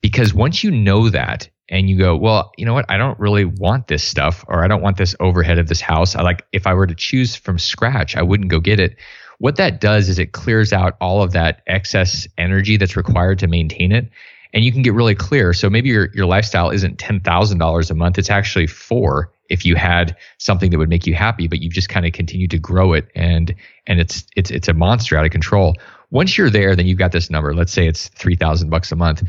because 0.00 0.32
once 0.32 0.64
you 0.64 0.70
know 0.70 1.10
that 1.10 1.50
and 1.68 1.90
you 1.90 1.98
go, 1.98 2.16
well, 2.16 2.50
you 2.56 2.64
know 2.64 2.74
what, 2.74 2.86
I 2.88 2.96
don't 2.96 3.18
really 3.20 3.44
want 3.44 3.88
this 3.88 4.02
stuff, 4.02 4.44
or 4.48 4.64
I 4.64 4.68
don't 4.68 4.82
want 4.82 4.96
this 4.96 5.14
overhead 5.20 5.58
of 5.58 5.68
this 5.68 5.82
house. 5.82 6.16
I 6.16 6.22
like 6.22 6.42
if 6.52 6.66
I 6.66 6.72
were 6.72 6.86
to 6.86 6.94
choose 6.94 7.36
from 7.36 7.58
scratch, 7.58 8.16
I 8.16 8.22
wouldn't 8.22 8.50
go 8.50 8.58
get 8.58 8.80
it. 8.80 8.96
What 9.38 9.56
that 9.56 9.80
does 9.80 10.08
is 10.08 10.18
it 10.18 10.32
clears 10.32 10.72
out 10.72 10.96
all 11.00 11.22
of 11.22 11.32
that 11.32 11.62
excess 11.66 12.26
energy 12.38 12.78
that's 12.78 12.96
required 12.96 13.38
to 13.40 13.46
maintain 13.46 13.92
it 13.92 14.10
and 14.52 14.64
you 14.64 14.72
can 14.72 14.82
get 14.82 14.94
really 14.94 15.14
clear. 15.14 15.52
So 15.52 15.70
maybe 15.70 15.88
your 15.88 16.10
your 16.14 16.26
lifestyle 16.26 16.70
isn't 16.70 16.98
ten 16.98 17.20
thousand 17.20 17.58
dollars 17.58 17.90
a 17.90 17.94
month; 17.94 18.18
it's 18.18 18.30
actually 18.30 18.66
four 18.66 19.32
if 19.48 19.64
you 19.64 19.74
had 19.74 20.16
something 20.38 20.70
that 20.70 20.78
would 20.78 20.88
make 20.88 21.06
you 21.06 21.14
happy, 21.14 21.48
but 21.48 21.60
you've 21.60 21.72
just 21.72 21.88
kind 21.88 22.06
of 22.06 22.12
continued 22.12 22.50
to 22.52 22.58
grow 22.58 22.92
it, 22.92 23.08
and 23.14 23.54
and 23.86 24.00
it's 24.00 24.24
it's 24.36 24.50
it's 24.50 24.68
a 24.68 24.74
monster 24.74 25.16
out 25.16 25.24
of 25.24 25.32
control. 25.32 25.74
Once 26.10 26.36
you're 26.38 26.50
there, 26.50 26.74
then 26.74 26.86
you've 26.86 26.98
got 26.98 27.12
this 27.12 27.30
number. 27.30 27.54
Let's 27.54 27.72
say 27.72 27.86
it's 27.86 28.08
three 28.08 28.36
thousand 28.36 28.70
bucks 28.70 28.90
a 28.92 28.96
month, 28.96 29.22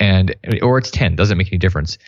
and 0.00 0.34
or 0.62 0.78
it's 0.78 0.90
ten. 0.90 1.16
Doesn't 1.16 1.38
make 1.38 1.48
any 1.48 1.58
difference. 1.58 1.98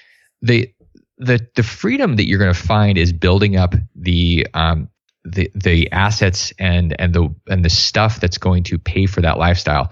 The 0.43 0.73
the 1.19 1.47
the 1.57 1.63
freedom 1.63 2.17
that 2.17 2.27
you're 2.27 2.39
going 2.39 2.53
to 2.53 2.59
find 2.59 2.97
is 2.97 3.13
building 3.13 3.57
up 3.57 3.75
the 3.95 4.47
um, 4.55 4.89
the 5.25 5.51
the 5.55 5.91
assets 5.93 6.53
and 6.59 6.99
and 7.01 7.15
the 7.15 7.35
and 7.49 7.65
the 7.65 7.71
stuff 7.71 8.21
that's 8.21 8.39
going 8.39 8.63
to 8.65 8.79
pay 8.79 9.07
for 9.07 9.21
that 9.21 9.39
lifestyle. 9.39 9.91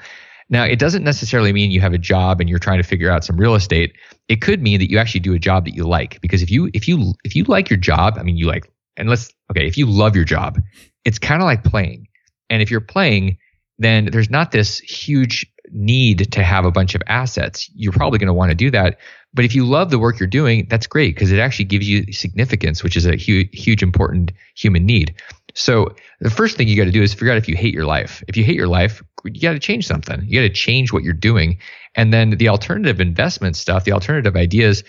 Now, 0.48 0.64
it 0.64 0.78
doesn't 0.78 1.02
necessarily 1.02 1.52
mean 1.52 1.70
you 1.70 1.80
have 1.80 1.92
a 1.92 1.98
job 1.98 2.40
and 2.40 2.48
you're 2.48 2.60
trying 2.60 2.78
to 2.78 2.86
figure 2.86 3.10
out 3.10 3.24
some 3.24 3.36
real 3.36 3.54
estate. 3.54 3.96
It 4.28 4.40
could 4.40 4.62
mean 4.62 4.78
that 4.78 4.90
you 4.90 4.98
actually 4.98 5.20
do 5.20 5.34
a 5.34 5.38
job 5.38 5.64
that 5.64 5.74
you 5.74 5.84
like 5.84 6.20
because 6.20 6.42
if 6.42 6.50
you 6.50 6.70
if 6.72 6.86
you 6.86 7.14
if 7.24 7.34
you 7.34 7.44
like 7.44 7.68
your 7.68 7.78
job, 7.78 8.16
I 8.18 8.22
mean 8.22 8.36
you 8.36 8.46
like 8.46 8.70
and 8.96 9.08
let's 9.08 9.32
okay, 9.50 9.66
if 9.66 9.76
you 9.76 9.86
love 9.86 10.14
your 10.14 10.24
job, 10.24 10.58
it's 11.04 11.18
kind 11.18 11.42
of 11.42 11.46
like 11.46 11.64
playing. 11.64 12.08
And 12.48 12.62
if 12.62 12.70
you're 12.70 12.80
playing, 12.80 13.38
then 13.78 14.06
there's 14.06 14.30
not 14.30 14.52
this 14.52 14.78
huge 14.78 15.46
need 15.70 16.32
to 16.32 16.42
have 16.42 16.64
a 16.64 16.70
bunch 16.70 16.94
of 16.94 17.02
assets. 17.06 17.68
You're 17.74 17.92
probably 17.92 18.18
going 18.18 18.28
to 18.28 18.34
want 18.34 18.50
to 18.50 18.54
do 18.54 18.70
that. 18.70 18.98
But 19.34 19.44
if 19.44 19.54
you 19.54 19.66
love 19.66 19.90
the 19.90 19.98
work 19.98 20.18
you're 20.18 20.28
doing, 20.28 20.66
that's 20.70 20.86
great 20.86 21.14
because 21.14 21.32
it 21.32 21.38
actually 21.38 21.66
gives 21.66 21.88
you 21.88 22.10
significance, 22.12 22.82
which 22.82 22.96
is 22.96 23.04
a 23.04 23.16
huge, 23.16 23.48
huge 23.52 23.82
important 23.82 24.32
human 24.54 24.86
need. 24.86 25.14
So 25.56 25.94
the 26.20 26.30
first 26.30 26.56
thing 26.56 26.68
you 26.68 26.76
got 26.76 26.84
to 26.84 26.90
do 26.90 27.02
is 27.02 27.14
figure 27.14 27.32
out 27.32 27.38
if 27.38 27.48
you 27.48 27.56
hate 27.56 27.72
your 27.72 27.86
life. 27.86 28.22
If 28.28 28.36
you 28.36 28.44
hate 28.44 28.56
your 28.56 28.68
life, 28.68 29.02
you 29.24 29.40
got 29.40 29.54
to 29.54 29.58
change 29.58 29.86
something. 29.86 30.22
You 30.26 30.40
got 30.40 30.46
to 30.46 30.52
change 30.52 30.92
what 30.92 31.02
you're 31.02 31.14
doing. 31.14 31.58
And 31.94 32.12
then 32.12 32.30
the 32.30 32.48
alternative 32.48 33.00
investment 33.00 33.56
stuff, 33.56 33.84
the 33.84 33.92
alternative 33.92 34.36
ideas. 34.36 34.84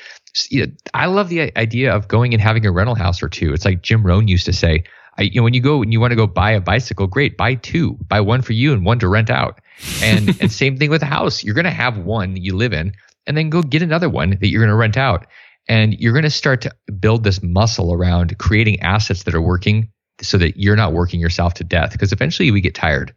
I 0.93 1.05
love 1.05 1.29
the 1.29 1.57
idea 1.57 1.95
of 1.95 2.09
going 2.09 2.33
and 2.33 2.41
having 2.41 2.65
a 2.65 2.71
rental 2.71 2.95
house 2.95 3.23
or 3.23 3.29
two. 3.29 3.53
It's 3.53 3.63
like 3.63 3.81
Jim 3.81 4.05
Rohn 4.05 4.27
used 4.27 4.45
to 4.45 4.53
say, 4.53 4.83
I, 5.17 5.23
you 5.23 5.39
know, 5.39 5.43
when 5.43 5.53
you 5.53 5.61
go 5.61 5.81
and 5.81 5.91
you 5.91 6.01
want 6.01 6.11
to 6.11 6.17
go 6.17 6.27
buy 6.27 6.51
a 6.51 6.61
bicycle, 6.61 7.07
great, 7.07 7.37
buy 7.37 7.55
two, 7.55 7.93
buy 8.07 8.19
one 8.19 8.41
for 8.41 8.53
you 8.53 8.73
and 8.73 8.85
one 8.85 8.99
to 8.99 9.07
rent 9.07 9.29
out. 9.29 9.61
And 10.03 10.29
and 10.41 10.51
same 10.51 10.77
thing 10.77 10.89
with 10.89 11.01
a 11.01 11.07
house. 11.07 11.45
You're 11.45 11.55
going 11.55 11.63
to 11.63 11.71
have 11.71 11.97
one 11.97 12.33
that 12.33 12.43
you 12.43 12.55
live 12.55 12.73
in, 12.73 12.93
and 13.25 13.37
then 13.37 13.49
go 13.49 13.61
get 13.61 13.81
another 13.81 14.09
one 14.09 14.31
that 14.31 14.47
you're 14.47 14.61
going 14.61 14.69
to 14.69 14.75
rent 14.75 14.97
out. 14.97 15.27
And 15.69 15.93
you're 15.99 16.13
going 16.13 16.23
to 16.23 16.29
start 16.29 16.61
to 16.61 16.75
build 16.99 17.23
this 17.23 17.41
muscle 17.41 17.93
around 17.93 18.37
creating 18.37 18.81
assets 18.81 19.23
that 19.23 19.35
are 19.35 19.41
working, 19.41 19.89
so 20.21 20.37
that 20.37 20.57
you're 20.57 20.75
not 20.75 20.93
working 20.93 21.19
yourself 21.19 21.53
to 21.55 21.63
death. 21.63 21.91
Because 21.91 22.11
eventually 22.11 22.51
we 22.51 22.61
get 22.61 22.75
tired, 22.75 23.13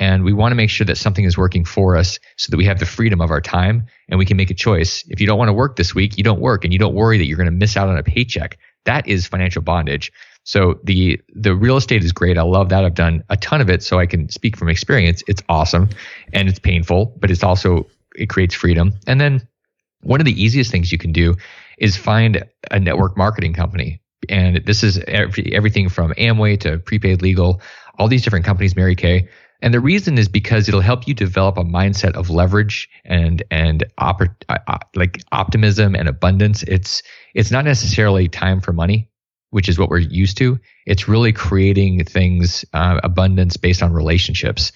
and 0.00 0.24
we 0.24 0.32
want 0.32 0.52
to 0.52 0.56
make 0.56 0.70
sure 0.70 0.84
that 0.86 0.96
something 0.96 1.24
is 1.24 1.36
working 1.36 1.64
for 1.64 1.96
us, 1.96 2.18
so 2.36 2.50
that 2.50 2.56
we 2.56 2.64
have 2.64 2.78
the 2.78 2.86
freedom 2.86 3.20
of 3.20 3.30
our 3.30 3.40
time 3.40 3.86
and 4.08 4.18
we 4.18 4.24
can 4.24 4.36
make 4.36 4.50
a 4.50 4.54
choice. 4.54 5.04
If 5.08 5.20
you 5.20 5.26
don't 5.26 5.38
want 5.38 5.48
to 5.48 5.52
work 5.52 5.76
this 5.76 5.94
week, 5.94 6.16
you 6.16 6.24
don't 6.24 6.40
work, 6.40 6.64
and 6.64 6.72
you 6.72 6.78
don't 6.78 6.94
worry 6.94 7.18
that 7.18 7.26
you're 7.26 7.36
going 7.36 7.46
to 7.46 7.52
miss 7.52 7.76
out 7.76 7.88
on 7.88 7.98
a 7.98 8.02
paycheck. 8.02 8.58
That 8.84 9.06
is 9.06 9.26
financial 9.26 9.62
bondage. 9.62 10.12
So 10.44 10.80
the 10.82 11.20
the 11.34 11.54
real 11.54 11.76
estate 11.76 12.02
is 12.02 12.12
great. 12.12 12.38
I 12.38 12.42
love 12.42 12.70
that. 12.70 12.84
I've 12.84 12.94
done 12.94 13.22
a 13.28 13.36
ton 13.36 13.60
of 13.60 13.68
it, 13.68 13.82
so 13.82 13.98
I 13.98 14.06
can 14.06 14.30
speak 14.30 14.56
from 14.56 14.70
experience. 14.70 15.22
It's 15.28 15.42
awesome, 15.48 15.90
and 16.32 16.48
it's 16.48 16.58
painful, 16.58 17.16
but 17.20 17.30
it's 17.30 17.42
also 17.42 17.86
it 18.14 18.30
creates 18.30 18.54
freedom. 18.54 18.94
And 19.06 19.20
then 19.20 19.46
one 20.00 20.20
of 20.20 20.24
the 20.24 20.42
easiest 20.42 20.70
things 20.70 20.90
you 20.90 20.96
can 20.96 21.12
do 21.12 21.36
is 21.76 21.96
find 21.96 22.44
a 22.70 22.80
network 22.80 23.16
marketing 23.16 23.52
company. 23.52 24.00
And 24.28 24.64
this 24.64 24.82
is 24.82 24.98
every, 25.06 25.52
everything 25.54 25.88
from 25.88 26.12
Amway 26.14 26.58
to 26.60 26.78
prepaid 26.78 27.22
legal, 27.22 27.60
all 27.98 28.08
these 28.08 28.22
different 28.22 28.44
companies, 28.44 28.76
Mary 28.76 28.94
Kay. 28.94 29.28
And 29.60 29.74
the 29.74 29.80
reason 29.80 30.18
is 30.18 30.28
because 30.28 30.68
it'll 30.68 30.80
help 30.80 31.08
you 31.08 31.14
develop 31.14 31.58
a 31.58 31.64
mindset 31.64 32.14
of 32.14 32.30
leverage 32.30 32.88
and 33.04 33.42
and 33.50 33.84
op- 33.98 34.20
uh, 34.48 34.78
like 34.94 35.20
optimism 35.32 35.96
and 35.96 36.08
abundance. 36.08 36.62
It's 36.62 37.02
it's 37.34 37.50
not 37.50 37.64
necessarily 37.64 38.28
time 38.28 38.60
for 38.60 38.72
money 38.72 39.10
which 39.50 39.68
is 39.68 39.78
what 39.78 39.88
we're 39.88 39.98
used 39.98 40.36
to. 40.38 40.58
It's 40.86 41.08
really 41.08 41.32
creating 41.32 42.04
things, 42.04 42.64
uh, 42.72 43.00
abundance 43.02 43.56
based 43.56 43.82
on 43.82 43.92
relationships. 43.92 44.72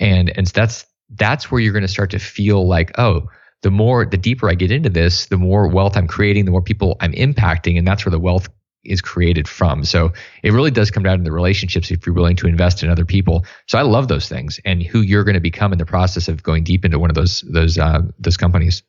And, 0.00 0.36
and 0.36 0.46
that's, 0.46 0.86
that's 1.10 1.50
where 1.50 1.60
you're 1.60 1.72
going 1.72 1.82
to 1.82 1.88
start 1.88 2.10
to 2.10 2.18
feel 2.18 2.66
like, 2.66 2.98
oh, 2.98 3.28
the 3.62 3.70
more, 3.70 4.04
the 4.04 4.16
deeper 4.16 4.48
I 4.50 4.54
get 4.54 4.70
into 4.70 4.90
this, 4.90 5.26
the 5.26 5.36
more 5.36 5.68
wealth 5.68 5.96
I'm 5.96 6.06
creating, 6.06 6.44
the 6.44 6.50
more 6.50 6.62
people 6.62 6.96
I'm 7.00 7.12
impacting. 7.12 7.78
And 7.78 7.86
that's 7.86 8.04
where 8.04 8.10
the 8.10 8.18
wealth 8.18 8.48
is 8.84 9.00
created 9.00 9.48
from. 9.48 9.84
So 9.84 10.12
it 10.42 10.52
really 10.52 10.70
does 10.70 10.90
come 10.90 11.02
down 11.02 11.18
to 11.18 11.24
the 11.24 11.32
relationships 11.32 11.90
if 11.90 12.06
you're 12.06 12.14
willing 12.14 12.36
to 12.36 12.46
invest 12.46 12.82
in 12.82 12.90
other 12.90 13.04
people. 13.04 13.44
So 13.66 13.78
I 13.78 13.82
love 13.82 14.08
those 14.08 14.28
things 14.28 14.60
and 14.64 14.82
who 14.82 15.00
you're 15.00 15.24
going 15.24 15.34
to 15.34 15.40
become 15.40 15.72
in 15.72 15.78
the 15.78 15.86
process 15.86 16.28
of 16.28 16.42
going 16.42 16.64
deep 16.64 16.84
into 16.84 16.98
one 16.98 17.10
of 17.10 17.16
those, 17.16 17.40
those, 17.42 17.78
uh, 17.78 18.02
those 18.18 18.36
companies. 18.36 18.82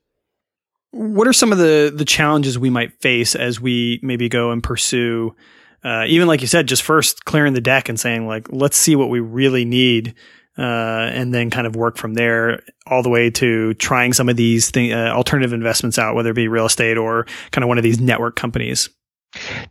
What 0.92 1.28
are 1.28 1.34
some 1.34 1.52
of 1.52 1.58
the 1.58 1.92
the 1.94 2.06
challenges 2.06 2.58
we 2.58 2.70
might 2.70 2.94
face 3.02 3.36
as 3.36 3.60
we 3.60 4.00
maybe 4.02 4.30
go 4.30 4.52
and 4.52 4.64
pursue, 4.64 5.36
uh, 5.84 6.06
even 6.08 6.26
like 6.26 6.40
you 6.40 6.48
said, 6.48 6.70
just 6.70 6.84
first 6.84 7.26
clearing 7.26 7.52
the 7.52 7.60
deck 7.60 7.90
and 7.90 8.00
saying 8.00 8.28
like, 8.28 8.48
let's 8.50 8.78
see 8.78 8.96
what 8.96 9.10
we 9.10 9.20
really 9.20 9.66
need, 9.66 10.16
uh, 10.58 10.62
and 10.62 11.34
then 11.34 11.50
kind 11.50 11.68
of 11.68 11.76
work 11.76 11.98
from 11.98 12.14
there 12.14 12.62
all 12.88 13.04
the 13.04 13.10
way 13.10 13.30
to 13.32 13.74
trying 13.74 14.14
some 14.14 14.30
of 14.30 14.38
these 14.38 14.72
thing, 14.72 14.94
uh, 14.94 15.12
alternative 15.12 15.52
investments 15.52 16.00
out, 16.00 16.16
whether 16.16 16.30
it 16.30 16.36
be 16.36 16.48
real 16.48 16.66
estate 16.66 16.98
or 16.98 17.26
kind 17.52 17.66
of 17.66 17.68
one 17.68 17.78
of 17.78 17.84
these 17.84 18.00
network 18.00 18.38
companies. 18.38 18.90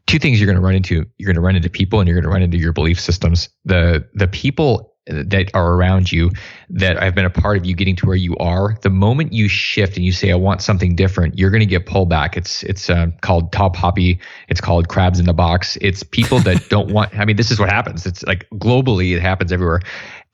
Two 0.07 0.19
things 0.19 0.41
you're 0.41 0.47
going 0.47 0.57
to 0.57 0.63
run 0.63 0.75
into: 0.75 1.05
you're 1.19 1.27
going 1.27 1.37
to 1.37 1.41
run 1.41 1.57
into 1.57 1.71
people, 1.71 2.01
and 2.01 2.09
you're 2.09 2.17
going 2.17 2.25
to 2.25 2.31
run 2.31 2.43
into 2.43 2.59
your 2.59 2.73
belief 2.73 3.01
systems. 3.01 3.49
the 3.65 4.07
The 4.15 4.29
people 4.29 4.95
that 5.07 5.51
are 5.55 5.75
around 5.75 6.11
you 6.11 6.31
that 6.71 6.99
have 6.99 7.15
been 7.15 7.27
a 7.27 7.31
part 7.31 7.59
of 7.59 7.67
you 7.67 7.75
getting 7.75 7.95
to 7.95 8.07
where 8.07 8.17
you 8.17 8.35
are 8.39 8.79
the 8.81 8.89
moment 8.89 9.33
you 9.33 9.49
shift 9.49 9.97
and 9.97 10.05
you 10.07 10.13
say 10.13 10.33
i 10.33 10.35
want 10.35 10.63
something 10.63 10.97
different 10.97 11.39
you're 11.39 11.51
going 11.51 11.61
to 11.61 11.67
get 11.67 11.87
pulled 11.87 12.09
back. 12.09 12.37
It's 12.37 12.63
it's 12.63 12.89
uh, 12.89 13.09
called 13.21 13.53
tall 13.53 13.71
poppy. 13.71 14.19
It's 14.49 14.61
called 14.61 14.89
crabs 14.89 15.19
in 15.21 15.27
the 15.27 15.35
box. 15.35 15.77
It's 15.81 16.03
people 16.03 16.39
that 16.41 16.69
don't 16.69 16.91
want 16.93 17.17
i 17.19 17.25
mean 17.25 17.37
this 17.37 17.51
is 17.51 17.61
what 17.61 17.69
happens. 17.69 18.07
It's 18.07 18.23
like 18.25 18.49
globally 18.55 19.15
it 19.15 19.21
happens 19.21 19.53
everywhere 19.53 19.81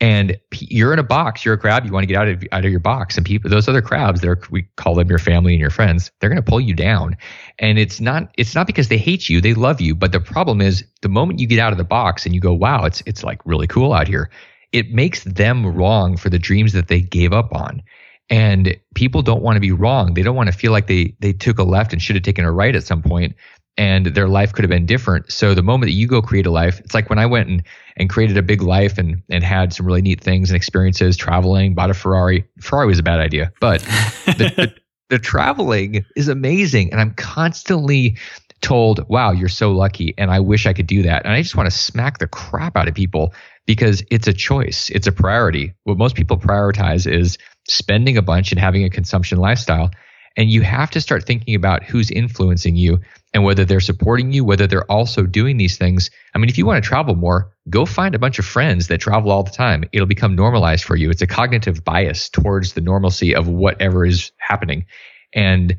and 0.01 0.39
you're 0.53 0.93
in 0.93 0.99
a 0.99 1.05
box 1.05 1.45
you're 1.45 1.55
a 1.55 1.59
crab 1.59 1.85
you 1.85 1.93
want 1.93 2.03
to 2.03 2.07
get 2.07 2.17
out 2.17 2.29
of 2.29 2.43
out 2.53 2.65
of 2.65 2.71
your 2.71 2.81
box 2.81 3.17
and 3.17 3.27
people 3.27 3.51
those 3.51 3.69
other 3.69 3.83
crabs 3.83 4.21
they're 4.21 4.41
we 4.51 4.63
call 4.77 4.95
them 4.95 5.09
your 5.09 5.19
family 5.19 5.53
and 5.53 5.61
your 5.61 5.71
friends 5.71 6.11
they're 6.21 6.31
going 6.31 6.43
to 6.43 6.51
pull 6.51 6.61
you 6.61 6.75
down 6.75 7.17
and 7.59 7.79
it's 7.79 8.01
not 8.01 8.31
it's 8.39 8.55
not 8.55 8.67
because 8.67 8.89
they 8.89 8.99
hate 8.99 9.29
you 9.29 9.41
they 9.41 9.55
love 9.55 9.81
you 9.81 9.95
but 9.95 10.13
the 10.13 10.21
problem 10.21 10.61
is 10.61 10.85
the 11.03 11.09
moment 11.09 11.39
you 11.39 11.47
get 11.47 11.59
out 11.59 11.73
of 11.73 11.79
the 11.79 11.85
box 11.85 12.25
and 12.25 12.35
you 12.35 12.41
go 12.41 12.53
wow 12.53 12.85
it's 12.85 13.03
it's 13.07 13.23
like 13.23 13.41
really 13.45 13.67
cool 13.67 13.93
out 13.93 14.09
here 14.09 14.31
it 14.73 14.93
makes 14.93 15.25
them 15.25 15.67
wrong 15.67 16.17
for 16.17 16.31
the 16.31 16.39
dreams 16.39 16.73
that 16.73 16.89
they 16.89 17.01
gave 17.01 17.33
up 17.33 17.53
on. 17.55 17.83
And 18.29 18.77
people 18.95 19.23
don't 19.23 19.43
want 19.43 19.57
to 19.57 19.61
be 19.61 19.73
wrong. 19.73 20.15
They 20.15 20.23
don't 20.23 20.37
want 20.37 20.47
to 20.53 20.57
feel 20.57 20.71
like 20.71 20.87
they 20.87 21.17
they 21.19 21.33
took 21.33 21.59
a 21.59 21.65
left 21.65 21.93
and 21.93 22.01
should 22.01 22.15
have 22.15 22.23
taken 22.23 22.45
a 22.45 22.53
right 22.53 22.77
at 22.77 22.85
some 22.85 23.03
point 23.03 23.35
and 23.81 24.09
their 24.09 24.29
life 24.29 24.53
could 24.53 24.63
have 24.63 24.71
been 24.71 24.85
different. 24.85 25.33
So 25.33 25.55
the 25.55 25.63
moment 25.63 25.89
that 25.89 25.95
you 25.95 26.07
go 26.07 26.21
create 26.21 26.45
a 26.45 26.51
life, 26.51 26.81
it's 26.81 26.93
like 26.93 27.09
when 27.09 27.19
I 27.19 27.25
went 27.25 27.49
and, 27.49 27.63
and 27.97 28.11
created 28.11 28.37
a 28.37 28.43
big 28.43 28.61
life 28.61 28.99
and, 28.99 29.23
and 29.31 29.43
had 29.43 29.73
some 29.73 29.87
really 29.87 30.03
neat 30.03 30.21
things 30.21 30.51
and 30.51 30.57
experiences, 30.57 31.17
traveling, 31.17 31.75
bought 31.75 31.89
a 31.89 31.95
Ferrari. 31.95 32.45
Ferrari 32.61 32.89
was 32.89 32.99
a 32.99 33.03
bad 33.03 33.21
idea, 33.21 33.51
but 33.59 33.81
the, 34.27 34.53
the, 34.55 34.75
the 35.09 35.19
traveling 35.19 36.05
is 36.15 36.29
amazing. 36.29 36.93
And 36.93 37.01
I'm 37.01 37.15
constantly 37.15 38.19
told, 38.61 39.09
wow, 39.09 39.31
you're 39.31 39.49
so 39.49 39.73
lucky. 39.73 40.13
And 40.19 40.31
I 40.31 40.41
wish 40.41 40.67
I 40.67 40.75
could 40.75 40.87
do 40.87 41.03
that. 41.05 41.25
And 41.25 41.33
I 41.33 41.41
just 41.41 41.57
want 41.57 41.71
to 41.71 41.75
smack 41.75 42.19
the 42.19 42.27
crap 42.27 42.77
out 42.77 42.87
of 42.87 42.93
people 42.93 43.33
because 43.67 44.03
it's 44.11 44.29
a 44.29 44.35
choice, 44.35 44.91
it's 44.91 45.07
a 45.07 45.13
priority. 45.13 45.73
What 45.85 45.97
most 45.97 46.17
people 46.17 46.37
prioritize 46.37 47.11
is 47.11 47.39
spending 47.67 48.19
a 48.19 48.23
bunch 48.23 48.53
and 48.53 48.61
having 48.61 48.85
a 48.85 48.91
consumption 48.91 49.39
lifestyle. 49.39 49.91
And 50.37 50.51
you 50.51 50.63
have 50.63 50.91
to 50.93 51.01
start 51.01 51.27
thinking 51.27 51.55
about 51.55 51.83
who's 51.83 52.11
influencing 52.11 52.77
you 52.77 53.01
and 53.35 53.45
whether 53.45 53.65
they're 53.65 53.81
supporting 53.81 54.33
you, 54.33 54.45
whether 54.45 54.67
they're 54.67 54.91
also 54.91 55.25
doing 55.25 55.57
these 55.57 55.77
things. 55.77 56.11
I 56.35 56.39
mean, 56.39 56.49
if 56.49 56.57
you 56.57 56.67
want 56.67 56.83
to 56.83 56.89
travel 56.89 57.15
more, 57.15 57.53
go 57.69 57.85
find 57.85 58.15
a 58.15 58.19
bunch 58.19 58.39
of 58.39 58.45
friends 58.45 58.89
that 58.89 58.99
travel 58.99 59.31
all 59.31 59.43
the 59.43 59.51
time. 59.51 59.85
It'll 59.93 60.07
become 60.07 60.35
normalized 60.35 60.85
for 60.85 60.97
you. 60.97 61.11
It's 61.11 61.23
a 61.23 61.27
cognitive 61.27 61.85
bias 61.85 62.29
towards 62.29 62.75
the 62.75 62.81
normalcy 62.81 63.35
of 63.35 63.49
whatever 63.49 64.07
is 64.07 64.31
happening. 64.39 64.87
And 65.35 65.77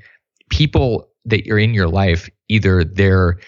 people 0.49 1.09
that 1.25 1.45
you're 1.45 1.59
in 1.59 1.73
your 1.73 1.87
life, 1.87 2.29
either 2.49 2.83
they're 2.83 3.39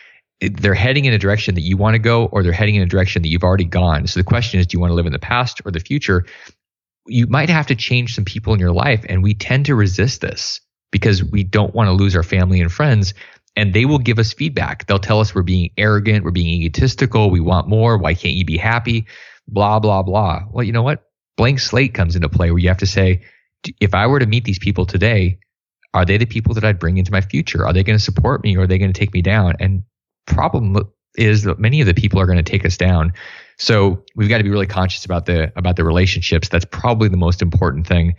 they're 0.41 0.73
heading 0.73 1.05
in 1.05 1.13
a 1.13 1.17
direction 1.17 1.55
that 1.55 1.61
you 1.61 1.77
want 1.77 1.93
to 1.93 1.99
go 1.99 2.25
or 2.25 2.43
they're 2.43 2.51
heading 2.51 2.75
in 2.75 2.81
a 2.81 2.85
direction 2.85 3.21
that 3.21 3.29
you've 3.29 3.43
already 3.43 3.63
gone. 3.63 4.07
So 4.07 4.19
the 4.19 4.25
question 4.25 4.59
is, 4.59 4.67
do 4.67 4.75
you 4.75 4.81
want 4.81 4.91
to 4.91 4.95
live 4.95 5.05
in 5.05 5.13
the 5.13 5.19
past 5.19 5.61
or 5.63 5.71
the 5.71 5.79
future? 5.79 6.25
You 7.07 7.27
might 7.27 7.49
have 7.49 7.67
to 7.67 7.75
change 7.75 8.15
some 8.15 8.25
people 8.25 8.53
in 8.53 8.59
your 8.59 8.73
life. 8.73 9.05
And 9.07 9.23
we 9.23 9.33
tend 9.33 9.67
to 9.67 9.75
resist 9.75 10.19
this 10.19 10.59
because 10.93 11.23
we 11.23 11.43
don't 11.43 11.73
want 11.73 11.87
to 11.87 11.91
lose 11.91 12.15
our 12.15 12.23
family 12.23 12.61
and 12.61 12.71
friends. 12.71 13.15
And 13.55 13.73
they 13.73 13.85
will 13.85 13.97
give 13.97 14.19
us 14.19 14.31
feedback. 14.31 14.85
They'll 14.85 14.99
tell 14.99 15.19
us 15.19 15.33
we're 15.33 15.41
being 15.41 15.71
arrogant, 15.77 16.23
we're 16.23 16.31
being 16.31 16.61
egotistical, 16.61 17.29
we 17.31 17.39
want 17.39 17.67
more. 17.67 17.97
Why 17.97 18.13
can't 18.13 18.35
you 18.35 18.45
be 18.45 18.57
happy? 18.57 19.07
Blah, 19.47 19.79
blah, 19.79 20.03
blah. 20.03 20.43
Well, 20.51 20.63
you 20.63 20.71
know 20.71 20.83
what? 20.83 21.03
Blank 21.35 21.59
slate 21.59 21.95
comes 21.95 22.15
into 22.15 22.29
play 22.29 22.51
where 22.51 22.59
you 22.59 22.69
have 22.69 22.77
to 22.77 22.85
say, 22.85 23.23
if 23.79 23.95
I 23.95 24.07
were 24.07 24.19
to 24.19 24.27
meet 24.27 24.45
these 24.45 24.59
people 24.59 24.85
today, 24.85 25.39
are 25.95 26.05
they 26.05 26.17
the 26.17 26.25
people 26.25 26.53
that 26.53 26.63
I'd 26.63 26.79
bring 26.79 26.97
into 26.97 27.11
my 27.11 27.21
future? 27.21 27.65
Are 27.65 27.73
they 27.73 27.83
going 27.83 27.97
to 27.97 28.03
support 28.03 28.43
me 28.43 28.55
or 28.55 28.61
are 28.61 28.67
they 28.67 28.77
going 28.77 28.93
to 28.93 28.99
take 28.99 29.13
me 29.13 29.21
down? 29.21 29.55
And 29.59 29.83
problem 30.27 30.77
is 31.15 31.43
that 31.43 31.59
many 31.59 31.81
of 31.81 31.87
the 31.87 31.93
people 31.93 32.19
are 32.19 32.25
going 32.25 32.37
to 32.37 32.43
take 32.43 32.65
us 32.65 32.77
down. 32.77 33.13
So 33.57 34.03
we've 34.15 34.29
got 34.29 34.39
to 34.39 34.43
be 34.43 34.49
really 34.49 34.67
conscious 34.67 35.05
about 35.05 35.25
the 35.25 35.51
about 35.55 35.75
the 35.75 35.83
relationships. 35.83 36.49
That's 36.49 36.65
probably 36.65 37.09
the 37.09 37.17
most 37.17 37.41
important 37.41 37.85
thing, 37.85 38.15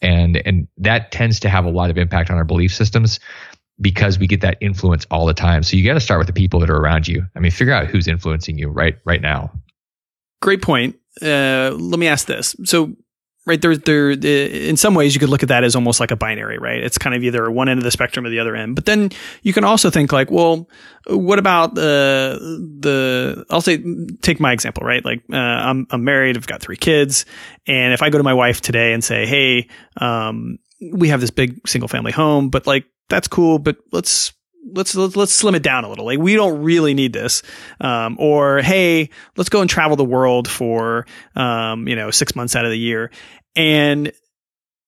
and 0.00 0.36
and 0.36 0.68
that 0.78 1.12
tends 1.12 1.40
to 1.40 1.48
have 1.48 1.64
a 1.64 1.70
lot 1.70 1.90
of 1.90 1.98
impact 1.98 2.30
on 2.30 2.36
our 2.36 2.44
belief 2.44 2.74
systems 2.74 3.20
because 3.80 4.18
we 4.18 4.26
get 4.26 4.40
that 4.40 4.58
influence 4.60 5.06
all 5.10 5.26
the 5.26 5.34
time. 5.34 5.62
So 5.62 5.76
you 5.76 5.84
got 5.84 5.94
to 5.94 6.00
start 6.00 6.18
with 6.18 6.26
the 6.26 6.32
people 6.32 6.60
that 6.60 6.70
are 6.70 6.76
around 6.76 7.06
you. 7.06 7.24
I 7.36 7.40
mean, 7.40 7.50
figure 7.50 7.72
out 7.72 7.86
who's 7.86 8.08
influencing 8.08 8.58
you 8.58 8.68
right 8.68 8.96
right 9.04 9.20
now. 9.20 9.52
Great 10.40 10.62
point. 10.62 10.96
Uh, 11.20 11.70
let 11.76 11.98
me 11.98 12.06
ask 12.06 12.26
this. 12.26 12.54
So 12.64 12.94
right 13.48 13.60
there 13.60 13.76
there 13.76 14.10
in 14.10 14.76
some 14.76 14.94
ways 14.94 15.14
you 15.14 15.20
could 15.20 15.28
look 15.28 15.42
at 15.42 15.48
that 15.48 15.64
as 15.64 15.74
almost 15.74 16.00
like 16.00 16.10
a 16.10 16.16
binary 16.16 16.58
right? 16.58 16.82
It's 16.82 16.98
kind 16.98 17.14
of 17.14 17.24
either 17.24 17.50
one 17.50 17.68
end 17.68 17.78
of 17.78 17.84
the 17.84 17.90
spectrum 17.90 18.24
or 18.24 18.30
the 18.30 18.38
other 18.38 18.54
end. 18.54 18.74
But 18.74 18.84
then 18.84 19.10
you 19.42 19.52
can 19.52 19.64
also 19.64 19.90
think 19.90 20.12
like 20.12 20.30
well 20.30 20.68
what 21.06 21.38
about 21.38 21.74
the 21.74 22.38
uh, 22.38 22.44
the 22.80 23.46
i'll 23.50 23.60
say 23.60 23.82
take 24.20 24.40
my 24.40 24.52
example 24.52 24.84
right? 24.84 25.04
Like 25.04 25.22
uh, 25.32 25.36
i'm 25.36 25.86
i'm 25.90 26.04
married 26.04 26.36
i've 26.36 26.46
got 26.46 26.60
three 26.60 26.76
kids 26.76 27.24
and 27.66 27.92
if 27.92 28.02
i 28.02 28.10
go 28.10 28.18
to 28.18 28.24
my 28.24 28.34
wife 28.34 28.60
today 28.60 28.92
and 28.92 29.02
say 29.02 29.26
hey 29.26 29.68
um, 29.96 30.58
we 30.92 31.08
have 31.08 31.20
this 31.20 31.30
big 31.30 31.66
single 31.66 31.88
family 31.88 32.12
home 32.12 32.50
but 32.50 32.66
like 32.66 32.84
that's 33.08 33.28
cool 33.28 33.58
but 33.58 33.76
let's 33.90 34.32
let's 34.72 34.94
let's, 34.94 35.16
let's 35.16 35.32
slim 35.32 35.54
it 35.54 35.62
down 35.62 35.84
a 35.84 35.88
little. 35.88 36.04
Like 36.04 36.18
we 36.18 36.34
don't 36.34 36.62
really 36.62 36.94
need 36.94 37.12
this, 37.12 37.42
um, 37.80 38.16
or 38.18 38.60
hey, 38.60 39.10
let's 39.36 39.48
go 39.48 39.60
and 39.60 39.70
travel 39.70 39.96
the 39.96 40.04
world 40.04 40.48
for 40.48 41.06
um, 41.34 41.88
you 41.88 41.96
know 41.96 42.10
six 42.10 42.34
months 42.36 42.56
out 42.56 42.64
of 42.64 42.70
the 42.70 42.78
year, 42.78 43.10
and 43.56 44.12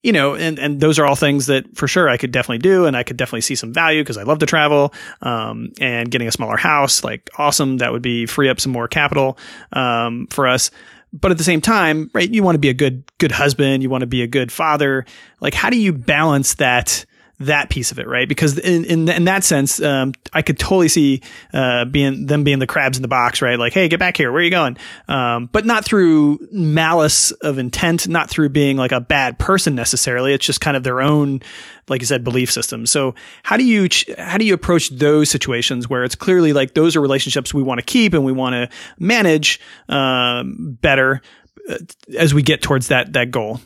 you 0.02 0.12
know, 0.12 0.34
and 0.34 0.58
and 0.58 0.80
those 0.80 0.98
are 0.98 1.04
all 1.04 1.14
things 1.14 1.46
that 1.46 1.76
for 1.76 1.86
sure 1.86 2.08
I 2.08 2.16
could 2.16 2.32
definitely 2.32 2.58
do, 2.58 2.86
and 2.86 2.96
I 2.96 3.02
could 3.02 3.16
definitely 3.16 3.42
see 3.42 3.54
some 3.54 3.72
value 3.72 4.02
because 4.02 4.16
I 4.16 4.22
love 4.22 4.38
to 4.38 4.46
travel, 4.46 4.94
um, 5.20 5.72
and 5.78 6.10
getting 6.10 6.26
a 6.26 6.32
smaller 6.32 6.56
house, 6.56 7.04
like 7.04 7.28
awesome, 7.36 7.78
that 7.78 7.92
would 7.92 8.02
be 8.02 8.24
free 8.26 8.48
up 8.48 8.60
some 8.60 8.72
more 8.72 8.88
capital 8.88 9.36
um, 9.72 10.26
for 10.28 10.48
us. 10.48 10.70
But 11.12 11.32
at 11.32 11.38
the 11.38 11.44
same 11.44 11.60
time, 11.60 12.10
right, 12.14 12.30
you 12.30 12.42
want 12.42 12.54
to 12.54 12.60
be 12.60 12.70
a 12.70 12.74
good 12.74 13.04
good 13.18 13.32
husband, 13.32 13.82
you 13.82 13.90
want 13.90 14.02
to 14.02 14.06
be 14.06 14.22
a 14.22 14.26
good 14.26 14.50
father. 14.50 15.04
Like 15.40 15.54
how 15.54 15.68
do 15.68 15.78
you 15.78 15.92
balance 15.92 16.54
that 16.54 17.04
that 17.40 17.70
piece 17.70 17.90
of 17.90 17.98
it, 17.98 18.06
right? 18.06 18.28
Because 18.28 18.58
in 18.58 18.84
in, 18.84 19.08
in 19.08 19.24
that 19.24 19.44
sense, 19.44 19.80
um, 19.80 20.12
I 20.32 20.42
could 20.42 20.58
totally 20.58 20.88
see 20.88 21.22
uh, 21.52 21.86
being 21.86 22.26
them 22.26 22.44
being 22.44 22.58
the 22.58 22.66
crabs 22.66 22.98
in 22.98 23.02
the 23.02 23.08
box, 23.08 23.40
right? 23.42 23.58
Like, 23.58 23.72
hey, 23.72 23.88
get 23.88 23.98
back 23.98 24.16
here, 24.16 24.30
where 24.30 24.40
are 24.40 24.44
you 24.44 24.50
going? 24.50 24.76
Um, 25.08 25.48
but 25.50 25.64
not 25.64 25.84
through 25.84 26.46
malice 26.52 27.30
of 27.32 27.58
intent, 27.58 28.06
not 28.08 28.28
through 28.28 28.50
being 28.50 28.76
like 28.76 28.92
a 28.92 29.00
bad 29.00 29.38
person 29.38 29.74
necessarily. 29.74 30.34
It's 30.34 30.44
just 30.44 30.60
kind 30.60 30.76
of 30.76 30.82
their 30.82 31.00
own, 31.00 31.40
like 31.88 32.02
you 32.02 32.06
said, 32.06 32.22
belief 32.24 32.52
system. 32.52 32.84
So 32.84 33.14
how 33.42 33.56
do 33.56 33.64
you 33.64 33.88
how 34.18 34.36
do 34.36 34.44
you 34.44 34.52
approach 34.52 34.90
those 34.90 35.30
situations 35.30 35.88
where 35.88 36.04
it's 36.04 36.14
clearly 36.14 36.52
like 36.52 36.74
those 36.74 36.94
are 36.94 37.00
relationships 37.00 37.54
we 37.54 37.62
want 37.62 37.80
to 37.80 37.86
keep 37.86 38.12
and 38.12 38.24
we 38.24 38.32
want 38.32 38.52
to 38.52 38.68
manage 38.98 39.60
um, 39.88 40.76
better 40.80 41.22
uh, 41.70 41.78
as 42.18 42.34
we 42.34 42.42
get 42.42 42.60
towards 42.60 42.88
that 42.88 43.14
that 43.14 43.30
goal? 43.30 43.60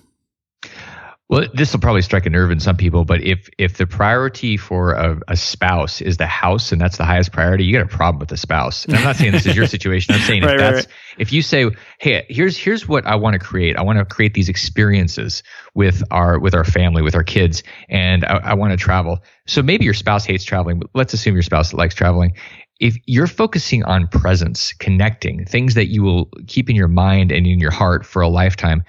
Well, 1.30 1.46
this 1.54 1.72
will 1.72 1.80
probably 1.80 2.02
strike 2.02 2.26
a 2.26 2.30
nerve 2.30 2.50
in 2.50 2.60
some 2.60 2.76
people, 2.76 3.06
but 3.06 3.22
if 3.22 3.48
if 3.56 3.78
the 3.78 3.86
priority 3.86 4.58
for 4.58 4.92
a, 4.92 5.18
a, 5.26 5.36
spouse 5.36 6.02
is 6.02 6.18
the 6.18 6.26
house 6.26 6.70
and 6.70 6.78
that's 6.78 6.98
the 6.98 7.04
highest 7.06 7.32
priority, 7.32 7.64
you 7.64 7.72
got 7.72 7.82
a 7.82 7.88
problem 7.88 8.18
with 8.18 8.28
the 8.28 8.36
spouse. 8.36 8.84
And 8.84 8.94
I'm 8.94 9.04
not 9.04 9.16
saying 9.16 9.32
this 9.32 9.46
is 9.46 9.56
your 9.56 9.66
situation. 9.74 10.14
I'm 10.14 10.20
saying 10.20 10.42
right, 10.42 10.54
if 10.54 10.60
that's 10.60 10.76
right, 10.76 10.86
right. 10.86 10.94
if 11.16 11.32
you 11.32 11.40
say, 11.40 11.70
hey, 11.98 12.26
here's 12.28 12.58
here's 12.58 12.86
what 12.86 13.06
I 13.06 13.16
want 13.16 13.32
to 13.34 13.38
create. 13.38 13.78
I 13.78 13.82
want 13.82 13.98
to 13.98 14.04
create 14.04 14.34
these 14.34 14.50
experiences 14.50 15.42
with 15.72 16.02
our 16.10 16.38
with 16.38 16.54
our 16.54 16.64
family, 16.64 17.00
with 17.00 17.14
our 17.14 17.24
kids, 17.24 17.62
and 17.88 18.22
I, 18.26 18.36
I 18.36 18.54
want 18.54 18.72
to 18.72 18.76
travel. 18.76 19.24
So 19.46 19.62
maybe 19.62 19.86
your 19.86 19.94
spouse 19.94 20.26
hates 20.26 20.44
traveling, 20.44 20.78
but 20.78 20.90
let's 20.92 21.14
assume 21.14 21.32
your 21.32 21.42
spouse 21.42 21.72
likes 21.72 21.94
traveling 21.94 22.34
if 22.80 22.96
you're 23.06 23.28
focusing 23.28 23.84
on 23.84 24.08
presence, 24.08 24.72
connecting, 24.72 25.44
things 25.44 25.74
that 25.74 25.86
you 25.86 26.02
will 26.02 26.28
keep 26.48 26.68
in 26.68 26.76
your 26.76 26.88
mind 26.88 27.30
and 27.30 27.46
in 27.46 27.60
your 27.60 27.70
heart 27.70 28.04
for 28.04 28.20
a 28.20 28.28
lifetime, 28.28 28.82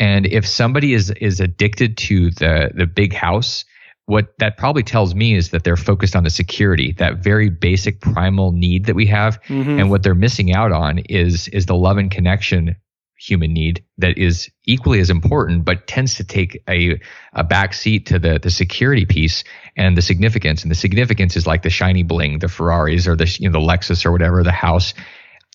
and 0.00 0.26
if 0.26 0.46
somebody 0.46 0.94
is 0.94 1.10
is 1.10 1.38
addicted 1.38 1.96
to 1.98 2.30
the 2.30 2.72
the 2.74 2.86
big 2.86 3.12
house, 3.12 3.64
what 4.06 4.34
that 4.38 4.56
probably 4.56 4.82
tells 4.82 5.14
me 5.14 5.36
is 5.36 5.50
that 5.50 5.62
they're 5.62 5.76
focused 5.76 6.16
on 6.16 6.24
the 6.24 6.30
security, 6.30 6.92
that 6.98 7.18
very 7.18 7.50
basic 7.50 8.00
primal 8.00 8.50
need 8.50 8.86
that 8.86 8.96
we 8.96 9.06
have. 9.06 9.40
Mm-hmm. 9.42 9.78
And 9.78 9.90
what 9.90 10.02
they're 10.02 10.14
missing 10.14 10.52
out 10.52 10.72
on 10.72 10.98
is 10.98 11.46
is 11.48 11.66
the 11.66 11.76
love 11.76 11.98
and 11.98 12.10
connection 12.10 12.74
human 13.20 13.52
need 13.52 13.84
that 13.98 14.16
is 14.16 14.50
equally 14.64 14.98
as 14.98 15.10
important, 15.10 15.64
but 15.64 15.86
tends 15.86 16.14
to 16.14 16.24
take 16.24 16.62
a, 16.68 16.98
a 17.34 17.44
back 17.44 17.74
seat 17.74 18.06
to 18.06 18.18
the, 18.18 18.38
the 18.38 18.50
security 18.50 19.04
piece 19.04 19.44
and 19.76 19.94
the 19.94 20.00
significance. 20.00 20.62
And 20.62 20.70
the 20.70 20.74
significance 20.74 21.36
is 21.36 21.46
like 21.46 21.62
the 21.62 21.68
shiny 21.68 22.02
bling, 22.02 22.38
the 22.38 22.48
Ferraris 22.48 23.06
or 23.06 23.16
the, 23.16 23.26
you 23.38 23.50
know, 23.50 23.60
the 23.60 23.66
Lexus 23.66 24.06
or 24.06 24.12
whatever, 24.12 24.42
the 24.42 24.52
house 24.52 24.94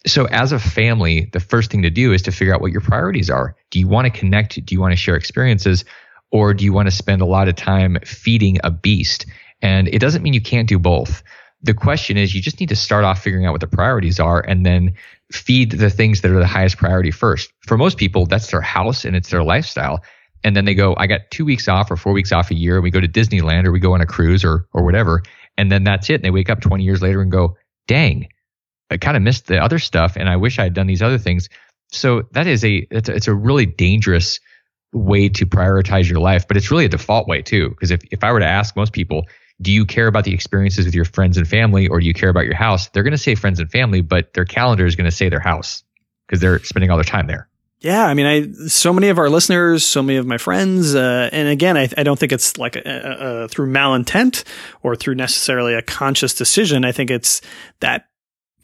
so 0.06 0.26
as 0.26 0.52
a 0.52 0.60
family, 0.60 1.30
the 1.34 1.40
first 1.40 1.72
thing 1.72 1.82
to 1.82 1.90
do 1.90 2.14
is 2.14 2.22
to 2.24 2.32
figure 2.32 2.54
out 2.54 2.62
what 2.62 2.72
your 2.72 2.82
priorities 2.82 3.30
are. 3.30 3.56
Do 3.72 3.80
you 3.80 3.88
want 3.88 4.06
to 4.06 4.12
connect? 4.12 4.64
Do 4.64 4.76
you 4.76 4.82
want 4.82 4.92
to 4.92 4.98
share 4.98 5.16
experiences? 5.16 5.84
Or 6.32 6.54
do 6.54 6.64
you 6.64 6.74
want 6.74 6.88
to 6.88 6.96
spend 6.96 7.22
a 7.22 7.26
lot 7.26 7.48
of 7.48 7.56
time 7.56 7.98
feeding 8.04 8.58
a 8.64 8.72
beast? 8.72 9.26
And 9.62 9.88
it 9.88 10.00
doesn't 10.00 10.22
mean 10.22 10.34
you 10.34 10.42
can't 10.42 10.68
do 10.68 10.78
both. 10.78 11.24
The 11.62 11.74
question 11.74 12.18
is 12.18 12.36
you 12.36 12.42
just 12.42 12.60
need 12.60 12.70
to 12.70 12.76
start 12.76 13.04
off 13.04 13.24
figuring 13.24 13.46
out 13.46 13.52
what 13.52 13.62
the 13.62 13.68
priorities 13.68 14.20
are 14.20 14.42
and 14.42 14.66
then 14.66 14.94
feed 15.32 15.72
the 15.72 15.90
things 15.90 16.22
that 16.22 16.32
are 16.32 16.40
the 16.40 16.46
highest 16.46 16.78
priority 16.78 17.12
first. 17.12 17.52
For 17.66 17.78
most 17.78 17.98
people, 17.98 18.26
that's 18.26 18.52
their 18.52 18.62
house 18.62 19.06
and 19.06 19.16
it's 19.16 19.30
their 19.30 19.44
lifestyle. 19.44 20.04
And 20.44 20.56
then 20.56 20.66
they 20.66 20.76
go, 20.76 20.94
I 20.98 21.08
got 21.08 21.32
two 21.32 21.46
weeks 21.46 21.68
off 21.68 21.90
or 21.90 21.96
four 21.96 22.14
weeks 22.14 22.32
off 22.32 22.52
a 22.52 22.56
year. 22.56 22.76
And 22.76 22.84
we 22.84 22.92
go 22.92 23.02
to 23.02 23.08
Disneyland 23.08 23.66
or 23.66 23.72
we 23.72 23.80
go 23.80 23.94
on 23.94 24.02
a 24.02 24.06
cruise 24.06 24.44
or, 24.44 24.68
or 24.74 24.84
whatever. 24.84 25.24
And 25.58 25.72
then 25.72 25.84
that's 25.84 26.10
it. 26.12 26.16
And 26.16 26.24
they 26.24 26.30
wake 26.30 26.52
up 26.52 26.62
20 26.62 26.84
years 26.84 27.02
later 27.02 27.22
and 27.22 27.32
go, 27.32 27.58
dang, 27.88 28.28
I 28.90 28.98
kind 28.98 29.18
of 29.18 29.24
missed 29.24 29.48
the 29.48 29.62
other 29.62 29.80
stuff 29.80 30.16
and 30.16 30.30
I 30.30 30.36
wish 30.36 30.60
I 30.60 30.64
had 30.64 30.74
done 30.74 30.88
these 30.88 31.02
other 31.02 31.18
things. 31.18 31.50
So 31.92 32.24
that 32.32 32.48
is 32.48 32.64
a 32.64 32.88
it's 32.92 33.10
a, 33.10 33.16
it's 33.16 33.28
a 33.28 33.34
really 33.34 33.66
dangerous 33.66 34.40
way 34.94 35.30
to 35.30 35.46
prioritize 35.46 36.10
your 36.10 36.20
life, 36.20 36.48
but 36.48 36.58
it's 36.58 36.72
really 36.72 36.86
a 36.86 36.90
default 36.90 37.28
way 37.28 37.42
too. 37.42 37.70
Because 37.70 37.92
if, 37.92 38.02
if 38.12 38.24
I 38.24 38.32
were 38.32 38.40
to 38.40 38.46
ask 38.46 38.76
most 38.76 38.94
people, 38.94 39.26
do 39.62 39.72
you 39.72 39.86
care 39.86 40.08
about 40.08 40.24
the 40.24 40.34
experiences 40.34 40.86
with 40.86 40.96
your 40.96 41.06
friends 41.06 41.38
and 41.38 41.48
family 41.48 41.88
or 41.88 42.00
do 42.00 42.06
you 42.06 42.14
care 42.14 42.30
about 42.30 42.46
your 42.46 42.56
house? 42.56 42.88
They're 42.90 43.04
going 43.04 43.12
to 43.12 43.18
say 43.18 43.36
friends 43.36 43.60
and 43.60 43.70
family, 43.72 44.02
but 44.02 44.34
their 44.34 44.46
calendar 44.46 44.86
is 44.86 44.96
going 44.96 45.10
to 45.10 45.16
say 45.16 45.30
their 45.30 45.40
house 45.40 45.84
because 46.28 46.42
they're 46.42 46.60
spending 46.64 46.92
all 46.92 46.98
their 46.98 47.04
time 47.04 47.28
there. 47.28 47.48
Yeah, 47.80 48.06
I 48.06 48.14
mean, 48.14 48.26
I 48.26 48.68
so 48.68 48.92
many 48.92 49.10
of 49.10 49.20
our 49.20 49.30
listeners, 49.30 49.86
so 49.86 50.02
many 50.02 50.18
of 50.18 50.26
my 50.26 50.38
friends, 50.38 50.96
uh, 50.96 51.30
and 51.32 51.50
again, 51.50 51.78
I, 51.78 51.88
I, 51.98 52.04
don't 52.04 52.18
think 52.18 52.32
it's 52.32 52.58
like 52.58 52.78
a, 52.78 52.82
a, 52.84 53.44
a, 53.44 53.48
through 53.48 53.72
malintent 53.72 54.44
or 54.82 54.96
through 54.96 55.16
necessarily 55.16 55.76
a 55.76 55.84
conscious 55.84 56.34
decision. 56.34 56.84
I 56.84 56.92
think 56.92 57.12
it's 57.12 57.42
that 57.82 58.08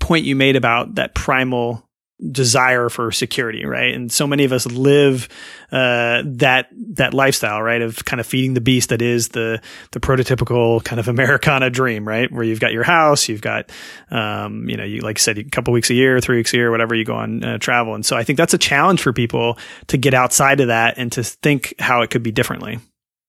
point 0.01 0.25
you 0.25 0.35
made 0.35 0.57
about 0.57 0.95
that 0.95 1.15
primal 1.15 1.87
desire 2.29 2.89
for 2.89 3.11
security, 3.11 3.65
right? 3.65 3.93
And 3.93 4.11
so 4.11 4.27
many 4.27 4.43
of 4.43 4.53
us 4.53 4.65
live 4.67 5.27
uh, 5.71 6.21
that 6.25 6.67
that 6.93 7.13
lifestyle, 7.13 7.61
right, 7.61 7.81
of 7.81 8.05
kind 8.05 8.19
of 8.19 8.27
feeding 8.27 8.53
the 8.53 8.61
beast 8.61 8.89
that 8.89 9.01
is 9.01 9.29
the 9.29 9.61
the 9.91 9.99
prototypical 9.99 10.83
kind 10.83 10.99
of 10.99 11.07
Americana 11.07 11.69
dream, 11.69 12.07
right, 12.07 12.31
where 12.31 12.43
you've 12.43 12.59
got 12.59 12.73
your 12.73 12.83
house, 12.83 13.27
you've 13.27 13.41
got, 13.41 13.71
um, 14.11 14.69
you 14.69 14.77
know, 14.77 14.83
you 14.83 15.01
like 15.01 15.17
I 15.17 15.21
said, 15.21 15.37
a 15.37 15.43
couple 15.43 15.73
weeks 15.73 15.89
a 15.89 15.95
year, 15.95 16.19
three 16.19 16.37
weeks 16.37 16.53
a 16.53 16.57
year, 16.57 16.69
whatever 16.69 16.93
you 16.93 17.05
go 17.05 17.15
on 17.15 17.43
uh, 17.43 17.57
travel, 17.57 17.95
and 17.95 18.05
so 18.05 18.15
I 18.15 18.23
think 18.23 18.37
that's 18.37 18.53
a 18.53 18.59
challenge 18.59 19.01
for 19.01 19.13
people 19.13 19.57
to 19.87 19.97
get 19.97 20.13
outside 20.13 20.59
of 20.59 20.67
that 20.67 20.97
and 20.97 21.11
to 21.13 21.23
think 21.23 21.73
how 21.79 22.01
it 22.01 22.11
could 22.11 22.23
be 22.23 22.31
differently. 22.31 22.79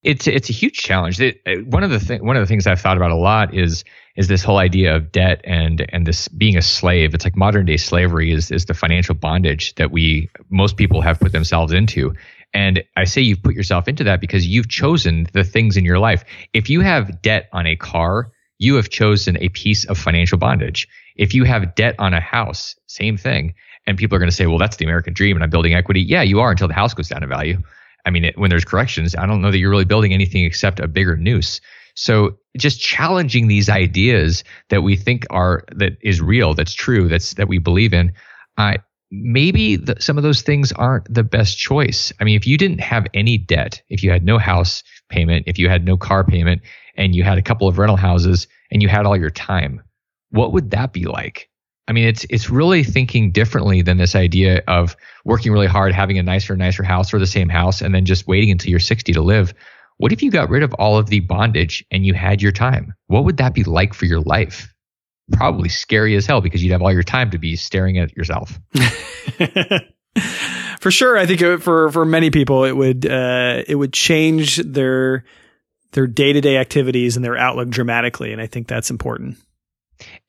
It's 0.02 0.26
it's 0.26 0.50
a 0.50 0.52
huge 0.52 0.78
challenge. 0.78 1.20
It, 1.20 1.40
one 1.66 1.84
of 1.84 1.90
the 1.90 2.00
th- 2.00 2.20
one 2.20 2.36
of 2.36 2.42
the 2.42 2.46
things 2.46 2.66
I've 2.66 2.80
thought 2.80 2.96
about 2.96 3.12
a 3.12 3.16
lot 3.16 3.54
is 3.54 3.84
is 4.16 4.28
this 4.28 4.42
whole 4.42 4.58
idea 4.58 4.96
of 4.96 5.12
debt 5.12 5.40
and 5.44 5.86
and 5.90 6.06
this 6.06 6.28
being 6.28 6.56
a 6.56 6.62
slave. 6.62 7.14
It's 7.14 7.24
like 7.24 7.36
modern 7.36 7.66
day 7.66 7.76
slavery 7.76 8.32
is 8.32 8.50
is 8.50 8.64
the 8.64 8.74
financial 8.74 9.14
bondage 9.14 9.74
that 9.76 9.92
we 9.92 10.28
most 10.50 10.76
people 10.76 11.00
have 11.02 11.20
put 11.20 11.32
themselves 11.32 11.72
into. 11.72 12.14
And 12.54 12.82
I 12.96 13.04
say 13.04 13.22
you've 13.22 13.42
put 13.42 13.54
yourself 13.54 13.88
into 13.88 14.04
that 14.04 14.20
because 14.20 14.46
you've 14.46 14.68
chosen 14.68 15.26
the 15.32 15.44
things 15.44 15.76
in 15.76 15.84
your 15.84 15.98
life. 15.98 16.24
If 16.52 16.68
you 16.68 16.80
have 16.80 17.22
debt 17.22 17.48
on 17.52 17.66
a 17.66 17.76
car, 17.76 18.30
you 18.58 18.74
have 18.74 18.90
chosen 18.90 19.36
a 19.38 19.48
piece 19.50 19.84
of 19.86 19.96
financial 19.98 20.36
bondage. 20.36 20.86
If 21.16 21.34
you 21.34 21.44
have 21.44 21.74
debt 21.74 21.94
on 21.98 22.12
a 22.12 22.20
house, 22.20 22.76
same 22.86 23.16
thing. 23.16 23.54
And 23.86 23.98
people 23.98 24.16
are 24.16 24.18
going 24.18 24.30
to 24.30 24.36
say, 24.36 24.46
well, 24.46 24.58
that's 24.58 24.76
the 24.76 24.84
American 24.84 25.14
dream 25.14 25.36
and 25.36 25.42
I'm 25.42 25.50
building 25.50 25.74
equity. 25.74 26.00
Yeah, 26.00 26.22
you 26.22 26.40
are 26.40 26.50
until 26.50 26.68
the 26.68 26.74
house 26.74 26.94
goes 26.94 27.08
down 27.08 27.22
in 27.22 27.28
value. 27.28 27.58
I 28.04 28.10
mean, 28.10 28.24
it, 28.24 28.38
when 28.38 28.50
there's 28.50 28.64
corrections, 28.64 29.14
I 29.14 29.26
don't 29.26 29.40
know 29.40 29.50
that 29.50 29.58
you're 29.58 29.70
really 29.70 29.84
building 29.84 30.12
anything 30.12 30.44
except 30.44 30.80
a 30.80 30.88
bigger 30.88 31.16
noose. 31.16 31.60
So 31.94 32.38
just 32.56 32.80
challenging 32.80 33.48
these 33.48 33.68
ideas 33.68 34.44
that 34.70 34.82
we 34.82 34.96
think 34.96 35.26
are 35.30 35.64
that 35.74 35.98
is 36.00 36.20
real, 36.20 36.54
that's 36.54 36.74
true, 36.74 37.08
that's 37.08 37.34
that 37.34 37.48
we 37.48 37.58
believe 37.58 37.92
in. 37.92 38.12
Uh, 38.56 38.74
maybe 39.10 39.76
the, 39.76 39.96
some 40.00 40.16
of 40.16 40.22
those 40.22 40.42
things 40.42 40.72
aren't 40.72 41.12
the 41.12 41.22
best 41.22 41.58
choice. 41.58 42.12
I 42.18 42.24
mean, 42.24 42.36
if 42.36 42.46
you 42.46 42.56
didn't 42.56 42.80
have 42.80 43.06
any 43.14 43.36
debt, 43.38 43.82
if 43.90 44.02
you 44.02 44.10
had 44.10 44.24
no 44.24 44.38
house 44.38 44.82
payment, 45.10 45.44
if 45.46 45.58
you 45.58 45.68
had 45.68 45.84
no 45.84 45.96
car 45.96 46.24
payment, 46.24 46.62
and 46.96 47.14
you 47.14 47.22
had 47.22 47.38
a 47.38 47.42
couple 47.42 47.68
of 47.68 47.78
rental 47.78 47.96
houses, 47.96 48.48
and 48.70 48.82
you 48.82 48.88
had 48.88 49.06
all 49.06 49.16
your 49.16 49.30
time, 49.30 49.82
what 50.30 50.52
would 50.52 50.70
that 50.70 50.92
be 50.92 51.04
like? 51.04 51.48
I 51.88 51.92
mean, 51.92 52.06
it's 52.06 52.24
it's 52.30 52.48
really 52.48 52.84
thinking 52.84 53.32
differently 53.32 53.82
than 53.82 53.96
this 53.96 54.14
idea 54.14 54.62
of 54.68 54.96
working 55.24 55.52
really 55.52 55.66
hard, 55.66 55.92
having 55.92 56.18
a 56.18 56.22
nicer, 56.22 56.56
nicer 56.56 56.82
house 56.82 57.12
or 57.12 57.18
the 57.18 57.26
same 57.26 57.48
house, 57.48 57.82
and 57.82 57.94
then 57.94 58.04
just 58.04 58.26
waiting 58.26 58.50
until 58.50 58.70
you're 58.70 58.80
60 58.80 59.12
to 59.12 59.22
live. 59.22 59.52
What 59.98 60.12
if 60.12 60.22
you 60.22 60.30
got 60.30 60.48
rid 60.48 60.62
of 60.62 60.72
all 60.74 60.96
of 60.96 61.08
the 61.08 61.20
bondage 61.20 61.84
and 61.90 62.06
you 62.06 62.14
had 62.14 62.40
your 62.40 62.52
time? 62.52 62.94
What 63.06 63.24
would 63.24 63.38
that 63.38 63.54
be 63.54 63.64
like 63.64 63.94
for 63.94 64.06
your 64.06 64.20
life? 64.20 64.72
Probably 65.32 65.68
scary 65.68 66.16
as 66.16 66.26
hell 66.26 66.40
because 66.40 66.62
you'd 66.62 66.72
have 66.72 66.82
all 66.82 66.92
your 66.92 67.02
time 67.02 67.30
to 67.30 67.38
be 67.38 67.56
staring 67.56 67.98
at 67.98 68.16
yourself. 68.16 68.58
for 70.80 70.90
sure, 70.90 71.18
I 71.18 71.26
think 71.26 71.62
for 71.62 71.90
for 71.90 72.04
many 72.04 72.30
people 72.30 72.64
it 72.64 72.76
would 72.76 73.06
uh, 73.06 73.62
it 73.66 73.74
would 73.74 73.92
change 73.92 74.56
their 74.56 75.24
their 75.92 76.06
day 76.06 76.32
to 76.32 76.40
day 76.40 76.58
activities 76.58 77.16
and 77.16 77.24
their 77.24 77.36
outlook 77.36 77.70
dramatically, 77.70 78.32
and 78.32 78.40
I 78.40 78.46
think 78.46 78.68
that's 78.68 78.90
important. 78.90 79.36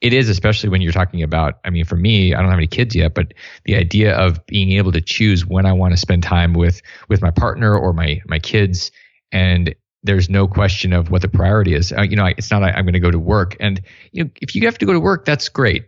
It 0.02 0.14
is, 0.14 0.30
especially 0.30 0.70
when 0.70 0.82
you're 0.82 0.92
talking 0.92 1.24
about. 1.24 1.60
I 1.66 1.70
mean, 1.70 1.86
for 1.86 1.96
me, 1.96 2.34
I 2.34 2.42
don't 2.42 2.50
have 2.50 2.58
any 2.58 2.68
kids 2.68 2.96
yet, 2.96 3.14
but 3.14 3.34
the 3.66 3.76
idea 3.76 4.16
of 4.16 4.46
being 4.46 4.72
able 4.72 4.92
to 4.92 5.02
choose 5.02 5.46
when 5.46 5.66
I 5.66 5.74
want 5.74 5.94
to 5.94 5.98
spend 5.98 6.24
time 6.24 6.54
with 6.54 6.82
with 7.10 7.22
my 7.22 7.32
partner 7.32 7.78
or 7.78 7.94
my 7.94 8.22
my 8.26 8.40
kids 8.40 8.92
and 9.32 9.74
there's 10.04 10.30
no 10.30 10.48
question 10.48 10.94
of 10.94 11.10
what 11.10 11.22
the 11.22 11.30
priority 11.30 11.74
is. 11.74 11.92
Uh, 11.94 12.02
you 12.02 12.16
know, 12.16 12.26
it's 12.26 12.52
not 12.52 12.62
I, 12.62 12.72
I'm 12.72 12.84
going 12.84 12.94
to 12.94 13.00
go 13.00 13.12
to 13.12 13.20
work, 13.20 13.56
and 13.60 13.82
you 14.12 14.24
know, 14.24 14.30
if 14.42 14.56
you 14.56 14.66
have 14.66 14.78
to 14.78 14.86
go 14.86 14.94
to 14.94 15.00
work, 15.00 15.26
that's 15.26 15.50
great. 15.50 15.86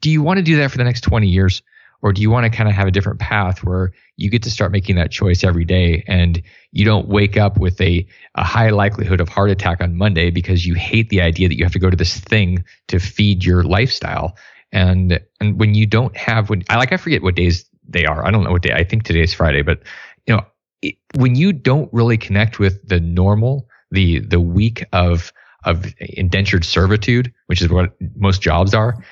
Do 0.00 0.10
you 0.10 0.22
want 0.22 0.38
to 0.38 0.42
do 0.42 0.56
that 0.56 0.70
for 0.70 0.78
the 0.78 0.84
next 0.84 1.02
20 1.02 1.28
years, 1.28 1.62
Or 2.04 2.12
do 2.12 2.20
you 2.20 2.30
want 2.30 2.44
to 2.44 2.54
kind 2.54 2.68
of 2.68 2.74
have 2.74 2.86
a 2.86 2.90
different 2.90 3.18
path 3.18 3.64
where 3.64 3.90
you 4.18 4.28
get 4.28 4.42
to 4.42 4.50
start 4.50 4.70
making 4.72 4.96
that 4.96 5.10
choice 5.10 5.42
every 5.42 5.64
day 5.64 6.04
and 6.06 6.42
you 6.70 6.84
don't 6.84 7.08
wake 7.08 7.38
up 7.38 7.58
with 7.58 7.80
a, 7.80 8.06
a 8.34 8.44
high 8.44 8.68
likelihood 8.68 9.22
of 9.22 9.30
heart 9.30 9.50
attack 9.50 9.80
on 9.80 9.96
Monday 9.96 10.30
because 10.30 10.66
you 10.66 10.74
hate 10.74 11.08
the 11.08 11.22
idea 11.22 11.48
that 11.48 11.56
you 11.56 11.64
have 11.64 11.72
to 11.72 11.78
go 11.78 11.88
to 11.88 11.96
this 11.96 12.20
thing 12.20 12.62
to 12.88 12.98
feed 12.98 13.42
your 13.42 13.64
lifestyle? 13.64 14.36
And 14.70 15.18
and 15.40 15.58
when 15.58 15.74
you 15.74 15.86
don't 15.86 16.14
have 16.14 16.50
when 16.50 16.62
I 16.68 16.76
like 16.76 16.92
I 16.92 16.98
forget 16.98 17.22
what 17.22 17.36
days 17.36 17.64
they 17.88 18.04
are. 18.04 18.26
I 18.26 18.30
don't 18.30 18.44
know 18.44 18.52
what 18.52 18.62
day. 18.62 18.74
I 18.74 18.84
think 18.84 19.04
today 19.04 19.22
is 19.22 19.32
Friday, 19.32 19.62
but 19.62 19.80
you 20.26 20.36
know, 20.36 20.44
it, 20.82 20.96
when 21.16 21.34
you 21.36 21.54
don't 21.54 21.90
really 21.92 22.18
connect 22.18 22.58
with 22.58 22.86
the 22.86 23.00
normal, 23.00 23.66
the 23.90 24.18
the 24.20 24.40
week 24.40 24.84
of 24.92 25.32
of 25.64 25.86
indentured 26.00 26.66
servitude, 26.66 27.32
which 27.46 27.62
is 27.62 27.70
what 27.70 27.96
most 28.16 28.42
jobs 28.42 28.74
are, 28.74 29.02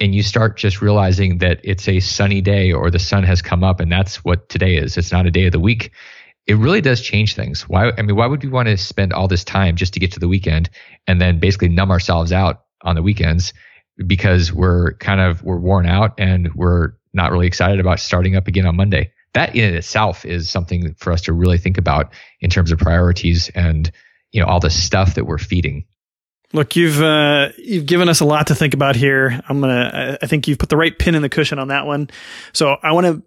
and 0.00 0.14
you 0.14 0.22
start 0.22 0.56
just 0.56 0.82
realizing 0.82 1.38
that 1.38 1.60
it's 1.62 1.88
a 1.88 2.00
sunny 2.00 2.40
day 2.40 2.72
or 2.72 2.90
the 2.90 2.98
sun 2.98 3.22
has 3.24 3.42
come 3.42 3.62
up 3.62 3.80
and 3.80 3.90
that's 3.90 4.24
what 4.24 4.48
today 4.48 4.76
is. 4.76 4.96
It's 4.96 5.12
not 5.12 5.26
a 5.26 5.30
day 5.30 5.46
of 5.46 5.52
the 5.52 5.60
week. 5.60 5.92
It 6.46 6.54
really 6.54 6.80
does 6.80 7.00
change 7.00 7.34
things. 7.34 7.68
Why? 7.68 7.92
I 7.96 8.02
mean, 8.02 8.16
why 8.16 8.26
would 8.26 8.42
we 8.42 8.50
want 8.50 8.68
to 8.68 8.76
spend 8.76 9.12
all 9.12 9.28
this 9.28 9.44
time 9.44 9.76
just 9.76 9.94
to 9.94 10.00
get 10.00 10.12
to 10.12 10.20
the 10.20 10.28
weekend 10.28 10.68
and 11.06 11.20
then 11.20 11.38
basically 11.38 11.68
numb 11.68 11.90
ourselves 11.90 12.32
out 12.32 12.64
on 12.82 12.96
the 12.96 13.02
weekends 13.02 13.54
because 14.06 14.52
we're 14.52 14.94
kind 14.94 15.20
of 15.20 15.42
we're 15.42 15.58
worn 15.58 15.86
out 15.86 16.14
and 16.18 16.52
we're 16.54 16.92
not 17.14 17.30
really 17.30 17.46
excited 17.46 17.80
about 17.80 18.00
starting 18.00 18.36
up 18.36 18.48
again 18.48 18.66
on 18.66 18.76
Monday? 18.76 19.12
That 19.32 19.56
in 19.56 19.74
itself 19.74 20.24
is 20.24 20.50
something 20.50 20.94
for 20.98 21.12
us 21.12 21.22
to 21.22 21.32
really 21.32 21.58
think 21.58 21.78
about 21.78 22.12
in 22.40 22.50
terms 22.50 22.72
of 22.72 22.78
priorities 22.78 23.48
and 23.54 23.90
you 24.32 24.40
know 24.40 24.46
all 24.46 24.60
the 24.60 24.70
stuff 24.70 25.14
that 25.14 25.24
we're 25.24 25.38
feeding. 25.38 25.86
Look, 26.54 26.76
you've 26.76 27.02
uh, 27.02 27.48
you've 27.58 27.84
given 27.84 28.08
us 28.08 28.20
a 28.20 28.24
lot 28.24 28.46
to 28.46 28.54
think 28.54 28.74
about 28.74 28.94
here. 28.94 29.40
I'm 29.48 29.60
gonna. 29.60 30.16
I 30.22 30.26
think 30.26 30.46
you've 30.46 30.58
put 30.58 30.68
the 30.68 30.76
right 30.76 30.96
pin 30.96 31.16
in 31.16 31.22
the 31.22 31.28
cushion 31.28 31.58
on 31.58 31.68
that 31.68 31.84
one. 31.84 32.08
So 32.52 32.76
I 32.80 32.92
want 32.92 33.06
to 33.06 33.22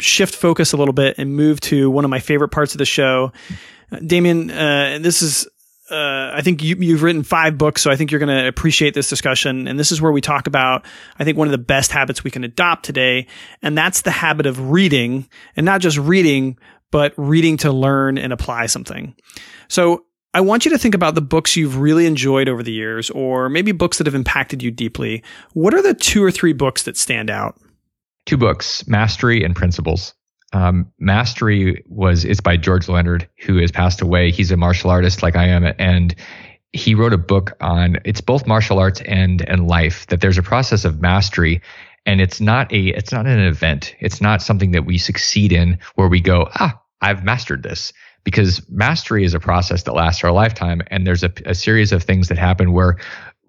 shift 0.00 0.34
focus 0.34 0.72
a 0.72 0.78
little 0.78 0.94
bit 0.94 1.18
and 1.18 1.36
move 1.36 1.60
to 1.60 1.90
one 1.90 2.06
of 2.06 2.10
my 2.10 2.18
favorite 2.18 2.48
parts 2.48 2.72
of 2.72 2.78
the 2.78 2.86
show. 2.86 3.30
Uh, 3.92 3.96
Damion, 3.96 4.50
uh, 4.50 4.98
this 4.98 5.20
is. 5.20 5.46
Uh, 5.90 6.30
I 6.32 6.40
think 6.40 6.62
you, 6.62 6.76
you've 6.76 7.02
written 7.02 7.22
five 7.22 7.58
books, 7.58 7.82
so 7.82 7.90
I 7.90 7.96
think 7.96 8.10
you're 8.10 8.20
going 8.20 8.34
to 8.34 8.48
appreciate 8.48 8.94
this 8.94 9.10
discussion. 9.10 9.68
And 9.68 9.78
this 9.78 9.92
is 9.92 10.00
where 10.00 10.12
we 10.12 10.22
talk 10.22 10.46
about, 10.46 10.86
I 11.18 11.24
think, 11.24 11.36
one 11.36 11.48
of 11.48 11.52
the 11.52 11.58
best 11.58 11.92
habits 11.92 12.24
we 12.24 12.30
can 12.30 12.44
adopt 12.44 12.86
today, 12.86 13.26
and 13.60 13.76
that's 13.76 14.00
the 14.00 14.10
habit 14.10 14.46
of 14.46 14.70
reading, 14.70 15.28
and 15.54 15.66
not 15.66 15.82
just 15.82 15.98
reading, 15.98 16.56
but 16.90 17.12
reading 17.18 17.58
to 17.58 17.72
learn 17.72 18.16
and 18.16 18.32
apply 18.32 18.66
something. 18.66 19.14
So 19.68 20.06
I 20.34 20.40
want 20.40 20.64
you 20.64 20.70
to 20.70 20.78
think 20.78 20.94
about 20.94 21.14
the 21.14 21.20
books 21.20 21.56
you've 21.56 21.76
really 21.76 22.06
enjoyed 22.06 22.48
over 22.48 22.62
the 22.62 22.72
years, 22.72 23.10
or 23.10 23.48
maybe 23.50 23.72
books 23.72 23.98
that 23.98 24.06
have 24.06 24.14
impacted 24.14 24.62
you 24.62 24.70
deeply. 24.70 25.22
What 25.52 25.74
are 25.74 25.82
the 25.82 25.94
two 25.94 26.24
or 26.24 26.30
three 26.30 26.54
books 26.54 26.84
that 26.84 26.96
stand 26.96 27.28
out? 27.28 27.60
Two 28.24 28.38
books, 28.38 28.86
Mastery 28.88 29.44
and 29.44 29.54
Principles. 29.54 30.14
Um, 30.54 30.90
Mastery 30.98 31.84
was 31.88 32.24
it's 32.24 32.40
by 32.40 32.56
George 32.56 32.88
Leonard, 32.88 33.28
who 33.44 33.58
has 33.58 33.70
passed 33.70 34.00
away. 34.00 34.30
He's 34.30 34.50
a 34.50 34.56
martial 34.56 34.90
artist 34.90 35.22
like 35.22 35.36
I 35.36 35.46
am, 35.46 35.74
and 35.78 36.14
he 36.72 36.94
wrote 36.94 37.12
a 37.12 37.18
book 37.18 37.52
on 37.60 37.98
it's 38.04 38.20
both 38.20 38.46
martial 38.46 38.78
arts 38.78 39.02
and 39.02 39.46
and 39.48 39.66
life. 39.66 40.06
That 40.06 40.20
there's 40.20 40.38
a 40.38 40.42
process 40.42 40.84
of 40.84 41.00
mastery, 41.00 41.60
and 42.06 42.20
it's 42.20 42.40
not 42.40 42.72
a 42.72 42.88
it's 42.88 43.12
not 43.12 43.26
an 43.26 43.40
event. 43.40 43.94
It's 44.00 44.20
not 44.20 44.40
something 44.40 44.70
that 44.72 44.86
we 44.86 44.96
succeed 44.98 45.52
in 45.52 45.78
where 45.96 46.08
we 46.08 46.20
go 46.20 46.48
ah 46.54 46.78
I've 47.02 47.24
mastered 47.24 47.62
this 47.62 47.92
because 48.24 48.68
mastery 48.68 49.24
is 49.24 49.34
a 49.34 49.40
process 49.40 49.82
that 49.84 49.94
lasts 49.94 50.22
our 50.24 50.32
lifetime. 50.32 50.82
And 50.88 51.06
there's 51.06 51.24
a, 51.24 51.32
a 51.46 51.54
series 51.54 51.92
of 51.92 52.02
things 52.02 52.28
that 52.28 52.38
happen 52.38 52.72
where 52.72 52.98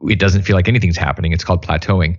it 0.10 0.20
doesn't 0.20 0.44
feel 0.44 0.56
like 0.56 0.68
anything's 0.68 0.98
happening. 0.98 1.32
It's 1.32 1.44
called 1.44 1.66
plateauing. 1.66 2.18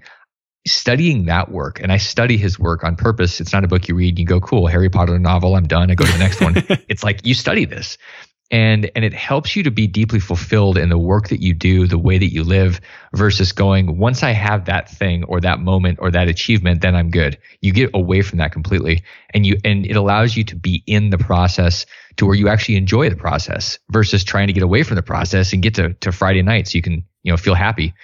Studying 0.67 1.27
that 1.27 1.51
work, 1.51 1.79
and 1.81 1.93
I 1.93 1.99
study 1.99 2.39
his 2.39 2.59
work 2.59 2.85
on 2.85 2.97
purpose. 2.97 3.39
It's 3.39 3.53
not 3.53 3.65
a 3.65 3.69
book 3.69 3.87
you 3.87 3.95
read 3.95 4.11
and 4.11 4.19
you 4.19 4.25
go, 4.25 4.41
cool, 4.41 4.67
Harry 4.67 4.89
Potter 4.89 5.19
novel, 5.19 5.57
I'm 5.57 5.67
done. 5.67 5.91
I 5.91 5.95
go 5.95 6.07
to 6.07 6.13
the 6.13 6.19
next 6.19 6.41
one. 6.41 6.55
It's 6.89 7.05
like 7.05 7.27
you 7.27 7.35
study 7.35 7.67
this 7.67 7.99
and 8.51 8.91
and 8.95 9.05
it 9.05 9.13
helps 9.13 9.57
you 9.57 9.63
to 9.63 9.71
be 9.71 9.87
deeply 9.87 10.21
fulfilled 10.21 10.77
in 10.77 10.89
the 10.89 10.99
work 10.99 11.29
that 11.29 11.43
you 11.43 11.55
do 11.55 11.87
the 11.87 11.99
way 11.99 12.19
that 12.19 12.33
you 12.33 12.45
live 12.45 12.81
versus 13.15 13.53
going 13.53 13.99
once 13.99 14.23
i 14.23 14.31
have 14.31 14.67
that 14.67 14.89
thing 14.89 15.25
or 15.25 15.41
that 15.41 15.61
moment 15.61 15.99
or 16.01 16.11
that 16.11 16.29
achievement 16.29 16.81
then 16.81 16.95
i'm 16.95 17.11
good 17.11 17.39
you 17.63 17.73
get 17.73 17.91
away 17.95 18.23
from 18.23 18.39
that 18.39 18.53
completely 18.53 19.03
and 19.31 19.47
you 19.47 19.57
and 19.65 19.87
it 19.87 19.97
allows 19.97 20.37
you 20.37 20.45
to 20.45 20.57
be 20.57 20.83
in 20.87 21.11
the 21.11 21.19
process 21.19 21.87
to 22.17 22.27
where 22.27 22.35
you 22.35 22.49
actually 22.49 22.77
enjoy 22.77 23.09
the 23.11 23.17
process 23.17 23.79
versus 23.91 24.25
trying 24.25 24.47
to 24.47 24.53
get 24.53 24.63
away 24.63 24.83
from 24.83 24.97
the 24.97 25.03
process 25.03 25.53
and 25.53 25.63
get 25.63 25.75
to 25.75 25.95
to 25.95 26.13
friday 26.13 26.43
night 26.43 26.69
so 26.69 26.77
you 26.77 26.83
can 26.83 27.05
you 27.23 27.33
know 27.33 27.37
feel 27.37 27.55
happy. 27.55 27.95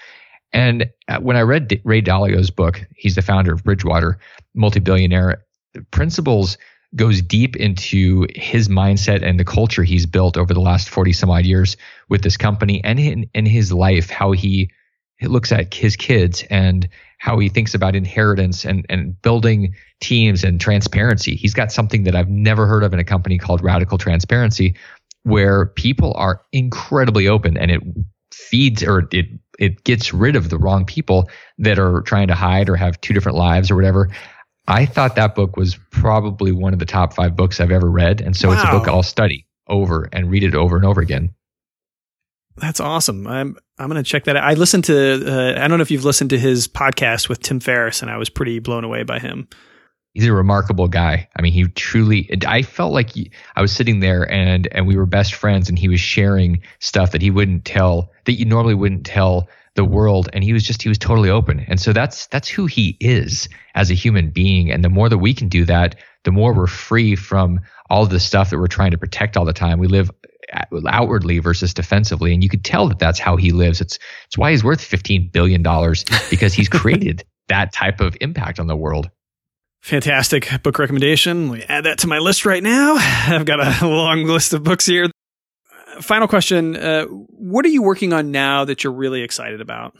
And 0.52 0.90
uh, 1.08 1.18
when 1.20 1.36
i 1.36 1.42
read 1.42 1.80
ray 1.84 2.00
dalio's 2.00 2.50
book 2.50 2.84
he's 2.96 3.14
the 3.14 3.22
founder 3.22 3.52
of 3.52 3.62
bridgewater 3.62 4.18
multi-billionaire 4.54 5.44
principles 5.90 6.58
goes 6.96 7.22
deep 7.22 7.56
into 7.56 8.26
his 8.34 8.68
mindset 8.68 9.22
and 9.22 9.38
the 9.38 9.44
culture 9.44 9.84
he's 9.84 10.06
built 10.06 10.36
over 10.36 10.52
the 10.52 10.60
last 10.60 10.88
40 10.88 11.12
some 11.12 11.30
odd 11.30 11.44
years 11.44 11.76
with 12.08 12.22
this 12.22 12.36
company 12.36 12.82
and 12.82 12.98
in, 12.98 13.30
in 13.34 13.46
his 13.46 13.72
life, 13.72 14.10
how 14.10 14.32
he 14.32 14.70
looks 15.28 15.52
at 15.52 15.72
his 15.72 15.96
kids 15.96 16.44
and 16.50 16.88
how 17.18 17.38
he 17.38 17.48
thinks 17.48 17.74
about 17.74 17.94
inheritance 17.94 18.64
and, 18.64 18.86
and 18.88 19.20
building 19.20 19.74
teams 20.00 20.42
and 20.42 20.60
transparency. 20.60 21.36
He's 21.36 21.52
got 21.52 21.70
something 21.70 22.04
that 22.04 22.16
I've 22.16 22.30
never 22.30 22.66
heard 22.66 22.82
of 22.82 22.94
in 22.94 22.98
a 22.98 23.04
company 23.04 23.36
called 23.36 23.62
Radical 23.62 23.98
Transparency, 23.98 24.74
where 25.24 25.66
people 25.66 26.14
are 26.16 26.40
incredibly 26.52 27.28
open 27.28 27.58
and 27.58 27.70
it 27.70 27.82
feeds 28.32 28.82
or 28.82 29.06
it 29.12 29.26
it 29.58 29.84
gets 29.84 30.14
rid 30.14 30.36
of 30.36 30.48
the 30.48 30.56
wrong 30.56 30.86
people 30.86 31.28
that 31.58 31.78
are 31.78 32.00
trying 32.00 32.28
to 32.28 32.34
hide 32.34 32.70
or 32.70 32.76
have 32.76 32.98
two 33.02 33.12
different 33.12 33.36
lives 33.36 33.70
or 33.70 33.76
whatever. 33.76 34.08
I 34.66 34.86
thought 34.86 35.16
that 35.16 35.34
book 35.34 35.56
was 35.56 35.78
probably 35.90 36.52
one 36.52 36.72
of 36.72 36.78
the 36.78 36.86
top 36.86 37.12
five 37.12 37.36
books 37.36 37.60
I've 37.60 37.70
ever 37.70 37.90
read. 37.90 38.22
And 38.22 38.34
so 38.34 38.48
wow. 38.48 38.54
it's 38.54 38.64
a 38.64 38.70
book 38.70 38.88
I'll 38.88 39.02
study 39.02 39.46
over 39.66 40.08
and 40.12 40.30
read 40.30 40.44
it 40.44 40.54
over 40.54 40.76
and 40.76 40.86
over 40.86 41.00
again. 41.00 41.34
That's 42.60 42.80
awesome. 42.80 43.26
I'm 43.26 43.56
I'm 43.78 43.90
to 43.90 44.02
check 44.02 44.24
that 44.24 44.36
out. 44.36 44.44
I 44.44 44.54
listened 44.54 44.84
to 44.84 45.26
uh, 45.26 45.60
I 45.60 45.66
don't 45.66 45.78
know 45.78 45.82
if 45.82 45.90
you've 45.90 46.04
listened 46.04 46.30
to 46.30 46.38
his 46.38 46.68
podcast 46.68 47.28
with 47.28 47.40
Tim 47.40 47.58
Ferriss 47.58 48.02
and 48.02 48.10
I 48.10 48.18
was 48.18 48.28
pretty 48.28 48.58
blown 48.58 48.84
away 48.84 49.02
by 49.02 49.18
him. 49.18 49.48
He's 50.12 50.26
a 50.26 50.32
remarkable 50.32 50.88
guy. 50.88 51.28
I 51.38 51.42
mean, 51.42 51.52
he 51.52 51.68
truly 51.68 52.28
I 52.46 52.62
felt 52.62 52.92
like 52.92 53.10
he, 53.10 53.30
I 53.56 53.62
was 53.62 53.72
sitting 53.72 54.00
there 54.00 54.30
and 54.30 54.68
and 54.72 54.86
we 54.86 54.96
were 54.96 55.06
best 55.06 55.34
friends 55.34 55.68
and 55.68 55.78
he 55.78 55.88
was 55.88 56.00
sharing 56.00 56.60
stuff 56.80 57.12
that 57.12 57.22
he 57.22 57.30
wouldn't 57.30 57.64
tell 57.64 58.12
that 58.26 58.34
you 58.34 58.44
normally 58.44 58.74
wouldn't 58.74 59.06
tell 59.06 59.48
the 59.76 59.84
world 59.84 60.28
and 60.32 60.42
he 60.42 60.52
was 60.52 60.64
just 60.64 60.82
he 60.82 60.88
was 60.88 60.98
totally 60.98 61.30
open 61.30 61.60
and 61.68 61.80
so 61.80 61.92
that's 61.92 62.26
that's 62.26 62.48
who 62.48 62.66
he 62.66 62.96
is 63.00 63.48
as 63.76 63.90
a 63.90 63.94
human 63.94 64.28
being 64.28 64.70
and 64.70 64.84
the 64.84 64.88
more 64.88 65.08
that 65.08 65.18
we 65.18 65.32
can 65.32 65.48
do 65.48 65.64
that 65.64 65.94
the 66.24 66.32
more 66.32 66.52
we're 66.52 66.66
free 66.66 67.14
from 67.14 67.60
all 67.88 68.04
the 68.04 68.18
stuff 68.18 68.50
that 68.50 68.58
we're 68.58 68.66
trying 68.66 68.90
to 68.90 68.98
protect 68.98 69.36
all 69.36 69.44
the 69.44 69.52
time 69.52 69.78
we 69.78 69.86
live 69.86 70.10
outwardly 70.88 71.38
versus 71.38 71.72
defensively 71.72 72.32
and 72.34 72.42
you 72.42 72.48
could 72.48 72.64
tell 72.64 72.88
that 72.88 72.98
that's 72.98 73.18
how 73.18 73.36
he 73.36 73.52
lives 73.52 73.80
it's 73.80 73.98
it's 74.26 74.36
why 74.36 74.50
he's 74.50 74.64
worth 74.64 74.80
15 74.80 75.30
billion 75.32 75.62
dollars 75.62 76.04
because 76.28 76.52
he's 76.52 76.68
created 76.68 77.24
that 77.48 77.72
type 77.72 78.00
of 78.00 78.16
impact 78.20 78.58
on 78.58 78.66
the 78.66 78.76
world 78.76 79.10
Fantastic 79.82 80.62
book 80.62 80.78
recommendation. 80.78 81.48
Let 81.48 81.58
me 81.58 81.64
add 81.66 81.84
that 81.84 82.00
to 82.00 82.06
my 82.06 82.18
list 82.18 82.44
right 82.44 82.62
now. 82.62 82.96
I've 82.98 83.46
got 83.46 83.82
a 83.82 83.88
long 83.88 84.24
list 84.24 84.52
of 84.52 84.62
books 84.62 84.84
here 84.84 85.08
final 86.00 86.28
question. 86.28 86.76
Uh, 86.76 87.04
what 87.06 87.64
are 87.64 87.68
you 87.68 87.82
working 87.82 88.12
on 88.12 88.30
now 88.30 88.64
that 88.64 88.84
you're 88.84 88.92
really 88.92 89.22
excited 89.22 89.60
about? 89.60 89.96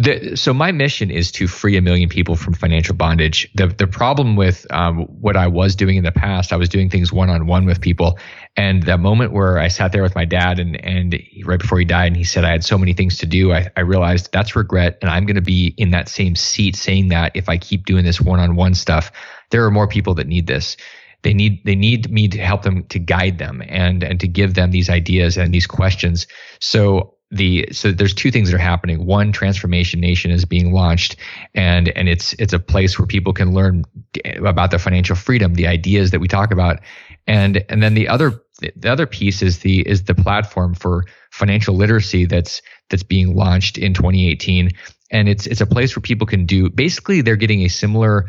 The, 0.00 0.36
so 0.36 0.54
my 0.54 0.70
mission 0.70 1.10
is 1.10 1.32
to 1.32 1.48
free 1.48 1.76
a 1.76 1.82
million 1.82 2.08
people 2.08 2.36
from 2.36 2.54
financial 2.54 2.94
bondage. 2.94 3.50
The 3.56 3.66
the 3.66 3.88
problem 3.88 4.36
with 4.36 4.64
um, 4.70 5.00
what 5.06 5.36
I 5.36 5.48
was 5.48 5.74
doing 5.74 5.96
in 5.96 6.04
the 6.04 6.12
past, 6.12 6.52
I 6.52 6.56
was 6.56 6.68
doing 6.68 6.88
things 6.88 7.12
one 7.12 7.28
on 7.28 7.48
one 7.48 7.66
with 7.66 7.80
people, 7.80 8.16
and 8.56 8.84
that 8.84 9.00
moment 9.00 9.32
where 9.32 9.58
I 9.58 9.66
sat 9.66 9.90
there 9.90 10.04
with 10.04 10.14
my 10.14 10.24
dad 10.24 10.60
and 10.60 10.76
and 10.84 11.20
right 11.44 11.58
before 11.58 11.80
he 11.80 11.84
died, 11.84 12.06
and 12.06 12.16
he 12.16 12.22
said 12.22 12.44
I 12.44 12.52
had 12.52 12.64
so 12.64 12.78
many 12.78 12.92
things 12.92 13.18
to 13.18 13.26
do, 13.26 13.52
I, 13.52 13.70
I 13.76 13.80
realized 13.80 14.30
that's 14.32 14.54
regret, 14.54 14.98
and 15.02 15.10
I'm 15.10 15.26
going 15.26 15.34
to 15.34 15.42
be 15.42 15.74
in 15.76 15.90
that 15.90 16.08
same 16.08 16.36
seat 16.36 16.76
saying 16.76 17.08
that 17.08 17.32
if 17.34 17.48
I 17.48 17.58
keep 17.58 17.84
doing 17.84 18.04
this 18.04 18.20
one 18.20 18.38
on 18.38 18.54
one 18.54 18.74
stuff, 18.74 19.10
there 19.50 19.64
are 19.64 19.70
more 19.70 19.88
people 19.88 20.14
that 20.14 20.28
need 20.28 20.46
this. 20.46 20.76
They 21.22 21.34
need 21.34 21.64
they 21.64 21.74
need 21.74 22.08
me 22.08 22.28
to 22.28 22.38
help 22.38 22.62
them 22.62 22.84
to 22.90 23.00
guide 23.00 23.38
them 23.38 23.64
and 23.66 24.04
and 24.04 24.20
to 24.20 24.28
give 24.28 24.54
them 24.54 24.70
these 24.70 24.88
ideas 24.88 25.36
and 25.36 25.52
these 25.52 25.66
questions. 25.66 26.28
So 26.60 27.17
the 27.30 27.68
so 27.72 27.92
there's 27.92 28.14
two 28.14 28.30
things 28.30 28.50
that 28.50 28.56
are 28.56 28.60
happening. 28.60 29.04
One 29.04 29.32
transformation 29.32 30.00
nation 30.00 30.30
is 30.30 30.44
being 30.44 30.72
launched 30.72 31.16
and 31.54 31.88
and 31.90 32.08
it's 32.08 32.32
it's 32.34 32.52
a 32.52 32.58
place 32.58 32.98
where 32.98 33.06
people 33.06 33.32
can 33.32 33.52
learn 33.52 33.84
about 34.36 34.70
their 34.70 34.78
financial 34.78 35.16
freedom 35.16 35.54
the 35.54 35.66
ideas 35.66 36.10
that 36.10 36.20
we 36.20 36.28
talk 36.28 36.50
about. 36.50 36.80
And 37.26 37.64
and 37.68 37.82
then 37.82 37.94
the 37.94 38.08
other 38.08 38.42
the 38.60 38.90
other 38.90 39.06
piece 39.06 39.42
is 39.42 39.58
the 39.58 39.80
is 39.86 40.04
the 40.04 40.14
platform 40.14 40.74
for 40.74 41.04
financial 41.30 41.74
literacy 41.74 42.24
that's 42.24 42.62
that's 42.88 43.02
being 43.02 43.36
launched 43.36 43.76
in 43.76 43.92
2018 43.92 44.70
and 45.10 45.28
it's 45.28 45.46
it's 45.46 45.60
a 45.60 45.66
place 45.66 45.94
where 45.94 46.02
people 46.02 46.26
can 46.26 46.46
do 46.46 46.70
basically 46.70 47.20
they're 47.20 47.36
getting 47.36 47.62
a 47.62 47.68
similar 47.68 48.28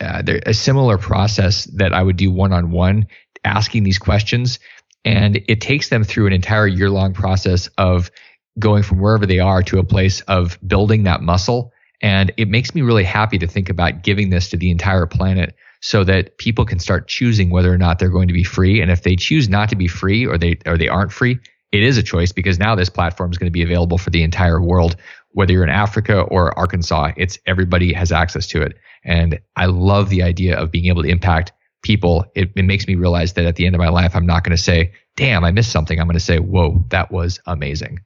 uh, 0.00 0.22
a 0.46 0.54
similar 0.54 0.96
process 0.96 1.64
that 1.64 1.92
I 1.92 2.02
would 2.02 2.16
do 2.16 2.30
one 2.30 2.52
on 2.52 2.70
one, 2.70 3.08
asking 3.44 3.82
these 3.82 3.98
questions. 3.98 4.58
And 5.04 5.42
it 5.48 5.60
takes 5.60 5.88
them 5.88 6.04
through 6.04 6.26
an 6.26 6.32
entire 6.32 6.66
year 6.66 6.90
long 6.90 7.14
process 7.14 7.68
of 7.78 8.10
going 8.58 8.82
from 8.82 9.00
wherever 9.00 9.26
they 9.26 9.38
are 9.38 9.62
to 9.62 9.78
a 9.78 9.84
place 9.84 10.20
of 10.22 10.58
building 10.66 11.04
that 11.04 11.22
muscle 11.22 11.72
And 12.00 12.32
it 12.36 12.48
makes 12.48 12.74
me 12.74 12.82
really 12.82 13.04
happy 13.04 13.38
to 13.38 13.46
think 13.46 13.68
about 13.68 14.02
giving 14.02 14.30
this 14.30 14.50
to 14.50 14.56
the 14.56 14.70
entire 14.70 15.06
planet 15.06 15.54
so 15.80 16.04
that 16.04 16.38
people 16.38 16.64
can 16.64 16.78
start 16.78 17.08
choosing 17.08 17.50
whether 17.50 17.72
or 17.72 17.78
not 17.78 17.98
they're 17.98 18.08
going 18.08 18.28
to 18.28 18.34
be 18.34 18.44
free. 18.44 18.80
And 18.80 18.90
if 18.90 19.02
they 19.02 19.16
choose 19.16 19.48
not 19.48 19.68
to 19.70 19.76
be 19.76 19.88
free 19.88 20.26
or 20.26 20.38
they 20.38 20.58
or 20.66 20.76
they 20.76 20.88
aren't 20.88 21.12
free, 21.12 21.38
it 21.72 21.82
is 21.82 21.98
a 21.98 22.02
choice 22.02 22.32
because 22.32 22.58
now 22.58 22.74
this 22.74 22.88
platform 22.88 23.30
is 23.30 23.38
going 23.38 23.48
to 23.48 23.52
be 23.52 23.62
available 23.62 23.98
for 23.98 24.10
the 24.10 24.22
entire 24.22 24.60
world, 24.60 24.96
whether 25.32 25.52
you're 25.52 25.62
in 25.62 25.68
Africa 25.68 26.20
or 26.20 26.56
Arkansas. 26.58 27.12
It's 27.16 27.38
everybody 27.46 27.92
has 27.92 28.12
access 28.12 28.46
to 28.48 28.62
it. 28.62 28.76
And 29.04 29.40
I 29.56 29.66
love 29.66 30.08
the 30.08 30.22
idea 30.22 30.56
of 30.56 30.70
being 30.70 30.86
able 30.86 31.02
to 31.02 31.08
impact 31.08 31.52
people. 31.82 32.24
It, 32.34 32.50
it 32.56 32.64
makes 32.64 32.86
me 32.86 32.94
realize 32.94 33.34
that 33.34 33.44
at 33.44 33.56
the 33.56 33.66
end 33.66 33.74
of 33.74 33.78
my 33.80 33.88
life, 33.88 34.16
I'm 34.16 34.26
not 34.26 34.44
going 34.44 34.56
to 34.56 34.62
say, 34.62 34.92
damn, 35.16 35.44
I 35.44 35.52
missed 35.52 35.70
something. 35.70 36.00
I'm 36.00 36.06
going 36.06 36.14
to 36.14 36.20
say, 36.20 36.38
whoa, 36.38 36.84
that 36.88 37.12
was 37.12 37.40
amazing. 37.46 38.00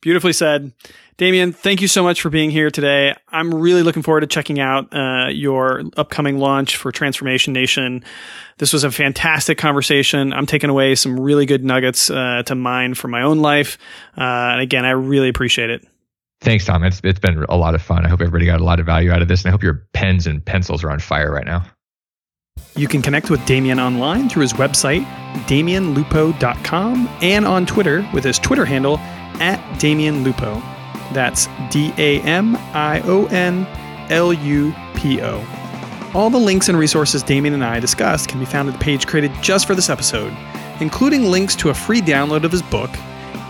Beautifully 0.00 0.32
said. 0.32 0.72
Damion, 1.18 1.54
thank 1.54 1.82
you 1.82 1.88
so 1.88 2.02
much 2.02 2.22
for 2.22 2.30
being 2.30 2.50
here 2.50 2.70
today. 2.70 3.14
I'm 3.28 3.54
really 3.54 3.82
looking 3.82 4.02
forward 4.02 4.22
to 4.22 4.26
checking 4.26 4.58
out 4.58 4.88
uh, 4.94 5.28
your 5.28 5.82
upcoming 5.98 6.38
launch 6.38 6.76
for 6.76 6.90
Transformation 6.90 7.52
Nation. 7.52 8.02
This 8.56 8.72
was 8.72 8.84
a 8.84 8.90
fantastic 8.90 9.58
conversation. 9.58 10.32
I'm 10.32 10.46
taking 10.46 10.70
away 10.70 10.94
some 10.94 11.20
really 11.20 11.44
good 11.44 11.62
nuggets 11.62 12.08
uh, 12.08 12.42
to 12.46 12.54
mine 12.54 12.94
for 12.94 13.08
my 13.08 13.20
own 13.20 13.40
life. 13.40 13.76
Uh, 14.16 14.22
and 14.22 14.62
again, 14.62 14.86
I 14.86 14.92
really 14.92 15.28
appreciate 15.28 15.68
it. 15.68 15.86
Thanks, 16.40 16.64
Tom. 16.64 16.82
It's, 16.84 17.02
it's 17.04 17.18
been 17.18 17.44
a 17.50 17.56
lot 17.56 17.74
of 17.74 17.82
fun. 17.82 18.06
I 18.06 18.08
hope 18.08 18.22
everybody 18.22 18.46
got 18.46 18.62
a 18.62 18.64
lot 18.64 18.80
of 18.80 18.86
value 18.86 19.10
out 19.10 19.20
of 19.20 19.28
this, 19.28 19.42
and 19.42 19.48
I 19.48 19.50
hope 19.50 19.62
your 19.62 19.86
pens 19.92 20.26
and 20.26 20.42
pencils 20.42 20.82
are 20.82 20.90
on 20.90 21.00
fire 21.00 21.30
right 21.30 21.44
now. 21.44 21.66
You 22.76 22.88
can 22.88 23.02
connect 23.02 23.28
with 23.28 23.40
Damion 23.40 23.78
online 23.78 24.30
through 24.30 24.42
his 24.42 24.54
website, 24.54 25.04
damionlupo.com, 25.46 27.08
and 27.20 27.46
on 27.46 27.66
Twitter 27.66 28.08
with 28.14 28.24
his 28.24 28.38
Twitter 28.38 28.64
handle 28.64 28.98
at 29.40 29.58
Damion 29.80 30.24
Lupo. 30.24 30.62
That's 31.12 31.48
D 31.70 31.92
A 31.98 32.20
M 32.22 32.56
I 32.72 33.02
O 33.04 33.26
N 33.26 33.66
L 34.10 34.32
U 34.32 34.74
P 34.94 35.20
O. 35.22 35.44
All 36.14 36.30
the 36.30 36.38
links 36.38 36.68
and 36.68 36.78
resources 36.78 37.22
Damion 37.22 37.54
and 37.54 37.64
I 37.64 37.80
discussed 37.80 38.28
can 38.28 38.40
be 38.40 38.46
found 38.46 38.68
at 38.68 38.72
the 38.72 38.84
page 38.84 39.06
created 39.06 39.32
just 39.42 39.66
for 39.66 39.74
this 39.74 39.90
episode, 39.90 40.36
including 40.80 41.30
links 41.30 41.54
to 41.56 41.70
a 41.70 41.74
free 41.74 42.00
download 42.00 42.44
of 42.44 42.52
his 42.52 42.62
book 42.62 42.90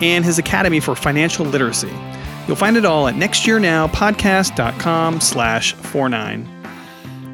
and 0.03 0.25
his 0.25 0.39
Academy 0.39 0.81
for 0.81 0.95
Financial 0.95 1.45
Literacy. 1.45 1.93
You'll 2.47 2.57
find 2.57 2.77
it 2.77 2.85
all 2.85 3.09
at 3.09 3.15
nextyearnowpodcast.com 3.15 5.21
slash 5.21 5.75
49. 5.75 6.60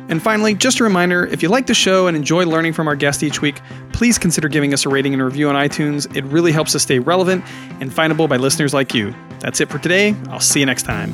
And 0.09 0.23
finally, 0.23 0.55
just 0.55 0.81
a 0.81 0.85
reminder 0.85 1.27
if 1.27 1.43
you 1.43 1.49
like 1.49 1.67
the 1.67 1.75
show 1.75 2.07
and 2.07 2.17
enjoy 2.17 2.45
learning 2.47 2.73
from 2.73 2.89
our 2.89 2.97
guests 2.97 3.23
each 3.23 3.43
week, 3.43 3.61
please 3.93 4.19
consider 4.19 4.49
giving 4.49 4.73
us 4.73 4.87
a 4.87 4.89
rating 4.89 5.13
and 5.13 5.23
review 5.23 5.49
on 5.49 5.55
iTunes. 5.55 6.15
It 6.17 6.25
really 6.25 6.53
helps 6.53 6.75
us 6.75 6.83
stay 6.83 6.99
relevant 6.99 7.45
and 7.81 7.91
findable 7.91 8.29
by 8.29 8.37
listeners 8.37 8.73
like 8.73 8.95
you. 8.95 9.15
That's 9.41 9.61
it 9.61 9.69
for 9.69 9.79
today. 9.79 10.15
I'll 10.29 10.41
see 10.41 10.61
you 10.61 10.67
next 10.67 10.85
time. 10.85 11.13